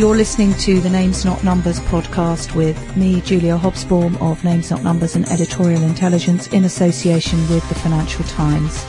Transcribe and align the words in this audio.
You're 0.00 0.16
listening 0.16 0.54
to 0.54 0.80
the 0.80 0.88
Names 0.88 1.26
Not 1.26 1.44
Numbers 1.44 1.78
podcast 1.80 2.54
with 2.54 2.96
me, 2.96 3.20
Julia 3.20 3.58
Hobsbawm 3.58 4.18
of 4.22 4.42
Names 4.44 4.70
Not 4.70 4.82
Numbers 4.82 5.14
and 5.14 5.28
Editorial 5.28 5.82
Intelligence 5.82 6.46
in 6.48 6.64
association 6.64 7.38
with 7.50 7.68
the 7.68 7.74
Financial 7.74 8.24
Times. 8.24 8.82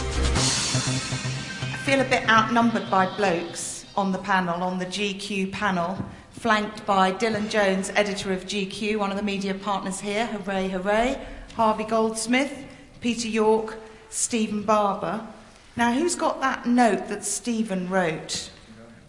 I 1.64 1.78
feel 1.84 2.00
a 2.00 2.06
bit 2.06 2.30
outnumbered 2.30 2.90
by 2.90 3.14
blokes 3.18 3.86
on 3.98 4.14
the 4.14 4.20
panel, 4.20 4.64
on 4.64 4.80
the 4.80 4.86
GQ 4.86 5.52
panel, 5.52 5.98
flanked 6.30 6.86
by 6.86 7.12
Dylan 7.12 7.50
Jones, 7.50 7.92
editor 7.96 8.32
of 8.32 8.46
GQ, 8.46 8.98
one 8.98 9.12
of 9.12 9.18
the 9.18 9.24
media 9.24 9.54
partners 9.54 10.00
here. 10.00 10.28
Hooray, 10.28 10.70
hooray. 10.70 11.22
Harvey 11.56 11.84
Goldsmith, 11.84 12.66
Peter 13.02 13.28
York, 13.28 13.78
Stephen 14.10 14.64
Barber. 14.64 15.28
Now, 15.76 15.94
who's 15.94 16.16
got 16.16 16.42
that 16.42 16.66
note 16.66 17.08
that 17.08 17.24
Stephen 17.24 17.90
wrote? 17.90 18.50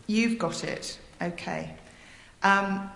You've 0.06 0.38
got 0.38 0.64
it. 0.64 0.98
Okay. 1.20 1.74
Um, 2.42 2.90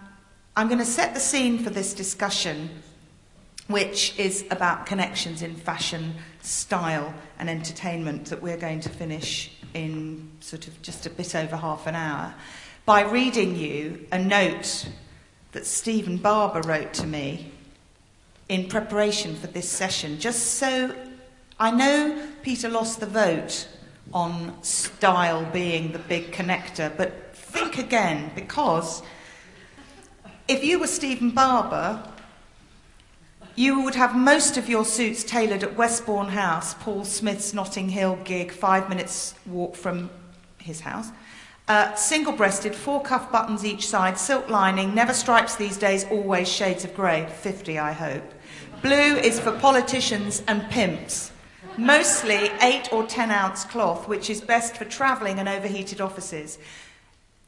I'm 0.56 0.68
going 0.68 0.78
to 0.78 0.84
set 0.84 1.14
the 1.14 1.20
scene 1.20 1.59
for 1.62 1.70
this 1.70 1.92
discussion, 1.92 2.70
which 3.66 4.18
is 4.18 4.45
about 4.50 4.87
connections 4.87 5.42
in 5.42 5.54
fashion, 5.54 6.14
style, 6.42 7.12
and 7.38 7.50
entertainment 7.50 8.26
that 8.26 8.40
we're 8.40 8.56
going 8.56 8.80
to 8.80 8.88
finish 8.88 9.50
in 9.74 10.30
sort 10.40 10.68
of 10.68 10.80
just 10.82 11.06
a 11.06 11.10
bit 11.10 11.34
over 11.34 11.56
half 11.56 11.87
an 11.87 11.95
hour, 11.95 12.34
by 12.84 13.02
reading 13.02 13.56
you 13.56 14.06
a 14.12 14.18
note 14.18 14.88
that 15.52 15.66
Stephen 15.66 16.16
Barber 16.16 16.60
wrote 16.66 16.95
to 16.95 17.06
me 17.06 17.51
in 18.48 18.68
preparation 18.68 19.34
for 19.34 19.48
this 19.48 19.68
session, 19.68 20.18
just 20.20 20.54
so 20.54 20.95
I 21.59 21.70
know 21.70 22.23
Peter 22.42 22.69
lost 22.69 23.01
the 23.01 23.06
vote 23.06 23.66
on 24.12 24.62
style 24.62 25.42
being 25.52 25.92
the 25.92 25.98
big 25.98 26.30
connector, 26.30 26.95
but 26.95 27.34
think 27.34 27.79
again 27.79 28.30
because 28.35 29.02
if 30.48 30.63
you 30.63 30.79
were 30.79 30.87
Stephen 30.87 31.30
Barber, 31.30 32.02
you 33.54 33.80
would 33.80 33.95
have 33.95 34.15
most 34.15 34.59
of 34.59 34.68
your 34.68 34.85
suits 34.85 35.24
tailored 35.24 35.63
at 35.63 35.76
Westbourne 35.76 36.29
House, 36.29 36.74
Paul 36.74 37.07
Smith's 37.07 37.54
Notting 37.54 37.88
Hill 37.88 38.18
gig, 38.23 38.52
five 38.52 38.91
minutes 38.91 39.35
walk 39.46 39.76
from 39.76 40.10
his 40.59 40.80
house. 40.80 41.09
Uh, 41.68 41.95
single 41.95 42.35
breasted, 42.35 42.74
four 42.74 43.02
cuff 43.02 43.32
buttons 43.32 43.65
each 43.65 43.88
side, 43.88 44.18
silk 44.18 44.51
lining, 44.51 44.95
never 44.95 45.15
stripes 45.15 45.57
these 45.57 45.79
days, 45.79 46.04
always 46.10 46.48
shades 46.48 46.85
of 46.85 46.95
grey, 46.95 47.26
50, 47.41 47.79
I 47.79 47.93
hope. 47.93 48.35
Blue 48.82 49.16
is 49.16 49.41
for 49.41 49.52
politicians 49.52 50.43
and 50.46 50.68
pimps. 50.68 51.32
Mostly 51.79 52.51
8 52.63 52.93
or 52.93 53.07
10 53.07 53.30
ounce 53.30 53.65
cloth, 53.65 54.09
which 54.09 54.30
is 54.30 54.41
best 54.41 54.77
for 54.77 54.85
travelling 54.85 55.38
and 55.38 55.49
overheated 55.49 56.01
offices. 56.01 56.59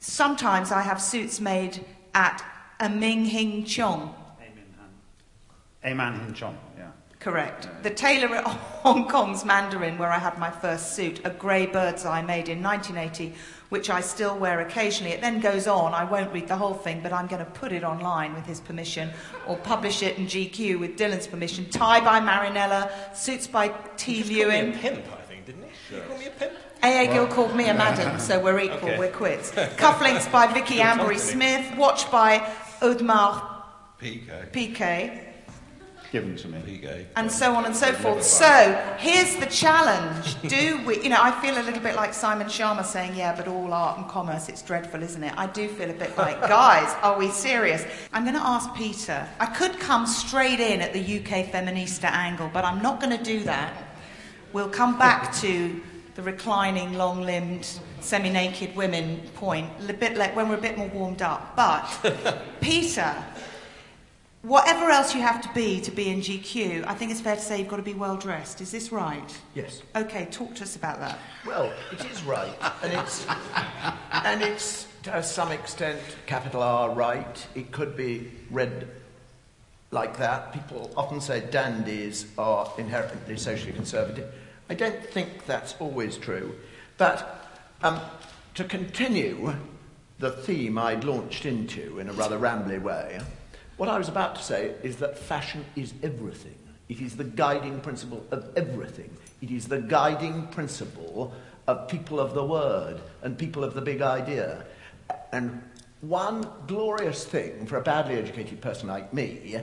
Sometimes 0.01 0.71
I 0.71 0.83
have 0.83 1.01
suits 1.01 1.41
made 1.41 1.85
at 2.15 2.45
a 2.81 2.89
Ming 2.89 3.25
Hing 3.25 3.65
Chong. 3.65 4.15
Aman 5.85 6.21
Hin 6.21 6.35
Chong, 6.35 6.59
yeah. 6.77 6.91
Correct. 7.21 7.69
The 7.83 7.91
tailor 7.91 8.35
at 8.37 8.45
Hong 8.85 9.09
Kong's 9.09 9.45
Mandarin, 9.45 9.99
where 9.99 10.11
I 10.11 10.19
had 10.19 10.39
my 10.39 10.51
first 10.51 10.95
suit, 10.95 11.21
a 11.25 11.31
grey 11.31 11.67
bird's 11.67 12.05
eye 12.05 12.23
made 12.23 12.49
in 12.49 12.63
1980, 12.63 13.35
which 13.69 13.91
I 13.91 14.01
still 14.01 14.37
wear 14.39 14.61
occasionally. 14.61 15.13
It 15.13 15.21
then 15.21 15.41
goes 15.41 15.67
on. 15.67 15.93
I 15.95 16.05
won't 16.05 16.33
read 16.33 16.49
the 16.49 16.57
whole 16.57 16.75
thing, 16.75 17.01
but 17.03 17.13
I'm 17.13 17.27
going 17.27 17.45
to 17.45 17.51
put 17.51 17.73
it 17.73 17.85
online 17.85 18.35
with 18.35 18.47
his 18.47 18.61
permission, 18.61 19.11
or 19.47 19.57
publish 19.57 20.03
it 20.03 20.17
in 20.19 20.27
GQ 20.27 20.79
with 20.81 20.97
Dylan's 20.99 21.27
permission. 21.27 21.69
Tie 21.71 22.01
by 22.01 22.21
Marinella, 22.21 22.91
suits 23.15 23.47
by 23.47 23.69
T. 23.97 24.23
Lewin. 24.25 24.73
pimp, 24.73 25.05
I 25.13 25.23
think, 25.23 25.47
didn't 25.47 25.65
he? 25.65 25.95
Did 25.95 26.03
you 26.03 26.09
call 26.09 26.19
me 26.19 26.27
a 26.27 26.31
pimp? 26.31 26.53
AA 26.83 27.13
Gill 27.13 27.27
called 27.27 27.57
me 27.57 27.69
a 27.69 27.75
madam, 27.75 28.19
so 28.21 28.39
we're 28.41 28.61
equal, 28.67 28.77
Okay. 28.91 28.99
we're 28.99 29.11
quits. 29.11 29.51
Cufflinks 29.77 30.31
by 30.31 30.47
Vicky 30.47 30.77
Ambery 30.77 31.19
Smith, 31.19 31.77
watch 31.77 32.11
by 32.11 32.39
Audemars 32.81 33.43
PK. 34.01 34.53
Piguet, 34.53 35.28
Given 36.11 36.37
to 36.37 36.49
me. 36.49 36.59
PK. 36.59 37.05
and 37.17 37.31
so 37.31 37.55
on 37.55 37.67
and 37.67 37.77
so 37.77 37.93
forth. 37.93 38.23
So 38.23 38.97
here's 38.99 39.37
the 39.37 39.47
challenge. 39.47 40.41
Do 40.49 40.81
we, 40.87 41.03
you 41.03 41.11
know, 41.11 41.19
I 41.21 41.31
feel 41.43 41.59
a 41.59 41.63
little 41.63 41.83
bit 41.83 41.97
like 41.97 42.15
Simon 42.15 42.47
Schama 42.47 42.85
saying, 42.85 43.15
yeah, 43.15 43.37
but 43.37 43.47
all 43.47 43.73
art 43.75 43.99
and 43.99 44.09
commerce, 44.09 44.49
it's 44.49 44.63
dreadful, 44.63 45.03
isn't 45.03 45.23
it? 45.23 45.35
I 45.37 45.47
do 45.47 45.69
feel 45.69 45.91
a 45.91 45.95
bit 45.95 46.17
like, 46.17 46.41
guys, 46.49 46.95
are 47.03 47.19
we 47.19 47.29
serious? 47.31 47.85
I'm 48.13 48.25
going 48.25 48.37
to 48.37 48.43
ask 48.47 48.75
Peter. 48.75 49.29
I 49.39 49.47
could 49.47 49.79
come 49.79 50.07
straight 50.07 50.61
in 50.61 50.81
at 50.81 50.93
the 50.95 51.01
UK 51.01 51.47
feminista 51.53 52.11
angle, 52.11 52.51
but 52.53 52.65
I'm 52.65 52.81
not 52.81 53.01
going 53.01 53.17
to 53.17 53.23
do 53.23 53.45
that. 53.45 53.75
We'll 54.53 54.71
come 54.71 54.99
back 54.99 55.35
to 55.41 55.81
the 56.15 56.23
reclining, 56.23 56.95
long 56.95 57.23
limbed, 57.23 57.69
semi 58.01 58.31
naked 58.31 58.75
women 58.75 59.21
point 59.35 59.71
a 59.89 59.93
bit 59.93 60.17
like 60.17 60.35
when 60.35 60.49
we're 60.49 60.57
a 60.57 60.61
bit 60.61 60.79
more 60.79 60.89
warmed 60.89 61.21
up. 61.23 61.55
But, 61.55 61.85
Peter, 62.61 63.15
whatever 64.49 64.91
else 64.91 65.15
you 65.15 65.21
have 65.21 65.41
to 65.43 65.51
be 65.55 65.81
to 65.83 65.91
be 65.91 66.09
in 66.09 66.21
GQ, 66.21 66.87
I 66.87 66.95
think 66.95 67.11
it's 67.11 67.21
fair 67.21 67.37
to 67.37 67.41
say 67.41 67.59
you've 67.59 67.69
got 67.69 67.77
to 67.77 67.83
be 67.83 67.95
well 67.95 68.17
dressed. 68.17 68.61
Is 68.61 68.71
this 68.71 68.91
right? 68.91 69.39
Yes. 69.55 69.83
Okay, 69.95 70.27
talk 70.31 70.55
to 70.57 70.65
us 70.65 70.75
about 70.75 70.99
that. 71.01 71.19
Well, 71.47 71.73
it 71.93 72.05
is 72.07 72.23
right, 72.25 72.57
and 72.83 72.93
it's 72.93 73.27
and 74.11 74.43
it's 74.43 74.89
to 75.05 75.23
some 75.23 75.53
extent 75.53 76.01
capital 76.27 76.63
R 76.63 76.91
right. 76.91 77.47
It 77.55 77.71
could 77.71 77.97
be 77.97 78.31
read 78.51 78.89
like 79.91 80.17
that. 80.17 80.53
People 80.53 80.91
often 80.97 81.21
say 81.21 81.41
dandies 81.51 82.27
are 82.39 82.73
inherently 82.79 83.37
socially 83.37 83.73
conservative. 83.73 84.33
I 84.71 84.75
don't 84.75 85.05
think 85.05 85.47
that's 85.47 85.75
always 85.79 86.17
true, 86.17 86.55
but 86.97 87.47
um, 87.83 88.01
to 88.55 88.65
continue 88.65 89.55
the 90.19 90.31
theme 90.31 90.79
I'd 90.79 91.05
launched 91.05 91.47
into 91.47 92.01
in 92.01 92.09
a 92.09 92.13
rather 92.13 92.39
rambly 92.39 92.83
way, 92.83 93.21
what 93.79 93.89
I 93.89 93.97
was 93.97 94.09
about 94.09 94.35
to 94.37 94.43
say 94.43 94.75
is 94.83 94.97
that 94.97 95.17
fashion 95.17 95.65
is 95.77 95.95
everything. 96.03 96.57
It 96.89 97.01
is 97.01 97.17
the 97.17 97.25
guiding 97.25 97.81
principle 97.81 98.27
of 98.31 98.51
everything. 98.57 99.11
It 99.41 99.51
is 99.51 99.69
the 99.69 99.81
guiding 99.81 100.49
principle 100.49 101.33
of 101.67 101.89
people 101.89 102.19
of 102.19 102.35
the 102.35 102.45
word 102.45 103.01
and 103.23 103.39
people 103.39 103.63
of 103.63 103.75
the 103.75 103.81
big 103.81 104.03
idea. 104.03 104.65
And 105.33 105.63
one 106.01 106.49
glorious 106.67 107.25
thing 107.25 107.67
for 107.67 107.77
a 107.77 107.83
badly 107.83 108.17
educated 108.17 108.61
person 108.61 108.89
like 108.89 109.13
me 109.15 109.61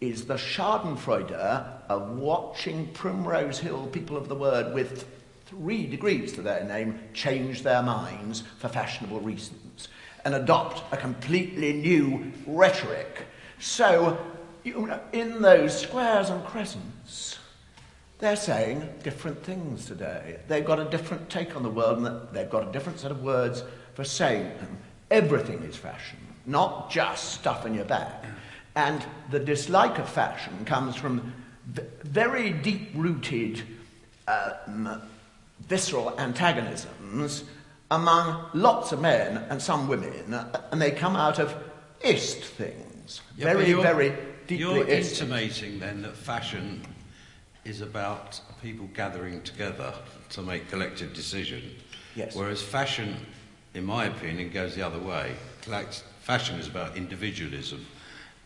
is 0.00 0.24
the 0.24 0.34
schadenfreude 0.34 1.30
of 1.30 2.18
watching 2.18 2.88
Primrose 2.88 3.58
Hill 3.58 3.86
people 3.88 4.16
of 4.16 4.28
the 4.28 4.34
word 4.34 4.74
with 4.74 5.06
three 5.46 5.86
degrees 5.86 6.32
to 6.32 6.42
their 6.42 6.64
name 6.64 6.98
change 7.14 7.62
their 7.62 7.82
minds 7.82 8.42
for 8.58 8.68
fashionable 8.68 9.20
reasons 9.20 9.88
and 10.24 10.34
adopt 10.34 10.82
a 10.92 10.96
completely 10.96 11.72
new 11.74 12.32
rhetoric. 12.46 13.26
So, 13.62 14.18
you 14.64 14.88
know, 14.88 14.98
in 15.12 15.40
those 15.40 15.82
squares 15.82 16.30
and 16.30 16.44
crescents, 16.44 17.38
they're 18.18 18.34
saying 18.34 18.88
different 19.04 19.44
things 19.44 19.86
today. 19.86 20.40
They've 20.48 20.64
got 20.64 20.80
a 20.80 20.84
different 20.84 21.30
take 21.30 21.54
on 21.54 21.62
the 21.62 21.70
world 21.70 22.04
and 22.04 22.28
they've 22.32 22.50
got 22.50 22.68
a 22.68 22.72
different 22.72 22.98
set 22.98 23.12
of 23.12 23.22
words 23.22 23.62
for 23.94 24.02
saying 24.02 24.48
them. 24.58 24.78
Everything 25.12 25.62
is 25.62 25.76
fashion, 25.76 26.18
not 26.44 26.90
just 26.90 27.34
stuff 27.34 27.64
in 27.64 27.74
your 27.74 27.84
bag. 27.84 28.12
And 28.74 29.06
the 29.30 29.38
dislike 29.38 29.96
of 30.00 30.08
fashion 30.08 30.64
comes 30.64 30.96
from 30.96 31.32
very 32.02 32.50
deep 32.50 32.90
rooted 32.96 33.62
um, 34.26 35.02
visceral 35.68 36.18
antagonisms 36.18 37.44
among 37.92 38.44
lots 38.54 38.90
of 38.90 39.00
men 39.00 39.36
and 39.50 39.62
some 39.62 39.86
women, 39.86 40.34
and 40.72 40.82
they 40.82 40.90
come 40.90 41.14
out 41.14 41.38
of 41.38 41.54
ist 42.00 42.42
things. 42.42 42.91
Yeah, 43.36 43.44
very, 43.44 43.68
you're- 43.68 43.82
very 43.82 44.10
deeply 44.46 44.58
You're 44.58 44.86
ist. 44.86 45.20
intimating 45.20 45.78
then 45.78 46.02
that 46.02 46.16
fashion 46.16 46.82
is 47.64 47.80
about 47.80 48.40
people 48.62 48.88
gathering 48.94 49.40
together 49.42 49.92
to 50.30 50.42
make 50.42 50.68
collective 50.68 51.14
decision. 51.14 51.62
Yes. 52.16 52.34
Whereas 52.34 52.60
fashion, 52.62 53.16
in 53.74 53.84
my 53.84 54.06
opinion, 54.06 54.50
goes 54.50 54.74
the 54.74 54.82
other 54.82 54.98
way. 54.98 55.32
Fashion 56.20 56.58
is 56.58 56.66
about 56.66 56.96
individualism. 56.96 57.84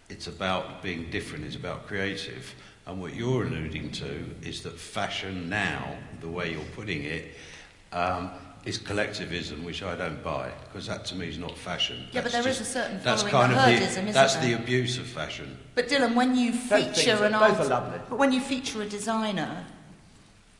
It's 0.08 0.26
about 0.28 0.82
being 0.82 1.10
different. 1.10 1.44
It's 1.44 1.56
about 1.56 1.86
creative. 1.86 2.54
And 2.86 3.00
what 3.00 3.14
you're 3.14 3.44
alluding 3.44 3.90
to 3.92 4.24
is 4.42 4.62
that 4.62 4.78
fashion 4.78 5.48
now, 5.48 5.96
the 6.20 6.28
way 6.28 6.52
you're 6.52 6.72
putting 6.76 7.02
it, 7.04 7.34
um, 7.92 8.30
is 8.66 8.78
collectivism, 8.78 9.64
which 9.64 9.82
I 9.82 9.94
don't 9.96 10.22
buy, 10.22 10.50
because 10.64 10.86
that 10.88 11.04
to 11.06 11.14
me 11.14 11.28
is 11.28 11.38
not 11.38 11.56
fashion. 11.56 12.08
Yeah, 12.12 12.20
but 12.22 12.32
That's 12.32 12.44
there 12.44 12.50
is 12.52 12.58
just- 12.58 12.70
a 12.70 12.72
certain 12.80 13.00
that's 13.02 13.22
kind 13.22 13.52
the 13.52 13.56
of 13.58 13.62
herdism, 13.62 13.88
isn't 14.02 14.12
That's 14.12 14.34
there? 14.34 14.56
the 14.56 14.62
abuse 14.62 14.98
of 14.98 15.06
fashion. 15.06 15.56
But 15.76 15.88
Dylan, 15.88 16.14
when 16.14 16.34
you 16.36 16.52
feature 16.52 17.24
an 17.24 17.32
both 17.32 17.42
are 17.42 17.60
art- 17.60 17.68
lovely. 17.68 18.00
but 18.10 18.18
when 18.18 18.32
you 18.32 18.40
feature 18.40 18.82
a 18.82 18.86
designer, 18.88 19.64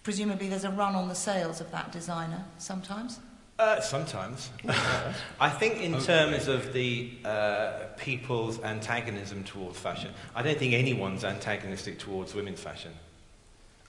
presumably 0.05 0.49
there's 0.49 0.65
a 0.65 0.71
run 0.71 0.95
on 0.95 1.09
the 1.09 1.15
sales 1.17 1.61
of 1.61 1.71
that 1.73 1.91
designer 1.91 2.45
sometimes. 2.59 3.19
Uh, 3.59 3.81
sometimes. 3.81 4.51
I 5.41 5.49
think 5.49 5.81
in 5.81 5.99
terms 6.01 6.47
of 6.47 6.73
the 6.75 7.11
uh, 7.25 7.87
people's 7.97 8.61
antagonism 8.63 9.45
towards 9.45 9.79
fashion, 9.79 10.13
I 10.35 10.43
don't 10.43 10.59
think 10.59 10.75
anyone's 10.75 11.25
antagonistic 11.25 11.99
towards 11.99 12.35
women's 12.35 12.61
fashion. 12.61 12.93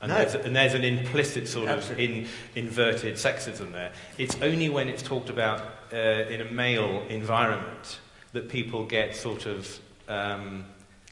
And, 0.01 0.11
No. 0.11 0.17
there's, 0.17 0.35
and 0.35 0.55
there's 0.55 0.73
an 0.75 0.83
implicit 0.83 1.47
sort 1.47 1.69
of 1.69 1.99
in, 1.99 2.27
inverted 2.55 3.15
sexism 3.15 3.71
there. 3.71 3.91
It's 4.17 4.35
only 4.41 4.69
when 4.69 4.89
it's 4.89 5.01
talked 5.01 5.29
about 5.29 5.61
uh, 5.91 5.97
in 5.97 6.41
a 6.41 6.51
male 6.51 7.03
environment 7.09 7.99
that 8.33 8.47
people 8.49 8.85
get 8.85 9.15
sort 9.15 9.45
of 9.47 9.79
um, 10.07 10.65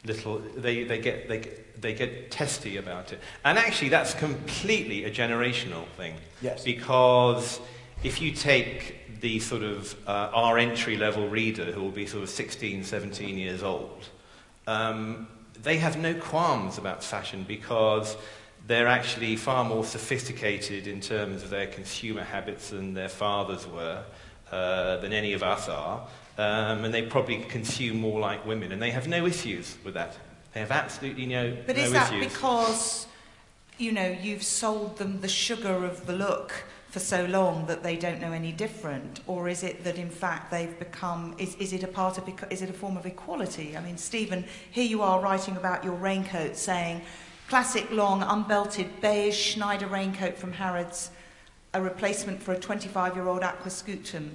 little, 0.05 0.39
they, 0.55 0.83
they, 0.83 0.99
get, 0.99 1.27
they, 1.27 1.49
they 1.79 1.93
get 1.93 2.29
testy 2.29 2.77
about 2.77 3.11
it. 3.11 3.19
And 3.43 3.57
actually, 3.57 3.89
that's 3.89 4.13
completely 4.13 5.05
a 5.05 5.11
generational 5.11 5.87
thing. 5.97 6.15
Yes. 6.41 6.63
Because 6.63 7.59
if 8.03 8.21
you 8.21 8.31
take 8.31 9.19
the 9.21 9.39
sort 9.39 9.63
of 9.63 9.95
uh, 10.07 10.29
our 10.31 10.59
entry 10.59 10.95
level 10.97 11.27
reader 11.27 11.71
who 11.71 11.81
will 11.81 11.89
be 11.91 12.05
sort 12.05 12.21
of 12.21 12.29
16, 12.29 12.83
17 12.83 13.37
years 13.37 13.63
old, 13.63 14.09
um, 14.67 15.27
they 15.63 15.77
have 15.77 15.97
no 15.97 16.13
qualms 16.13 16.77
about 16.77 17.03
fashion 17.03 17.45
because 17.47 18.15
they're 18.67 18.87
actually 18.87 19.35
far 19.35 19.63
more 19.63 19.83
sophisticated 19.83 20.87
in 20.87 20.99
terms 20.99 21.43
of 21.43 21.49
their 21.49 21.67
consumer 21.67 22.23
habits 22.23 22.69
than 22.71 22.93
their 22.93 23.09
fathers 23.09 23.67
were, 23.67 24.03
uh, 24.51 24.97
than 24.97 25.13
any 25.13 25.33
of 25.33 25.43
us 25.43 25.69
are. 25.69 26.07
Um, 26.37 26.83
and 26.83 26.93
they 26.93 27.03
probably 27.03 27.37
consume 27.43 27.97
more 27.97 28.19
like 28.19 28.45
women, 28.45 28.71
and 28.71 28.81
they 28.81 28.91
have 28.91 29.07
no 29.07 29.25
issues 29.25 29.77
with 29.83 29.93
that. 29.93 30.17
They 30.53 30.59
have 30.59 30.71
absolutely 30.71 31.25
no, 31.25 31.55
But 31.65 31.77
no 31.77 31.83
is 31.83 31.91
that 31.91 32.13
issues. 32.13 32.33
because, 32.33 33.07
you 33.77 33.91
know, 33.91 34.17
you've 34.21 34.43
sold 34.43 34.97
them 34.97 35.21
the 35.21 35.27
sugar 35.27 35.85
of 35.85 36.05
the 36.05 36.13
look 36.13 36.65
for 36.89 36.99
so 36.99 37.25
long 37.25 37.65
that 37.65 37.83
they 37.83 37.97
don't 37.97 38.21
know 38.21 38.31
any 38.31 38.53
different? 38.53 39.19
Or 39.27 39.49
is 39.49 39.63
it 39.63 39.83
that 39.83 39.97
in 39.97 40.09
fact 40.09 40.49
they've 40.49 40.79
become, 40.79 41.35
is, 41.37 41.55
is 41.55 41.73
it 41.73 41.83
a 41.83 41.87
part 41.87 42.17
of, 42.17 42.23
is 42.49 42.61
it 42.61 42.69
a 42.69 42.73
form 42.73 42.95
of 42.95 43.05
equality? 43.05 43.75
I 43.75 43.81
mean, 43.81 43.97
Stephen, 43.97 44.45
here 44.71 44.85
you 44.85 45.01
are 45.01 45.19
writing 45.19 45.57
about 45.57 45.83
your 45.83 45.95
raincoat 45.95 46.55
saying, 46.55 47.01
classic 47.47 47.89
long 47.91 48.21
unbelted 48.21 49.01
beige 49.01 49.35
Schneider 49.37 49.87
raincoat 49.87 50.37
from 50.37 50.53
Harrods, 50.53 51.11
a 51.73 51.81
replacement 51.81 52.41
for 52.41 52.53
a 52.53 52.59
25 52.59 53.15
year 53.15 53.27
old 53.27 53.41
Aquascutum 53.41 54.31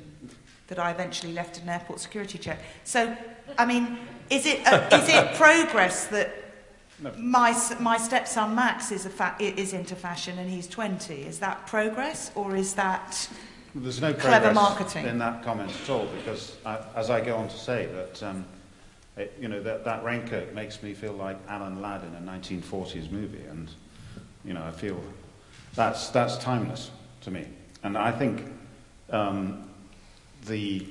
that 0.68 0.78
I 0.78 0.90
eventually 0.90 1.32
left 1.32 1.56
at 1.56 1.64
an 1.64 1.68
airport 1.70 2.00
security 2.00 2.38
check. 2.38 2.60
So, 2.84 3.16
I 3.58 3.66
mean, 3.66 3.98
is 4.30 4.46
it, 4.46 4.60
a, 4.66 4.94
is 4.96 5.08
it 5.08 5.34
progress 5.36 6.06
that 6.08 6.32
No. 7.00 7.12
my, 7.18 7.52
my 7.80 7.96
stepson 7.98 8.54
Max 8.54 8.92
is, 8.92 9.04
a 9.06 9.10
fa- 9.10 9.34
is 9.40 9.72
into 9.72 9.96
fashion 9.96 10.38
and 10.38 10.48
he's 10.48 10.68
20? 10.68 11.22
Is 11.22 11.40
that 11.40 11.66
progress 11.66 12.30
or 12.36 12.54
is 12.54 12.74
that. 12.74 13.28
There's 13.74 14.00
no 14.00 14.12
Clever 14.12 14.52
progress 14.52 14.54
marketing. 14.54 15.06
in 15.06 15.18
that 15.18 15.42
comment 15.42 15.72
at 15.82 15.90
all 15.90 16.06
because, 16.18 16.56
I, 16.64 16.78
as 16.94 17.10
I 17.10 17.20
go 17.20 17.36
on 17.36 17.48
to 17.48 17.56
say, 17.56 17.86
that 17.86 18.22
um, 18.22 18.44
it, 19.16 19.36
you 19.40 19.48
know 19.48 19.62
that, 19.62 19.84
that 19.84 20.04
raincoat 20.04 20.54
makes 20.54 20.82
me 20.82 20.94
feel 20.94 21.12
like 21.12 21.36
Alan 21.48 21.80
Ladd 21.80 22.02
in 22.04 22.14
a 22.14 22.30
1940s 22.30 23.10
movie, 23.10 23.44
and 23.48 23.68
you 24.44 24.52
know 24.54 24.62
I 24.62 24.70
feel 24.70 25.02
that's 25.74 26.08
that's 26.08 26.36
timeless 26.38 26.90
to 27.22 27.30
me, 27.30 27.46
and 27.82 27.96
I 27.96 28.12
think 28.12 28.44
um, 29.10 29.68
the 30.46 30.86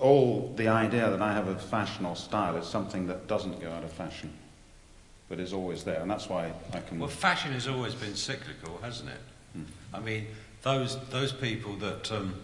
all 0.00 0.52
the 0.56 0.68
idea 0.68 1.08
that 1.10 1.22
I 1.22 1.32
have 1.32 1.46
of 1.46 1.62
fashion 1.62 2.04
or 2.04 2.16
style 2.16 2.56
is 2.56 2.66
something 2.66 3.06
that 3.06 3.28
doesn't 3.28 3.60
go 3.60 3.70
out 3.70 3.84
of 3.84 3.92
fashion, 3.92 4.32
but 5.28 5.38
is 5.38 5.52
always 5.52 5.84
there, 5.84 6.00
and 6.00 6.10
that's 6.10 6.28
why 6.28 6.52
I 6.72 6.80
can. 6.80 6.98
Well, 6.98 7.08
fashion 7.08 7.52
has 7.52 7.68
always 7.68 7.94
been 7.94 8.16
cyclical, 8.16 8.78
hasn't 8.82 9.10
it? 9.10 9.20
I 9.92 10.00
mean, 10.00 10.26
those 10.62 10.98
those 11.10 11.32
people 11.32 11.76
that, 11.76 12.10
um, 12.12 12.34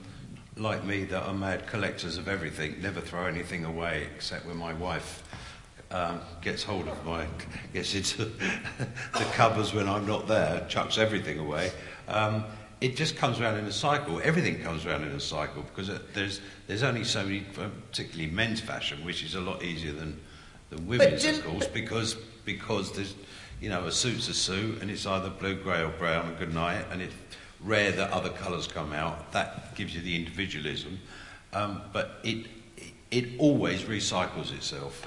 like 0.59 0.85
me, 0.85 1.05
that 1.05 1.23
are 1.23 1.35
mad 1.35 1.67
collectors 1.67 2.17
of 2.17 2.29
everything, 2.29 2.81
never 2.83 3.01
throw 3.01 3.27
anything 3.27 3.65
away 3.65 4.07
except 4.15 4.47
when 4.47 4.57
my 4.57 4.75
wife 4.75 5.23
um, 5.91 6.21
gets 6.43 6.63
hold 6.63 6.89
of 6.89 7.05
my, 7.05 7.27
gets 7.73 7.95
into 7.95 8.25
the 9.15 9.25
cupboards 9.33 9.73
when 9.73 9.89
I'm 9.89 10.07
not 10.07 10.27
there, 10.27 10.67
chucks 10.69 10.99
everything 10.99 11.39
away. 11.39 11.73
Um, 12.09 12.45
it 12.81 12.97
just 12.97 13.17
comes 13.17 13.41
around 13.41 13.59
in 13.59 13.65
a 13.65 13.73
cycle. 13.73 14.21
Everything 14.23 14.61
comes 14.63 14.87
around 14.87 15.03
in 15.03 15.11
a 15.11 15.21
cycle 15.21 15.63
because 15.63 15.89
it, 15.89 16.15
there's 16.15 16.41
there's 16.67 16.83
only 16.83 17.05
so 17.05 17.25
many, 17.25 17.45
um, 17.59 17.73
particularly 17.91 18.31
men's 18.31 18.61
fashion, 18.61 19.05
which 19.05 19.25
is 19.25 19.35
a 19.35 19.41
lot 19.41 19.63
easier 19.63 19.93
than 19.93 20.21
than 20.71 20.87
women's, 20.87 21.25
of 21.25 21.45
course, 21.45 21.67
because 21.67 22.17
because 22.45 22.93
there's 22.93 23.15
you 23.61 23.69
know 23.69 23.87
a 23.87 23.93
suit's 23.93 24.29
a 24.29 24.35
suit 24.35 24.81
and 24.81 24.91
it's 24.91 25.07
either 25.07 25.29
blue, 25.29 25.57
grey, 25.57 25.83
or 25.83 25.89
brown. 25.89 26.29
And 26.29 26.39
good 26.39 26.55
night, 26.55 26.85
and 26.93 27.03
it's 27.03 27.15
rare 27.61 27.93
that 27.93 28.11
other 28.13 28.31
colours 28.31 28.67
come 28.67 28.93
out. 28.93 29.33
That 29.33 29.75
gives 29.75 29.95
you 29.95 30.01
the 30.01 30.17
individualism, 30.17 30.99
um, 31.53 31.83
but 31.93 32.21
it, 32.23 32.47
it 32.77 32.93
it 33.11 33.29
always 33.39 33.83
recycles 33.83 34.55
itself 34.55 35.07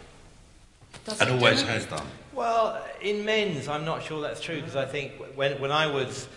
Does 1.05 1.21
and 1.21 1.29
it 1.29 1.33
always 1.33 1.61
do? 1.61 1.67
has 1.67 1.85
done. 1.85 2.05
Well, 2.33 2.83
in 3.01 3.25
men's, 3.25 3.67
I'm 3.67 3.85
not 3.85 4.03
sure 4.03 4.21
that's 4.21 4.41
true 4.41 4.55
because 4.55 4.75
I 4.75 4.85
think 4.85 5.11
when, 5.35 5.59
when 5.61 5.71
I 5.71 5.87
was 5.87 6.27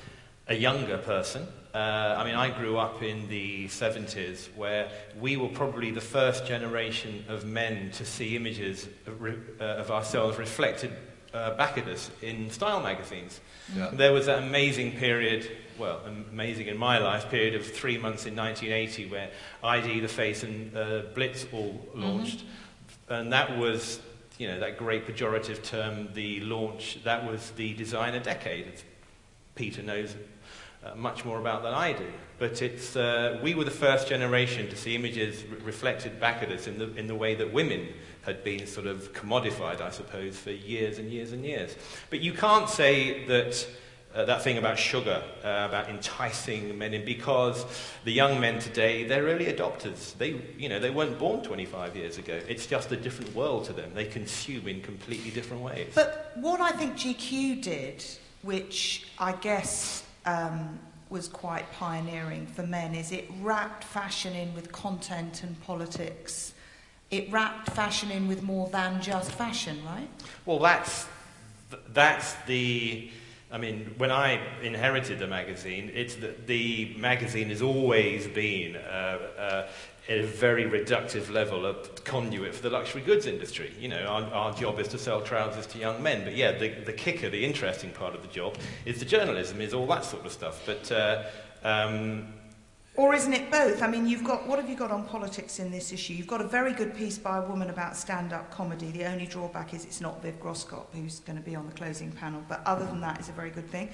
a 0.49 0.55
younger 0.55 0.99
person, 0.99 1.47
uh, 1.75 2.15
I 2.19 2.25
mean, 2.25 2.35
I 2.35 2.51
grew 2.51 2.77
up 2.77 3.03
in 3.03 3.29
the 3.29 3.67
70s 3.67 4.49
where 4.57 4.91
we 5.21 5.37
were 5.37 5.49
probably 5.49 5.91
the 5.91 6.01
first 6.01 6.47
generation 6.47 7.25
of 7.29 7.45
men 7.45 7.91
to 7.93 8.05
see 8.05 8.37
images 8.37 8.89
of, 9.07 9.21
re- 9.21 9.35
uh, 9.61 9.65
of 9.65 9.91
ourselves 9.91 10.39
reflected 10.39 10.93
uh, 11.33 11.57
back 11.57 11.79
at 11.79 11.89
us 11.89 12.11
in 12.23 12.51
style 12.51 12.81
magazines. 12.81 13.41
Yeah. 13.77 13.91
There 13.93 14.13
was 14.13 14.27
that 14.27 14.43
amazing 14.43 14.93
period, 14.93 15.51
well, 15.79 16.01
amazing 16.31 16.69
in 16.69 16.77
my 16.77 16.99
life, 16.99 17.29
period 17.31 17.55
of 17.55 17.67
three 17.67 17.99
months 17.99 18.27
in 18.27 18.37
1980 18.37 19.07
where 19.07 19.31
ID, 19.63 20.01
The 20.01 20.09
Face, 20.09 20.43
and 20.43 20.77
uh, 20.77 21.03
Blitz 21.15 21.47
all 21.53 21.81
launched. 21.95 22.45
And 23.09 23.33
that 23.33 23.57
was, 23.57 24.01
you 24.39 24.49
know, 24.49 24.61
that 24.61 24.79
great 24.79 25.07
pejorative 25.07 25.63
term, 25.63 26.09
the 26.15 26.41
launch, 26.41 26.99
that 27.05 27.29
was 27.29 27.51
the 27.53 27.75
designer 27.75 28.21
decade. 28.21 28.83
Peter 29.55 29.83
knows 29.83 30.15
uh, 30.85 30.95
much 30.95 31.25
more 31.25 31.39
about 31.39 31.63
than 31.63 31.75
I 31.75 31.93
do. 31.93 32.07
But 32.39 32.61
it's, 32.63 32.97
uh, 32.97 33.39
we 33.43 33.55
were 33.55 33.65
the 33.65 33.71
first 33.71 34.09
generation 34.09 34.69
to 34.69 34.77
see 34.77 34.95
images 34.95 35.45
re- 35.45 35.59
reflected 35.59 36.21
back 36.21 36.43
at 36.43 36.51
us 36.51 36.67
in 36.67 36.79
the, 36.79 36.95
in 36.97 37.07
the 37.07 37.15
way 37.15 37.35
that 37.37 37.53
women 37.53 37.89
had 38.23 38.43
been 38.43 38.67
sort 38.67 38.87
of 38.87 39.13
commodified, 39.13 39.81
I 39.81 39.91
suppose, 39.91 40.37
for 40.37 40.51
years 40.51 40.99
and 40.99 41.11
years 41.11 41.33
and 41.33 41.45
years. 41.45 41.77
But 42.11 42.21
you 42.21 42.33
can't 42.33 42.69
say 42.69 43.25
that 43.27 43.67
uh, 44.15 44.25
that 44.25 44.43
thing 44.43 44.59
about 44.59 44.79
sugar, 44.79 45.23
uh, 45.45 45.67
about 45.69 45.89
enticing 45.89 46.77
men 46.79 46.95
in, 46.95 47.05
because 47.05 47.65
the 48.05 48.13
young 48.13 48.41
men 48.41 48.61
today, 48.61 49.05
they're 49.05 49.25
early 49.25 49.47
adopters. 49.47 50.17
They, 50.17 50.41
you 50.57 50.69
know, 50.69 50.79
they 50.79 50.91
weren't 50.91 51.19
born 51.19 51.43
25 51.43 51.97
years 51.97 52.19
ago. 52.19 52.41
It's 52.49 52.67
just 52.67 52.93
a 52.93 52.97
different 52.97 53.35
world 53.35 53.65
to 53.67 53.73
them. 53.73 53.91
They 53.95 54.05
consume 54.05 54.69
in 54.69 54.83
completely 54.83 55.31
different 55.31 55.63
ways. 55.63 55.93
But 55.95 56.33
what 56.37 56.61
I 56.61 56.71
think 56.71 56.95
GQ 56.95 57.63
did, 57.63 58.05
which 58.43 59.09
I 59.19 59.33
guess 59.33 60.05
um, 60.27 60.79
was 61.11 61.27
quite 61.27 61.71
pioneering 61.73 62.47
for 62.47 62.65
men, 62.65 62.95
is 62.95 63.11
it 63.11 63.29
wrapped 63.41 63.83
fashion 63.83 64.35
in 64.35 64.55
with 64.55 64.71
content 64.71 65.43
and 65.43 65.61
politics. 65.63 66.55
It 67.11 67.31
wrapped 67.33 67.71
fashion 67.71 68.11
in 68.13 68.29
with 68.29 68.43
more 68.43 68.69
than 68.69 69.03
just 69.03 69.33
fashion, 69.33 69.79
right? 69.85 70.09
Well, 70.47 70.61
that's 70.61 71.07
th- 71.71 71.83
that's 71.93 72.35
the. 72.47 73.11
I 73.51 73.59
mean, 73.59 73.95
when 73.99 74.11
I 74.11 74.41
inherited 74.63 75.19
the 75.19 75.27
magazine, 75.27 75.91
it's 75.95 76.17
the, 76.17 76.35
the 76.47 76.95
magazine 76.99 77.51
has 77.51 77.63
always 77.63 78.27
been 78.27 78.75
uh, 78.77 79.19
uh, 79.39 79.67
at 80.09 80.19
a 80.19 80.27
very 80.27 80.65
reductive 80.65 81.31
level 81.31 81.65
of 81.65 82.05
conduit 82.05 82.55
for 82.55 82.63
the 82.63 82.71
luxury 82.71 83.03
goods 83.03 83.27
industry. 83.27 83.73
You 83.79 83.89
know, 83.89 84.05
our, 84.07 84.23
our 84.25 84.55
job 84.55 84.79
is 84.81 84.89
to 84.89 84.99
sell 84.99 85.21
trousers 85.21 85.67
to 85.69 85.79
young 85.79 86.03
men, 86.03 86.25
but 86.25 86.35
yeah, 86.35 86.53
the, 86.53 86.69
the 86.69 86.93
kicker, 86.93 87.31
the 87.31 87.45
interesting 87.45 87.91
part 87.91 88.15
of 88.15 88.23
the 88.23 88.29
job, 88.29 88.57
is 88.87 88.99
the 88.99 89.05
journalism, 89.05 89.61
is 89.61 89.73
all 89.73 89.87
that 89.87 90.05
sort 90.05 90.27
of 90.27 90.33
stuff. 90.33 90.63
But 90.67 90.91
uh, 90.91 91.25
um, 91.63 92.35
Or 92.97 93.13
isn't 93.13 93.33
it 93.33 93.51
both? 93.51 93.83
I 93.83 93.89
mean, 93.89 94.07
you've 94.07 94.23
got 94.23 94.47
what 94.47 94.61
have 94.61 94.71
you 94.71 94.77
got 94.77 94.93
on 94.93 95.05
politics 95.05 95.59
in 95.59 95.73
this 95.73 95.93
issue? 95.93 96.13
You've 96.13 96.29
got 96.29 96.41
a 96.41 96.47
very 96.47 96.73
good 96.73 96.95
piece 96.95 97.19
by 97.19 97.39
a 97.39 97.43
woman 97.43 97.71
about 97.71 97.97
stand-up 97.97 98.53
comedy. 98.53 98.93
The 98.93 99.05
only 99.07 99.27
drawback 99.27 99.75
is 99.75 99.85
it's 99.85 100.01
not 100.01 100.23
Viv 100.23 100.41
Groskop 100.41 100.87
who's 100.93 101.19
going 101.21 101.37
to 101.37 101.45
be 101.45 101.57
on 101.57 101.67
the 101.67 101.73
closing 101.73 102.13
panel, 102.13 102.45
but 102.49 102.63
other 102.65 102.85
than 102.87 103.01
that, 103.01 103.19
it's 103.19 103.29
a 103.29 103.33
very 103.33 103.51
good 103.51 103.69
thing. 103.69 103.89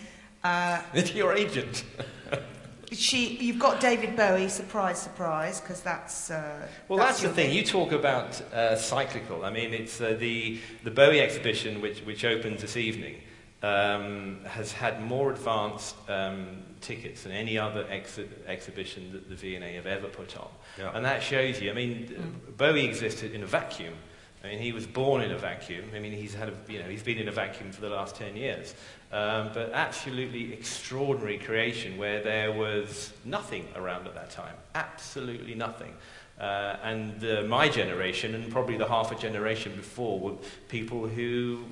Uh, 0.44 0.82
it's 0.92 1.14
your 1.14 1.34
agent. 1.34 1.84
she, 2.92 3.36
you've 3.36 3.58
got 3.58 3.80
David 3.80 4.16
Bowie. 4.16 4.48
Surprise, 4.48 5.00
surprise, 5.00 5.60
because 5.60 5.80
that's. 5.80 6.30
Uh, 6.30 6.66
Well, 6.88 6.98
that's, 6.98 7.20
the 7.20 7.28
your 7.28 7.34
thing. 7.34 7.52
You 7.52 7.64
talk 7.64 7.92
about 7.92 8.40
uh, 8.52 8.76
cyclical. 8.76 9.44
I 9.46 9.50
mean, 9.50 9.72
it's 9.72 10.00
uh, 10.00 10.16
the 10.18 10.58
the 10.84 10.90
Bowie 10.90 11.20
exhibition, 11.20 11.80
which 11.80 12.00
which 12.00 12.24
opens 12.24 12.60
this 12.60 12.76
evening, 12.76 13.16
um, 13.62 14.40
has 14.44 14.72
had 14.72 15.02
more 15.02 15.30
advanced 15.30 15.96
um, 16.08 16.62
tickets 16.80 17.22
than 17.24 17.32
any 17.32 17.58
other 17.58 17.84
exhi- 17.84 18.28
exhibition 18.46 19.12
that 19.12 19.28
the 19.28 19.34
V&A 19.34 19.74
have 19.74 19.86
ever 19.86 20.08
put 20.08 20.36
on, 20.36 20.48
Yeah. 20.78 20.90
and 20.94 21.04
that 21.04 21.22
shows 21.22 21.60
you. 21.60 21.70
I 21.70 21.74
mean, 21.74 22.40
Bowie 22.56 22.84
existed 22.84 23.34
in 23.34 23.42
a 23.42 23.46
vacuum. 23.46 23.94
I 24.42 24.48
mean, 24.48 24.58
he 24.58 24.72
was 24.72 24.86
born 24.86 25.20
in 25.20 25.32
a 25.32 25.38
vacuum. 25.38 25.90
I 25.94 25.98
mean, 25.98 26.12
he's 26.12 26.32
had 26.34 26.48
a, 26.48 26.54
you 26.72 26.78
know, 26.78 26.88
he's 26.88 27.02
been 27.02 27.18
in 27.18 27.28
a 27.28 27.32
vacuum 27.32 27.72
for 27.72 27.82
the 27.82 27.90
last 27.90 28.16
10 28.16 28.36
years. 28.36 28.74
Um, 29.12 29.50
but 29.52 29.72
absolutely 29.72 30.52
extraordinary 30.54 31.36
creation 31.36 31.98
where 31.98 32.22
there 32.22 32.50
was 32.52 33.12
nothing 33.24 33.66
around 33.76 34.06
at 34.06 34.14
that 34.14 34.30
time. 34.30 34.54
Absolutely 34.74 35.54
nothing. 35.54 35.94
Uh, 36.40 36.78
and 36.84 37.22
uh, 37.22 37.42
my 37.42 37.68
generation, 37.68 38.34
and 38.34 38.50
probably 38.50 38.78
the 38.78 38.88
half 38.88 39.12
a 39.12 39.14
generation 39.14 39.76
before, 39.76 40.18
were 40.18 40.32
people 40.68 41.06
who 41.06 41.62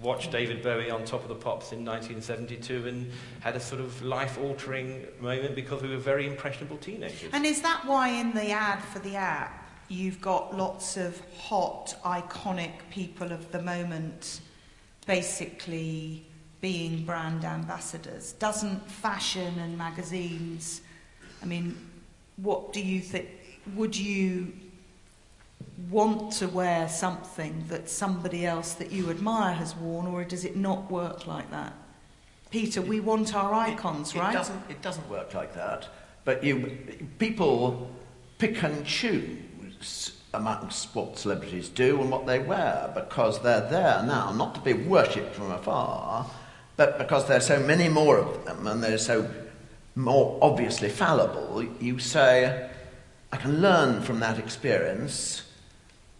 watched 0.00 0.32
David 0.32 0.62
Bowie 0.62 0.90
on 0.90 1.04
Top 1.04 1.22
of 1.22 1.28
the 1.28 1.34
Pops 1.34 1.72
in 1.72 1.84
1972 1.84 2.88
and 2.88 3.10
had 3.40 3.54
a 3.54 3.60
sort 3.60 3.82
of 3.82 4.02
life 4.02 4.38
altering 4.38 5.06
moment 5.20 5.54
because 5.54 5.82
we 5.82 5.90
were 5.90 5.98
very 5.98 6.26
impressionable 6.26 6.78
teenagers. 6.78 7.28
And 7.34 7.44
is 7.44 7.60
that 7.60 7.84
why 7.84 8.08
in 8.08 8.32
the 8.32 8.50
ad 8.50 8.82
for 8.82 8.98
the 9.00 9.14
app 9.14 9.68
you've 9.88 10.22
got 10.22 10.56
lots 10.56 10.96
of 10.96 11.20
hot, 11.36 11.94
iconic 12.02 12.72
people 12.88 13.30
of 13.30 13.52
the 13.52 13.60
moment 13.60 14.40
basically 15.06 16.24
being 16.62 17.04
brand 17.04 17.44
ambassadors? 17.44 18.32
Doesn't 18.32 18.90
fashion 18.90 19.58
and 19.58 19.76
magazines, 19.76 20.80
I 21.42 21.44
mean, 21.44 21.76
what 22.36 22.72
do 22.72 22.80
you 22.80 23.00
think? 23.00 23.28
Would 23.74 23.96
you 23.96 24.52
want 25.90 26.32
to 26.32 26.48
wear 26.48 26.88
something 26.88 27.64
that 27.68 27.88
somebody 27.88 28.46
else 28.46 28.74
that 28.74 28.92
you 28.92 29.10
admire 29.10 29.54
has 29.54 29.74
worn, 29.76 30.06
or 30.06 30.24
does 30.24 30.44
it 30.44 30.56
not 30.56 30.90
work 30.90 31.26
like 31.26 31.50
that? 31.50 31.72
Peter, 32.50 32.80
we 32.80 33.00
want 33.00 33.34
our 33.34 33.52
icons, 33.52 34.10
it, 34.10 34.16
it 34.16 34.20
right? 34.20 34.32
Doesn't, 34.32 34.62
it 34.68 34.82
doesn't 34.82 35.08
work 35.10 35.34
like 35.34 35.54
that. 35.54 35.88
But 36.24 36.44
you, 36.44 36.78
people 37.18 37.90
pick 38.38 38.62
and 38.62 38.86
choose 38.86 40.12
amongst 40.32 40.94
what 40.94 41.18
celebrities 41.18 41.68
do 41.68 42.00
and 42.00 42.10
what 42.10 42.26
they 42.26 42.38
wear 42.38 42.90
because 42.94 43.40
they're 43.42 43.68
there 43.68 44.02
now 44.04 44.32
not 44.32 44.54
to 44.54 44.60
be 44.60 44.72
worshipped 44.72 45.34
from 45.34 45.50
afar, 45.50 46.28
but 46.76 46.98
because 46.98 47.26
there 47.28 47.36
are 47.36 47.40
so 47.40 47.60
many 47.60 47.88
more 47.88 48.18
of 48.18 48.44
them 48.44 48.66
and 48.66 48.82
they're 48.82 48.98
so 48.98 49.28
more 49.94 50.38
obviously 50.42 50.88
fallible, 50.88 51.62
you 51.80 51.98
say, 51.98 52.70
I 53.34 53.36
can 53.36 53.60
learn 53.60 54.00
from 54.00 54.20
that 54.20 54.38
experience 54.38 55.42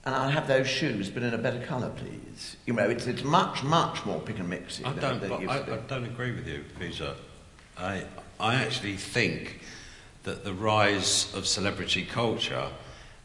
and 0.05 0.13
I'll 0.17 0.31
have 0.31 0.49
those 0.49 0.67
shoes, 0.67 1.11
but 1.11 1.23
in 1.23 1.33
a 1.33 1.39
better 1.39 1.65
colour, 1.65 1.91
please. 1.91 2.57
You 2.67 2.73
know, 2.73 2.91
it's, 2.91 3.07
it's 3.07 3.23
much, 3.23 3.63
much 3.63 4.05
more 4.05 4.21
pick 4.21 4.41
and 4.41 4.53
mixy. 4.53 4.85
I 4.85 4.95
don't, 4.95 5.21
than 5.21 5.31
I. 5.49 5.61
I 5.61 5.77
don't 5.87 6.07
agree 6.07 6.33
with 6.33 6.49
you, 6.49 6.65
Peter. 6.81 7.15
I, 7.79 8.03
I 8.41 8.57
actually 8.57 8.97
think 8.97 9.61
that 10.25 10.43
the 10.43 10.53
rise 10.53 11.33
of 11.37 11.47
celebrity 11.47 12.05
culture 12.05 12.67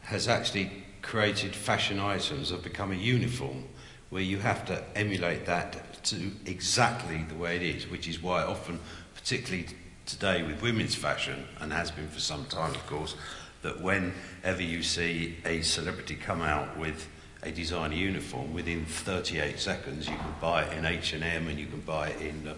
has 0.02 0.28
actually 0.28 0.70
created 1.02 1.56
fashion 1.56 1.98
items 1.98 2.50
that 2.50 2.56
have 2.56 2.64
become 2.64 2.92
a 2.92 2.94
uniform 2.94 3.64
where 4.10 4.22
you 4.22 4.38
have 4.38 4.64
to 4.66 4.84
emulate 4.94 5.46
that 5.46 6.04
to 6.04 6.30
exactly 6.46 7.24
the 7.28 7.34
way 7.34 7.56
it 7.56 7.62
is, 7.62 7.88
which 7.88 8.06
is 8.06 8.22
why 8.22 8.44
often, 8.44 8.78
particularly 9.16 9.66
today 10.06 10.44
with 10.44 10.62
women's 10.62 10.94
fashion, 10.94 11.44
and 11.60 11.72
has 11.72 11.90
been 11.90 12.08
for 12.08 12.20
some 12.20 12.44
time, 12.44 12.70
of 12.70 12.86
course, 12.86 13.16
that 13.62 13.80
whenever 13.80 14.62
you 14.62 14.82
see 14.82 15.36
a 15.44 15.62
celebrity 15.62 16.14
come 16.14 16.40
out 16.40 16.78
with 16.78 17.08
a 17.42 17.50
designer 17.50 17.94
uniform, 17.94 18.52
within 18.52 18.84
38 18.84 19.58
seconds 19.58 20.08
you 20.08 20.16
can 20.16 20.34
buy 20.40 20.64
it 20.64 20.76
in 20.76 20.84
H&M 20.84 21.48
and 21.48 21.58
you 21.58 21.66
can 21.66 21.80
buy 21.80 22.08
it 22.08 22.20
in, 22.20 22.48
uh, 22.48 22.54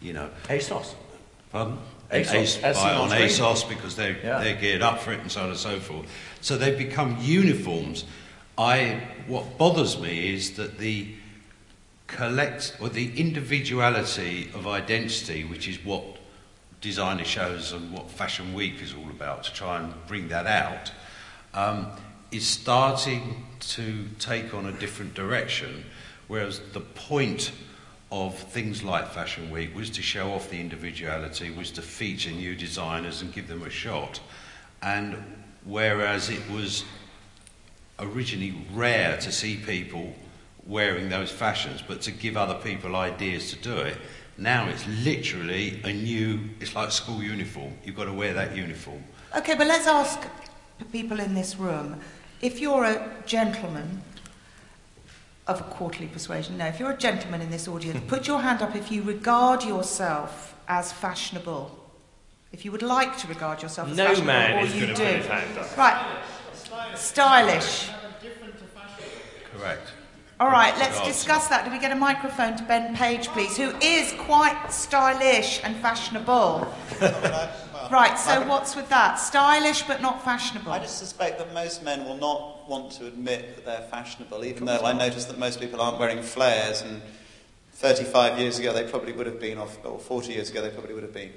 you 0.00 0.12
know, 0.12 0.30
ASOS. 0.48 0.94
Pardon? 1.52 1.78
ASOS, 2.10 2.34
Ace, 2.34 2.62
as 2.62 2.76
buy 2.76 2.92
it 2.92 2.96
on. 2.96 3.10
ASOS 3.10 3.68
because 3.68 3.96
they're, 3.96 4.16
Yeah. 4.22 4.40
they're 4.42 4.56
geared 4.60 4.82
up 4.82 5.00
for 5.00 5.12
it 5.12 5.20
and 5.20 5.30
so 5.32 5.42
on 5.42 5.48
and 5.50 5.58
so 5.58 5.80
forth. 5.80 6.06
So 6.40 6.56
they've 6.56 6.76
become 6.76 7.16
uniforms. 7.20 8.04
I, 8.58 9.00
what 9.26 9.58
bothers 9.58 9.98
me 9.98 10.34
is 10.34 10.52
that 10.56 10.78
the 10.78 11.08
collect 12.06 12.76
or 12.80 12.88
the 12.88 13.18
individuality 13.18 14.50
of 14.54 14.66
identity, 14.66 15.44
which 15.44 15.66
is 15.68 15.84
what 15.84 16.04
designer 16.80 17.24
shows 17.24 17.72
and 17.72 17.92
what 17.92 18.10
Fashion 18.10 18.54
Week 18.54 18.82
is 18.82 18.94
all 18.94 19.10
about, 19.10 19.44
to 19.44 19.52
try 19.52 19.78
and 19.78 19.94
bring 20.06 20.28
that 20.28 20.46
out, 20.46 20.92
um, 21.54 21.88
is 22.30 22.46
starting 22.46 23.46
to 23.60 24.06
take 24.18 24.54
on 24.54 24.66
a 24.66 24.72
different 24.72 25.14
direction. 25.14 25.84
Whereas 26.28 26.60
the 26.72 26.80
point 26.80 27.52
of 28.12 28.38
things 28.38 28.82
like 28.82 29.08
Fashion 29.08 29.50
Week 29.50 29.74
was 29.74 29.90
to 29.90 30.02
show 30.02 30.32
off 30.32 30.50
the 30.50 30.60
individuality, 30.60 31.50
was 31.50 31.70
to 31.72 31.82
feature 31.82 32.30
new 32.30 32.54
designers 32.54 33.22
and 33.22 33.32
give 33.32 33.48
them 33.48 33.62
a 33.62 33.70
shot. 33.70 34.20
And 34.82 35.16
whereas 35.64 36.30
it 36.30 36.42
was 36.50 36.84
originally 37.98 38.54
rare 38.72 39.16
to 39.18 39.32
see 39.32 39.56
people 39.56 40.14
wearing 40.66 41.08
those 41.08 41.30
fashions, 41.30 41.82
but 41.86 42.00
to 42.02 42.10
give 42.10 42.36
other 42.36 42.54
people 42.54 42.96
ideas 42.96 43.50
to 43.50 43.56
do 43.56 43.76
it, 43.76 43.96
now 44.38 44.68
it's 44.68 44.86
literally 45.04 45.80
a 45.84 45.92
new, 45.92 46.40
it's 46.60 46.74
like 46.74 46.90
school 46.92 47.22
uniform. 47.22 47.72
You've 47.84 47.96
got 47.96 48.04
to 48.04 48.12
wear 48.12 48.34
that 48.34 48.56
uniform. 48.56 49.02
Okay, 49.36 49.54
but 49.54 49.66
let's 49.66 49.86
ask 49.86 50.20
people 50.92 51.20
in 51.20 51.34
this 51.34 51.56
room. 51.56 52.00
If 52.42 52.60
you're 52.60 52.84
a 52.84 53.10
gentleman 53.26 54.02
of 55.46 55.60
a 55.60 55.64
quarterly 55.64 56.08
persuasion, 56.08 56.58
no, 56.58 56.66
if 56.66 56.78
you're 56.78 56.90
a 56.90 56.96
gentleman 56.96 57.40
in 57.40 57.50
this 57.50 57.66
audience, 57.68 58.00
put 58.08 58.26
your 58.26 58.40
hand 58.40 58.62
up 58.62 58.74
if 58.76 58.90
you 58.92 59.02
regard 59.02 59.64
yourself 59.64 60.54
as 60.68 60.92
fashionable. 60.92 61.70
If 62.52 62.64
you 62.64 62.72
would 62.72 62.82
like 62.82 63.16
to 63.18 63.26
regard 63.28 63.62
yourself 63.62 63.88
as 63.90 63.96
fashionable, 63.96 64.24
No 64.24 64.26
fashionable, 64.26 64.54
man 64.54 64.62
or 64.62 64.66
is 64.66 64.74
you 64.74 64.80
gonna 64.82 64.94
do. 64.94 65.04
put 65.04 65.14
his 65.16 65.26
hand 65.26 65.58
up. 65.58 65.76
Right. 65.76 66.16
Stylish. 66.94 67.90
Correct. 69.56 69.92
All 70.38 70.50
right, 70.50 70.76
let's 70.76 71.00
discuss 71.00 71.48
that. 71.48 71.64
Do 71.64 71.70
we 71.70 71.78
get 71.78 71.92
a 71.92 71.96
microphone 71.96 72.58
to 72.58 72.64
Ben 72.64 72.94
Page, 72.94 73.28
please, 73.28 73.56
who 73.56 73.74
is 73.80 74.12
quite 74.18 74.68
stylish 74.68 75.62
and 75.64 75.74
fashionable? 75.76 76.70
right, 77.90 78.18
so 78.18 78.46
what's 78.46 78.76
with 78.76 78.86
that? 78.90 79.14
Stylish 79.14 79.84
but 79.84 80.02
not 80.02 80.22
fashionable. 80.22 80.70
I 80.70 80.78
just 80.78 80.98
suspect 80.98 81.38
that 81.38 81.54
most 81.54 81.82
men 81.82 82.04
will 82.04 82.18
not 82.18 82.68
want 82.68 82.92
to 82.92 83.06
admit 83.06 83.56
that 83.56 83.64
they're 83.64 83.88
fashionable, 83.88 84.44
even 84.44 84.66
though 84.66 84.80
I 84.80 84.92
notice 84.92 85.24
that 85.24 85.38
most 85.38 85.58
people 85.58 85.80
aren't 85.80 85.98
wearing 85.98 86.20
flares, 86.20 86.82
and 86.82 87.00
35 87.72 88.38
years 88.38 88.58
ago 88.58 88.74
they 88.74 88.84
probably 88.84 89.14
would 89.14 89.26
have 89.26 89.40
been, 89.40 89.56
or 89.56 89.98
40 89.98 90.34
years 90.34 90.50
ago 90.50 90.60
they 90.60 90.68
probably 90.68 90.92
would 90.92 91.02
have 91.02 91.14
been. 91.14 91.32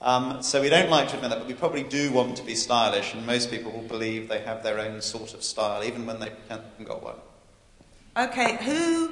Um, 0.00 0.44
so 0.44 0.62
we 0.62 0.68
don't 0.68 0.90
like 0.90 1.08
to 1.08 1.16
admit 1.16 1.30
that, 1.30 1.40
but 1.40 1.48
we 1.48 1.54
probably 1.54 1.82
do 1.82 2.12
want 2.12 2.36
to 2.36 2.44
be 2.44 2.54
stylish, 2.54 3.14
and 3.14 3.26
most 3.26 3.50
people 3.50 3.72
will 3.72 3.88
believe 3.88 4.28
they 4.28 4.42
have 4.42 4.62
their 4.62 4.78
own 4.78 5.00
sort 5.00 5.34
of 5.34 5.42
style, 5.42 5.82
even 5.82 6.06
when 6.06 6.20
they 6.20 6.30
haven't 6.48 6.86
got 6.86 7.02
one. 7.02 7.16
Okay, 8.16 8.58
who 8.62 9.10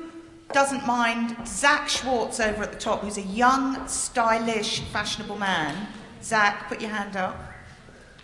doesn't 0.53 0.87
mind 0.87 1.37
Zach 1.45 1.89
Schwartz 1.89 2.39
over 2.39 2.63
at 2.63 2.71
the 2.71 2.79
top, 2.79 3.01
who's 3.01 3.19
a 3.19 3.23
young, 3.23 3.89
stylish, 3.89 4.81
fashionable 4.93 5.39
man? 5.39 5.89
Zach, 6.23 6.69
put 6.69 6.81
your 6.81 6.91
hand 6.91 7.17
up. 7.17 7.37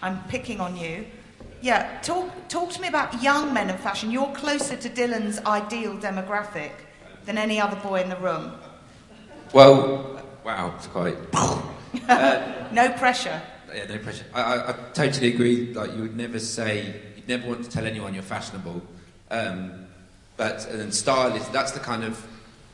I'm 0.02 0.22
picking 0.24 0.60
on 0.60 0.76
you. 0.76 1.06
Yeah, 1.60 2.00
talk, 2.02 2.30
talk 2.48 2.70
to 2.70 2.80
me 2.80 2.86
about 2.86 3.20
young 3.20 3.52
men 3.52 3.68
and 3.68 3.80
fashion. 3.80 4.12
You're 4.12 4.32
closer 4.34 4.76
to 4.76 4.88
Dylan's 4.88 5.40
ideal 5.40 5.96
demographic 5.96 6.70
than 7.24 7.38
any 7.38 7.60
other 7.60 7.76
boy 7.76 8.00
in 8.00 8.08
the 8.08 8.16
room. 8.16 8.52
Well, 9.52 10.22
wow, 10.44 10.74
it's 10.76 10.86
quite. 10.86 11.16
No 12.70 12.92
pressure. 12.92 13.40
Yeah, 13.74 13.86
no 13.86 13.98
pressure. 13.98 14.24
I, 14.34 14.42
I, 14.42 14.70
I 14.70 14.72
totally 14.92 15.34
agree. 15.34 15.72
Like 15.72 15.94
you 15.94 16.02
would 16.02 16.16
never 16.16 16.38
say, 16.38 17.00
you'd 17.16 17.26
never 17.26 17.48
want 17.48 17.64
to 17.64 17.70
tell 17.70 17.86
anyone 17.86 18.12
you're 18.12 18.22
fashionable. 18.22 18.82
Um, 19.30 19.87
but 20.38 20.66
and 20.70 20.80
then 20.80 20.92
style 20.92 21.34
is 21.36 21.46
that's 21.48 21.72
the 21.72 21.80
kind 21.80 22.02
of 22.02 22.26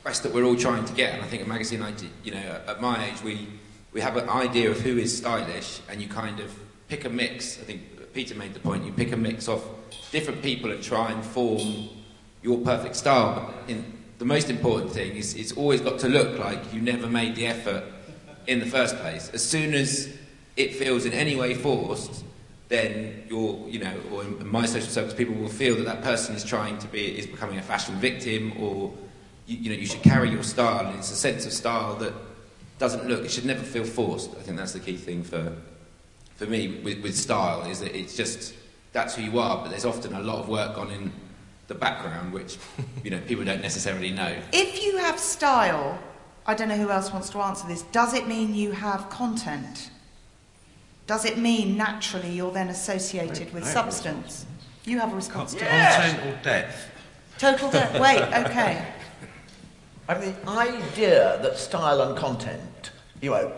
quest 0.05 0.23
that 0.23 0.33
we're 0.33 0.45
all 0.45 0.55
trying 0.55 0.85
to 0.85 0.93
get. 0.93 1.15
And 1.15 1.23
I 1.23 1.27
think 1.27 1.43
a 1.43 1.49
magazine, 1.49 1.83
I 1.83 1.91
did- 1.91 2.11
you 2.23 2.31
know, 2.31 2.61
at 2.69 2.81
my 2.81 3.07
age, 3.07 3.21
we 3.25 3.49
we 3.93 4.01
have 4.01 4.17
an 4.17 4.29
idea 4.29 4.71
of 4.71 4.81
who 4.81 4.97
is 4.99 5.17
stylish, 5.17 5.81
and 5.89 6.01
you 6.01 6.09
kind 6.09 6.39
of 6.39 6.53
pick 6.89 7.05
a 7.05 7.09
mix. 7.09 7.59
I 7.59 7.65
think 7.65 8.13
Peter 8.13 8.35
made 8.37 8.55
the 8.55 8.61
point. 8.61 8.85
You 8.85 8.93
pick 8.93 9.13
a 9.13 9.17
mix 9.17 9.49
of 9.49 9.65
different 10.13 10.43
people 10.43 10.71
and 10.71 10.83
try 10.83 11.11
and 11.11 11.25
form 11.25 11.89
your 12.43 12.59
perfect 12.59 12.95
style. 12.97 13.35
But 13.35 13.71
in, 13.71 13.85
the 14.19 14.25
most 14.25 14.51
important 14.51 14.93
thing 14.93 15.17
is 15.17 15.35
it's 15.35 15.53
always 15.53 15.81
got 15.81 15.99
to 16.01 16.09
look 16.09 16.39
like 16.39 16.73
you 16.73 16.81
never 16.81 17.07
made 17.07 17.35
the 17.35 17.47
effort 17.47 17.85
in 18.47 18.61
the 18.61 18.67
first 18.67 18.97
place. 18.99 19.31
As 19.33 19.43
soon 19.43 19.75
as 19.75 20.09
it 20.57 20.75
feels 20.75 21.05
in 21.05 21.13
any 21.13 21.35
way 21.37 21.55
forced, 21.55 22.25
then 22.75 23.25
you're, 23.29 23.69
you 23.69 23.79
know, 23.79 23.95
or 24.13 24.23
in 24.23 24.49
my 24.49 24.67
social 24.67 24.91
circles, 24.91 25.15
people 25.15 25.35
will 25.35 25.49
feel 25.49 25.77
that 25.77 25.85
that 25.85 26.03
person 26.03 26.35
is 26.35 26.45
trying 26.45 26.77
to 26.79 26.89
be, 26.89 27.19
is 27.19 27.27
becoming 27.27 27.59
a 27.59 27.63
fashion 27.63 27.95
victim, 27.97 28.53
or 28.59 28.93
you, 29.47 29.57
you 29.63 29.71
know, 29.71 29.77
you 29.77 29.87
should 29.87 30.03
carry 30.03 30.29
your 30.31 30.43
style, 30.43 30.87
and 30.87 30.99
it's 30.99 31.11
a 31.11 31.17
sense 31.17 31.47
of 31.47 31.53
style 31.53 31.95
that 31.97 32.13
doesn't 32.79 33.07
look, 33.07 33.25
it 33.25 33.31
should 33.31 33.45
never 33.45 33.63
feel 33.63 33.85
forced. 33.85 34.31
I 34.33 34.43
think 34.43 34.57
that's 34.57 34.73
the 34.73 34.81
key 34.81 34.97
thing 34.97 35.23
for, 35.23 35.57
for 36.37 36.47
me 36.47 36.81
with, 36.83 37.03
with 37.03 37.17
style, 37.17 37.63
is 37.71 37.81
that 37.81 37.97
it's 37.97 38.17
just, 38.17 38.55
that's 38.93 39.15
who 39.15 39.23
you 39.23 39.39
are, 39.39 39.63
but 39.63 39.71
there's 39.71 39.85
often 39.85 40.13
a 40.15 40.21
lot 40.21 40.39
of 40.41 40.49
work 40.49 40.75
gone 40.75 40.91
in 40.91 41.13
the 41.69 41.75
background, 41.75 42.33
which, 42.33 42.59
you 43.05 43.11
know, 43.11 43.21
people 43.21 43.45
don't 43.45 43.63
necessarily 43.63 44.11
know. 44.11 44.37
If 44.53 44.83
you 44.85 44.99
have 44.99 45.19
style, 45.19 45.99
I 46.47 46.55
don't 46.55 46.69
know 46.69 46.77
who 46.77 46.91
else 46.91 47.13
wants 47.13 47.31
to 47.31 47.39
answer 47.39 47.67
this, 47.69 47.83
does 47.93 48.15
it 48.15 48.27
mean 48.27 48.55
you 48.55 48.73
have 48.73 49.09
content? 49.11 49.91
Does 51.07 51.25
it 51.25 51.39
mean 51.39 51.77
naturally 51.77 52.31
you're 52.31 52.53
then 52.53 52.69
associated 52.69 53.53
with 53.53 53.65
I 53.65 53.67
have 53.67 53.75
substance? 53.75 54.47
You 54.85 54.99
have 55.01 55.13
a 55.13 55.17
response 55.17 55.53
to 55.55 55.61
that. 55.61 56.13
Content 56.13 56.27
or 56.27 56.43
depth? 56.43 56.91
Total 57.39 57.71
death. 57.71 58.01
Wait, 58.01 58.23
okay. 58.47 58.87
I 60.09 60.19
mean, 60.19 60.35
the 60.45 60.51
idea 60.51 61.39
that 61.43 61.59
style 61.59 62.03
and 62.03 62.17
content, 62.17 62.91
you 63.21 63.31
know, 63.31 63.53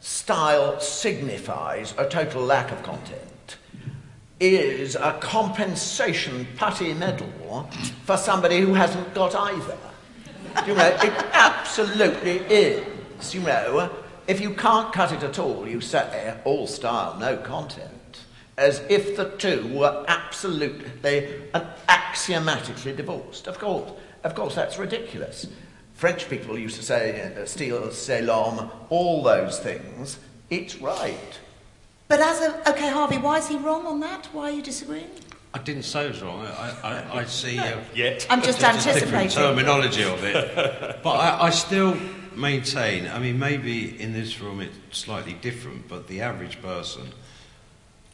style 0.00 0.80
signifies 0.80 1.94
a 1.98 2.08
total 2.08 2.42
lack 2.42 2.72
of 2.72 2.82
content 2.82 3.56
is 4.40 4.96
a 4.96 5.16
compensation 5.20 6.46
putty 6.56 6.92
medal 6.94 7.68
for 8.04 8.16
somebody 8.16 8.60
who 8.60 8.74
hasn't 8.74 9.14
got 9.14 9.34
either. 9.34 9.78
You 10.66 10.74
know, 10.74 10.98
it 11.02 11.12
absolutely 11.32 12.38
is. 12.38 13.32
You 13.32 13.40
know, 13.40 13.90
if 14.26 14.40
you 14.40 14.54
can't 14.54 14.92
cut 14.92 15.12
it 15.12 15.22
at 15.22 15.38
all, 15.38 15.66
you 15.66 15.80
say 15.80 16.36
all 16.44 16.66
style, 16.66 17.16
no 17.18 17.36
content. 17.36 17.90
As 18.56 18.80
if 18.88 19.16
the 19.16 19.30
two 19.30 19.66
were 19.74 20.04
absolutely 20.08 21.40
and 21.54 21.66
axiomatically 21.88 22.94
divorced. 22.94 23.46
Of 23.48 23.58
course, 23.58 23.90
of 24.24 24.34
course, 24.34 24.54
that's 24.54 24.78
ridiculous. 24.78 25.46
French 25.94 26.28
people 26.28 26.58
used 26.58 26.76
to 26.76 26.82
say 26.82 27.32
uh, 27.36 27.46
style, 27.46 27.90
c'est 27.92 28.22
l'homme, 28.22 28.70
all 28.90 29.22
those 29.22 29.58
things. 29.58 30.18
It's 30.50 30.76
right. 30.80 31.40
But 32.08 32.20
as 32.20 32.40
a 32.42 32.70
okay, 32.70 32.90
Harvey, 32.90 33.18
why 33.18 33.38
is 33.38 33.48
he 33.48 33.56
wrong 33.56 33.86
on 33.86 34.00
that? 34.00 34.26
Why 34.32 34.50
are 34.50 34.52
you 34.52 34.62
disagreeing? 34.62 35.10
I 35.54 35.58
didn't 35.58 35.84
say 35.84 36.06
it 36.06 36.12
was 36.12 36.22
wrong. 36.22 36.46
I, 36.46 36.74
I, 36.82 37.18
I 37.20 37.24
see 37.24 37.58
uh, 37.58 37.78
Yet. 37.94 38.26
I'm 38.30 38.42
just, 38.42 38.60
just 38.60 38.86
a 38.86 38.92
different 38.94 39.14
anticipating. 39.14 39.30
terminology 39.30 40.04
of 40.04 40.22
it. 40.24 41.00
but 41.02 41.16
I, 41.16 41.46
I 41.46 41.50
still 41.50 41.96
maintain, 42.36 43.06
I 43.08 43.18
mean, 43.18 43.38
maybe 43.38 44.00
in 44.00 44.12
this 44.12 44.40
room 44.40 44.60
it's 44.60 44.98
slightly 44.98 45.34
different, 45.34 45.88
but 45.88 46.08
the 46.08 46.20
average 46.20 46.60
person, 46.62 47.12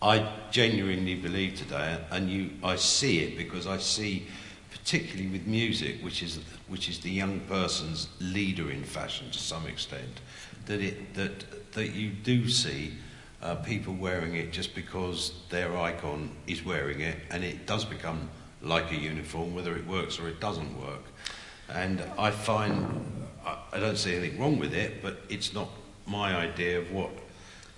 I 0.01 0.33
genuinely 0.51 1.15
believe 1.15 1.57
today, 1.57 1.99
and 2.11 2.31
you, 2.31 2.51
I 2.63 2.77
see 2.77 3.21
it 3.21 3.37
because 3.37 3.67
I 3.67 3.79
see, 3.79 4.27
particularly 4.71 5.29
with 5.29 5.47
music, 5.47 6.03
which 6.03 6.23
is, 6.23 6.41
which 6.69 6.89
is 6.89 7.01
the 7.01 7.11
young 7.11 7.41
person's 7.41 8.09
leader 8.21 8.71
in 8.71 8.85
fashion 8.85 9.31
to 9.31 9.39
some 9.39 9.67
extent, 9.67 10.21
that, 10.67 10.81
it, 10.81 11.15
that, 11.15 11.73
that 11.73 11.95
you 11.95 12.11
do 12.11 12.49
see 12.49 12.93
uh, 13.43 13.55
people 13.57 13.95
wearing 13.95 14.35
it 14.35 14.53
just 14.53 14.75
because 14.75 15.33
their 15.49 15.77
icon 15.77 16.31
is 16.47 16.65
wearing 16.65 17.01
it, 17.01 17.17
and 17.31 17.45
it 17.45 17.67
does 17.67 17.85
become 17.85 18.29
like 18.63 18.91
a 18.93 18.97
uniform, 18.97 19.55
whether 19.55 19.77
it 19.77 19.87
works 19.87 20.19
or 20.19 20.29
it 20.29 20.41
doesn't 20.41 20.81
work. 20.81 21.03
And 21.69 22.03
I 22.19 22.31
find, 22.31 23.27
I, 23.49 23.77
I 23.77 23.81
don't 23.81 23.97
see 23.97 24.15
anything 24.15 24.39
wrong 24.39 24.59
with 24.59 24.75
it, 24.75 25.03
but 25.03 25.19
it's 25.29 25.55
not 25.55 25.69
my 26.07 26.37
idea 26.37 26.79
of 26.79 26.91
what 26.93 27.11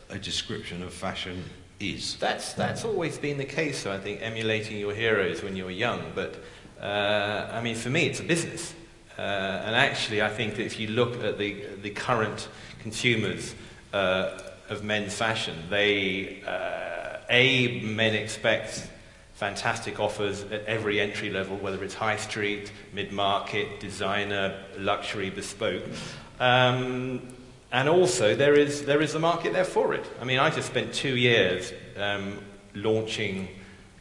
a 0.09 0.19
description 0.19 0.83
of 0.83 0.93
fashion 0.93 1.45
is. 1.79 2.17
That's, 2.17 2.53
that's 2.53 2.85
always 2.85 3.19
been 3.19 3.39
the 3.39 3.45
case, 3.45 3.85
though, 3.85 3.93
I 3.93 3.99
think, 3.99 4.21
emulating 4.23 4.79
your 4.79 4.95
heroes 4.95 5.43
when 5.43 5.57
you 5.57 5.65
were 5.65 5.71
young. 5.71 6.01
But, 6.15 6.37
uh, 6.81 7.51
I 7.53 7.61
mean, 7.63 7.77
for 7.77 7.91
me, 7.91 8.07
it's 8.07 8.21
a 8.21 8.25
business. 8.25 8.75
Uh, 9.19 9.23
and 9.67 9.75
actually, 9.77 10.23
I 10.23 10.29
think 10.29 10.57
that 10.57 10.65
if 10.65 10.81
you 10.81 10.89
look 10.89 11.23
at 11.23 11.39
the, 11.39 11.65
the 11.83 11.91
current 11.91 12.49
consumers 12.81 13.55
uh, 13.93 14.41
of 14.69 14.83
men's 14.83 15.15
fashion, 15.15 15.57
they, 15.69 16.43
uh, 16.47 17.19
A, 17.29 17.81
men 17.83 18.15
expect 18.15 18.89
fantastic 19.41 19.99
offers 19.99 20.43
at 20.53 20.63
every 20.67 21.01
entry 21.01 21.31
level, 21.31 21.57
whether 21.57 21.83
it's 21.83 21.95
high 21.95 22.19
street, 22.19 22.71
mid 22.93 23.11
market, 23.11 23.81
designer, 23.81 24.63
luxury, 24.77 25.31
bespoke. 25.31 25.83
Um, 26.39 27.27
and 27.73 27.89
also, 27.89 28.37
there 28.37 28.55
is, 28.55 28.85
there 28.85 29.01
is 29.01 29.15
a 29.15 29.19
market 29.19 29.55
there 29.55 29.65
for 29.65 29.95
it. 29.95 30.05
I 30.21 30.25
mean, 30.25 30.39
I 30.39 30.51
just 30.51 30.69
spent 30.69 30.93
two 30.93 31.17
years 31.17 31.73
um, 31.97 32.39
launching 32.75 33.49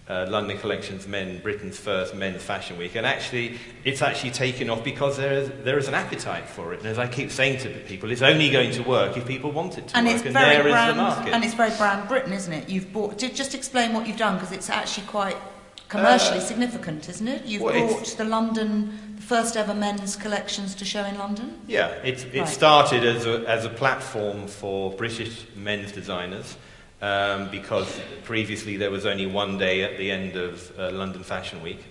uh, 0.10 0.26
London 0.28 0.58
Collections 0.58 1.08
Men, 1.08 1.40
Britain's 1.40 1.78
first 1.78 2.16
men's 2.16 2.42
fashion 2.42 2.78
week, 2.78 2.96
and 2.96 3.06
actually, 3.06 3.60
it's 3.84 4.02
actually 4.02 4.32
taken 4.32 4.70
off 4.70 4.84
because 4.84 5.18
there 5.18 5.34
is, 5.34 5.52
there 5.64 5.78
is 5.78 5.88
an 5.88 5.94
appetite 5.94 6.48
for 6.50 6.74
it. 6.74 6.80
And 6.80 6.88
as 6.88 6.98
I 6.98 7.08
keep 7.08 7.30
saying 7.32 7.60
to 7.60 7.70
people, 7.88 8.10
it's 8.12 8.24
only 8.24 8.50
going 8.50 8.72
to 8.72 8.82
work 8.82 9.16
if 9.18 9.28
people 9.28 9.52
want 9.52 9.78
it 9.78 9.88
to 9.90 9.98
and 9.98 10.08
work, 10.08 10.16
it's 10.16 10.26
and 10.26 10.34
very 10.34 10.56
there 10.56 10.68
is 10.68 10.74
brand, 10.74 10.98
the 10.98 11.02
market. 11.04 11.34
and 11.34 11.44
it's 11.44 11.54
very 11.54 11.76
brand 11.78 12.08
Britain, 12.08 12.34
isn't 12.34 12.52
it? 12.54 12.68
You've 12.68 12.92
bought. 12.92 13.18
Just 13.20 13.54
explain 13.54 13.94
what 13.94 14.08
you've 14.08 14.18
done 14.18 14.36
because 14.36 14.52
it's 14.52 14.70
actually 14.70 15.06
quite 15.08 15.38
commercially 15.90 16.40
significant, 16.40 17.08
isn't 17.10 17.28
it? 17.28 17.46
You've 17.46 17.62
Uh, 17.62 17.66
well, 17.66 17.88
brought 17.88 18.08
the 18.18 18.24
London, 18.24 19.16
the 19.16 19.22
first 19.22 19.56
ever 19.58 19.74
men's 19.74 20.16
collections 20.16 20.76
to 20.76 20.86
show 20.86 21.04
in 21.04 21.18
London. 21.18 21.60
Yeah, 21.68 21.88
it, 22.04 22.26
it 22.34 22.40
Right. 22.42 22.48
started 22.48 23.04
as 23.04 23.26
a, 23.26 23.44
as 23.48 23.66
a 23.66 23.70
platform 23.70 24.48
for 24.48 24.92
British 24.94 25.46
men's 25.56 25.92
designers 25.92 26.56
um, 27.02 27.50
because 27.50 28.00
previously 28.24 28.78
there 28.78 28.92
was 28.92 29.06
only 29.06 29.26
one 29.26 29.58
day 29.58 29.84
at 29.84 29.98
the 29.98 30.12
end 30.12 30.36
of 30.36 30.78
uh, 30.80 30.92
London 30.92 31.24
Fashion 31.24 31.62
Week. 31.62 31.84